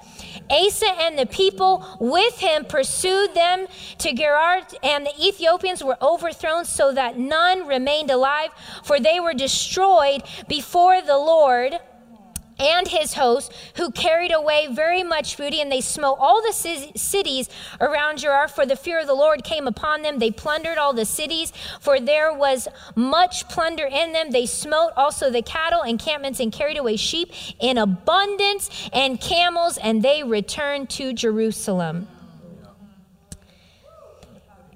Asa 0.50 0.90
and 0.98 1.18
the 1.18 1.26
people 1.26 1.84
with 2.00 2.38
him 2.38 2.64
pursued 2.64 3.34
them 3.34 3.66
to 3.98 4.12
Gerar, 4.12 4.62
and 4.82 5.06
the 5.06 5.14
Ethiopians 5.20 5.84
were 5.84 5.98
overthrown 6.00 6.64
so 6.64 6.92
that 6.92 7.18
none 7.18 7.66
remained 7.66 8.10
alive, 8.10 8.50
for 8.82 8.98
they 8.98 9.20
were 9.20 9.34
destroyed 9.34 10.22
before 10.48 11.02
the 11.02 11.18
Lord 11.18 11.78
and 12.58 12.88
his 12.88 13.14
host, 13.14 13.52
who 13.76 13.90
carried 13.90 14.32
away 14.32 14.66
very 14.70 15.02
much 15.02 15.36
booty, 15.36 15.60
and 15.60 15.70
they 15.70 15.80
smote 15.80 16.16
all 16.18 16.42
the 16.42 16.52
cities 16.52 17.48
around 17.80 18.18
Gerar, 18.18 18.48
for 18.48 18.66
the 18.66 18.76
fear 18.76 19.00
of 19.00 19.06
the 19.06 19.14
Lord 19.14 19.44
came 19.44 19.66
upon 19.66 20.02
them. 20.02 20.18
They 20.18 20.30
plundered 20.30 20.78
all 20.78 20.92
the 20.92 21.04
cities, 21.04 21.52
for 21.80 22.00
there 22.00 22.32
was 22.32 22.68
much 22.94 23.48
plunder 23.48 23.86
in 23.86 24.12
them. 24.12 24.30
They 24.30 24.46
smote 24.46 24.92
also 24.96 25.30
the 25.30 25.42
cattle, 25.42 25.82
encampments, 25.82 26.40
and 26.40 26.52
carried 26.52 26.76
away 26.76 26.96
sheep 26.96 27.32
in 27.60 27.78
abundance, 27.78 28.88
and 28.92 29.20
camels, 29.20 29.78
and 29.78 30.02
they 30.02 30.22
returned 30.22 30.90
to 30.90 31.12
Jerusalem. 31.12 32.08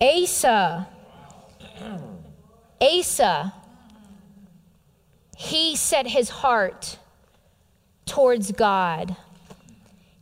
Asa, 0.01 0.89
Asa, 2.81 3.55
he 5.37 5.77
set 5.77 6.09
his 6.09 6.29
heart 6.29 6.99
towards 8.07 8.53
God, 8.53 9.17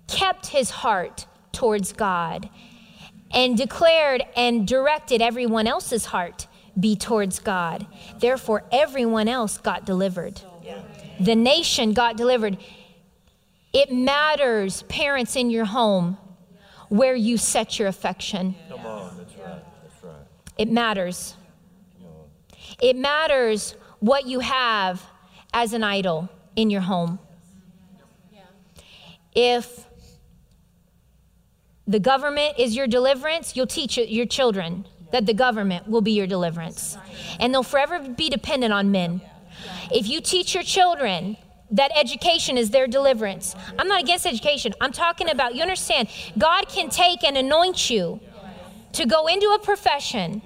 kept 0.06 0.48
his 0.48 0.70
heart 0.70 1.26
towards 1.52 1.92
God, 1.92 2.48
and 3.30 3.56
declared 3.56 4.24
and 4.36 4.66
directed 4.66 5.22
everyone 5.22 5.66
else's 5.66 6.06
heart 6.06 6.46
be 6.78 6.96
towards 6.96 7.38
God. 7.38 7.86
Therefore, 8.18 8.64
everyone 8.72 9.28
else 9.28 9.58
got 9.58 9.84
delivered. 9.84 10.40
The 11.20 11.36
nation 11.36 11.92
got 11.92 12.16
delivered. 12.16 12.56
It 13.72 13.92
matters, 13.92 14.82
parents 14.82 15.36
in 15.36 15.50
your 15.50 15.66
home, 15.66 16.16
where 16.88 17.14
you 17.14 17.36
set 17.36 17.78
your 17.78 17.88
affection. 17.88 18.56
Come 18.68 18.86
on, 18.86 19.16
that's 19.16 19.34
right. 19.34 19.62
That's 19.82 20.04
right. 20.04 20.14
It 20.58 20.68
matters. 20.68 21.34
It 22.82 22.96
matters 22.96 23.76
what 24.00 24.26
you 24.26 24.40
have 24.40 25.02
as 25.52 25.72
an 25.72 25.84
idol 25.84 26.28
in 26.56 26.70
your 26.70 26.80
home 26.80 27.18
if 29.34 29.86
the 31.86 32.00
government 32.00 32.58
is 32.58 32.76
your 32.76 32.86
deliverance, 32.86 33.56
you'll 33.56 33.66
teach 33.66 33.98
your 33.98 34.26
children 34.26 34.86
that 35.12 35.26
the 35.26 35.34
government 35.34 35.88
will 35.88 36.00
be 36.00 36.12
your 36.12 36.26
deliverance. 36.26 36.96
And 37.40 37.52
they'll 37.52 37.62
forever 37.62 37.98
be 37.98 38.28
dependent 38.28 38.72
on 38.72 38.90
men. 38.92 39.20
If 39.92 40.08
you 40.08 40.20
teach 40.20 40.54
your 40.54 40.62
children 40.62 41.36
that 41.72 41.90
education 41.96 42.56
is 42.56 42.70
their 42.70 42.86
deliverance, 42.86 43.56
I'm 43.78 43.88
not 43.88 44.02
against 44.02 44.26
education. 44.26 44.72
I'm 44.80 44.92
talking 44.92 45.28
about, 45.28 45.54
you 45.54 45.62
understand, 45.62 46.08
God 46.38 46.68
can 46.68 46.90
take 46.90 47.24
and 47.24 47.36
anoint 47.36 47.90
you 47.90 48.20
to 48.92 49.06
go 49.06 49.26
into 49.26 49.46
a 49.46 49.58
profession 49.58 50.42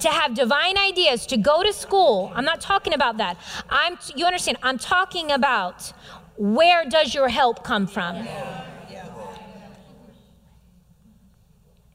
to 0.00 0.08
have 0.08 0.34
divine 0.34 0.76
ideas 0.76 1.26
to 1.26 1.36
go 1.36 1.62
to 1.62 1.72
school 1.72 2.30
i'm 2.34 2.44
not 2.44 2.60
talking 2.60 2.92
about 2.92 3.16
that 3.16 3.36
i'm 3.70 3.96
you 4.14 4.26
understand 4.26 4.58
i'm 4.62 4.78
talking 4.78 5.30
about 5.30 5.92
where 6.36 6.84
does 6.84 7.14
your 7.14 7.28
help 7.28 7.64
come 7.64 7.86
from? 7.86 8.26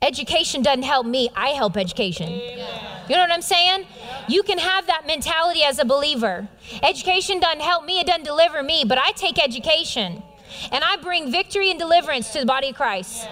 Education 0.02 0.64
doesn't 0.64 0.84
help 0.84 1.06
me, 1.06 1.30
I 1.36 1.50
help 1.50 1.78
education. 1.78 2.32
You 2.32 3.16
know 3.16 3.22
what 3.22 3.32
I'm 3.32 3.42
saying? 3.42 3.86
You 4.28 4.42
can 4.42 4.58
have 4.58 4.88
that 4.88 5.06
mentality 5.06 5.64
as 5.64 5.78
a 5.78 5.86
believer. 5.86 6.48
Education 6.82 7.40
doesn't 7.40 7.62
help 7.62 7.86
me, 7.86 8.00
it 8.00 8.08
doesn't 8.08 8.24
deliver 8.24 8.64
me, 8.64 8.84
but 8.88 8.98
I 8.98 9.12
take 9.12 9.42
education 9.42 10.24
and 10.72 10.84
I 10.84 10.98
bring 10.98 11.32
victory 11.32 11.70
and 11.70 11.80
deliverance 11.80 12.32
to 12.34 12.40
the 12.40 12.46
body 12.46 12.70
of 12.70 12.76
Christ. 12.76 13.28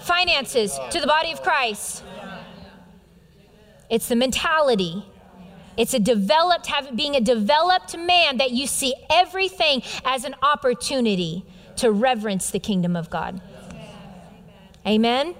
Finances 0.00 0.78
to 0.90 1.00
the 1.00 1.06
body 1.06 1.32
of 1.32 1.42
Christ. 1.42 2.04
It's 3.90 4.08
the 4.08 4.16
mentality. 4.16 5.04
It's 5.80 5.94
a 5.94 5.98
developed, 5.98 6.66
having, 6.66 6.94
being 6.94 7.16
a 7.16 7.22
developed 7.22 7.96
man 7.96 8.36
that 8.36 8.50
you 8.50 8.66
see 8.66 8.92
everything 9.08 9.82
as 10.04 10.24
an 10.24 10.34
opportunity 10.42 11.42
to 11.76 11.90
reverence 11.90 12.50
the 12.50 12.58
kingdom 12.58 12.96
of 12.96 13.08
God. 13.08 13.40
Amen. 14.86 15.34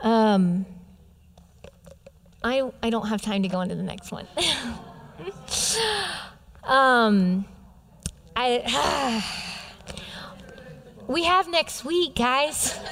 Um, 0.00 0.66
I 2.42 2.68
I 2.82 2.90
don't 2.90 3.06
have 3.06 3.22
time 3.22 3.44
to 3.44 3.48
go 3.48 3.60
into 3.60 3.76
the 3.76 3.84
next 3.84 4.10
one. 4.10 4.26
um, 6.64 7.44
I. 8.34 9.22
we 11.06 11.22
have 11.22 11.48
next 11.48 11.84
week, 11.84 12.16
guys. 12.16 12.76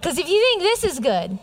Because 0.00 0.16
if 0.16 0.28
you 0.28 0.40
think 0.40 0.62
this 0.62 0.84
is 0.84 1.00
good, 1.00 1.40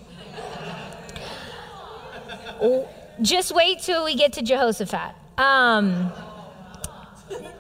just 3.22 3.54
wait 3.54 3.82
till 3.82 4.06
we 4.06 4.16
get 4.16 4.34
to 4.34 4.42
Jehoshaphat. 4.42 5.16
Um, 5.38 6.12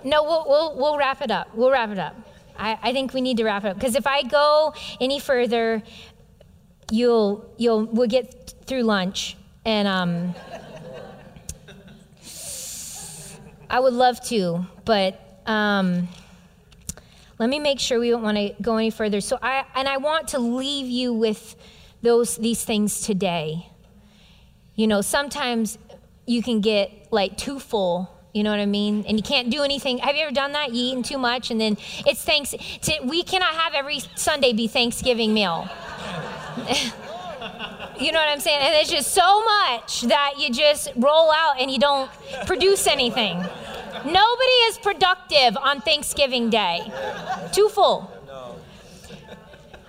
no, 0.04 0.24
we'll, 0.24 0.46
we'll, 0.48 0.76
we'll 0.78 0.98
wrap 0.98 1.22
it 1.22 1.32
up. 1.32 1.54
We'll 1.56 1.72
wrap 1.72 1.90
it 1.90 2.00
up. 2.00 2.16
I, 2.58 2.78
I 2.82 2.94
think 2.94 3.14
we 3.14 3.22
need 3.22 3.38
to 3.38 3.44
wrap 3.44 3.66
it 3.66 3.70
up 3.70 3.78
because 3.78 3.96
if 3.96 4.08
I 4.08 4.24
go 4.24 4.74
any 5.02 5.20
further, 5.20 5.84
you'll 6.92 7.46
you'll 7.58 7.86
we'll 7.86 8.08
get 8.08 8.54
through 8.66 8.84
lunch 8.84 9.36
and 9.66 9.88
um, 9.88 10.36
I 13.70 13.80
would 13.80 13.94
love 13.94 14.24
to, 14.28 14.66
but 14.86 15.42
um, 15.46 16.08
let 17.40 17.50
me 17.50 17.60
make 17.60 17.80
sure 17.80 18.00
we 18.00 18.10
don't 18.10 18.24
want 18.24 18.38
to 18.38 18.54
go 18.62 18.78
any 18.78 18.90
further. 18.90 19.22
So 19.22 19.38
I 19.42 19.66
and 19.76 19.88
I 19.88 19.98
want 19.98 20.30
to 20.30 20.40
leave 20.40 20.88
you 20.88 21.14
with 21.14 21.56
those 22.02 22.38
these 22.38 22.64
things 22.64 23.02
today. 23.02 23.70
You 24.76 24.88
know, 24.88 25.02
sometimes 25.02 25.78
you 26.26 26.44
can 26.44 26.62
get 26.62 27.08
like 27.12 27.38
too 27.38 27.60
full. 27.60 28.12
You 28.34 28.44
know 28.44 28.52
what 28.52 28.60
I 28.60 28.66
mean? 28.66 29.06
And 29.08 29.16
you 29.16 29.24
can't 29.24 29.50
do 29.50 29.64
anything. 29.64 30.00
Have 30.00 30.16
you 30.16 30.24
ever 30.24 30.34
done 30.34 30.52
that? 30.52 30.74
You 30.74 30.92
eaten 30.92 31.04
too 31.04 31.18
much, 31.18 31.52
and 31.52 31.62
then 31.62 31.78
it's 32.06 32.22
thanks. 32.22 32.52
To, 32.52 33.00
we 33.06 33.24
cannot 33.24 33.56
have 33.56 33.74
every 33.74 34.02
Sunday 34.16 34.52
be 34.52 34.68
Thanksgiving 34.68 35.34
meal. 35.34 35.70
you 37.98 38.12
know 38.12 38.20
what 38.20 38.28
I'm 38.28 38.42
saying? 38.42 38.60
And 38.62 38.76
it's 38.76 38.92
just 38.92 39.14
so 39.14 39.44
much 39.46 40.02
that 40.02 40.34
you 40.38 40.52
just 40.52 40.92
roll 40.98 41.32
out 41.32 41.62
and 41.62 41.72
you 41.72 41.80
don't 41.80 42.12
produce 42.46 42.88
anything. 42.88 43.38
Nobody 43.38 44.56
is 44.68 44.78
productive 44.80 45.56
on 45.58 45.80
Thanksgiving 45.80 46.50
Day. 46.50 46.92
Too 47.54 47.70
full. 47.70 48.12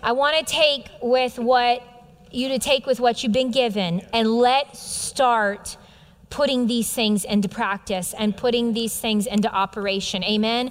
I 0.02 0.12
want 0.12 0.36
to 0.38 0.44
take 0.44 0.88
with 1.02 1.36
what 1.36 1.82
you 2.32 2.48
to 2.48 2.58
take 2.58 2.86
with 2.86 3.00
what 3.00 3.22
you've 3.22 3.32
been 3.32 3.50
given 3.50 4.02
and 4.12 4.28
let's 4.28 4.78
start 4.78 5.76
putting 6.30 6.66
these 6.66 6.92
things 6.92 7.24
into 7.24 7.48
practice 7.48 8.14
and 8.18 8.36
putting 8.36 8.72
these 8.72 8.98
things 8.98 9.26
into 9.26 9.50
operation. 9.52 10.24
Amen. 10.24 10.70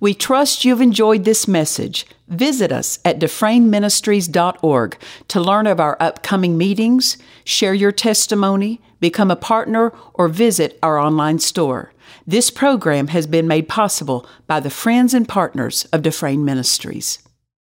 We 0.00 0.14
trust 0.14 0.64
you've 0.64 0.80
enjoyed 0.80 1.24
this 1.24 1.46
message. 1.46 2.06
Visit 2.28 2.72
us 2.72 2.98
at 3.04 3.18
dufresneministries.org 3.18 4.98
to 5.28 5.40
learn 5.40 5.66
of 5.66 5.78
our 5.78 5.96
upcoming 6.00 6.56
meetings, 6.56 7.18
share 7.44 7.74
your 7.74 7.92
testimony, 7.92 8.80
become 8.98 9.30
a 9.30 9.36
partner, 9.36 9.92
or 10.14 10.28
visit 10.28 10.78
our 10.82 10.98
online 10.98 11.38
store. 11.38 11.92
This 12.26 12.50
program 12.50 13.08
has 13.08 13.26
been 13.26 13.46
made 13.46 13.68
possible 13.68 14.26
by 14.46 14.60
the 14.60 14.70
friends 14.70 15.12
and 15.12 15.28
partners 15.28 15.84
of 15.92 16.02
Dufresne 16.02 16.44
Ministries. 16.44 17.18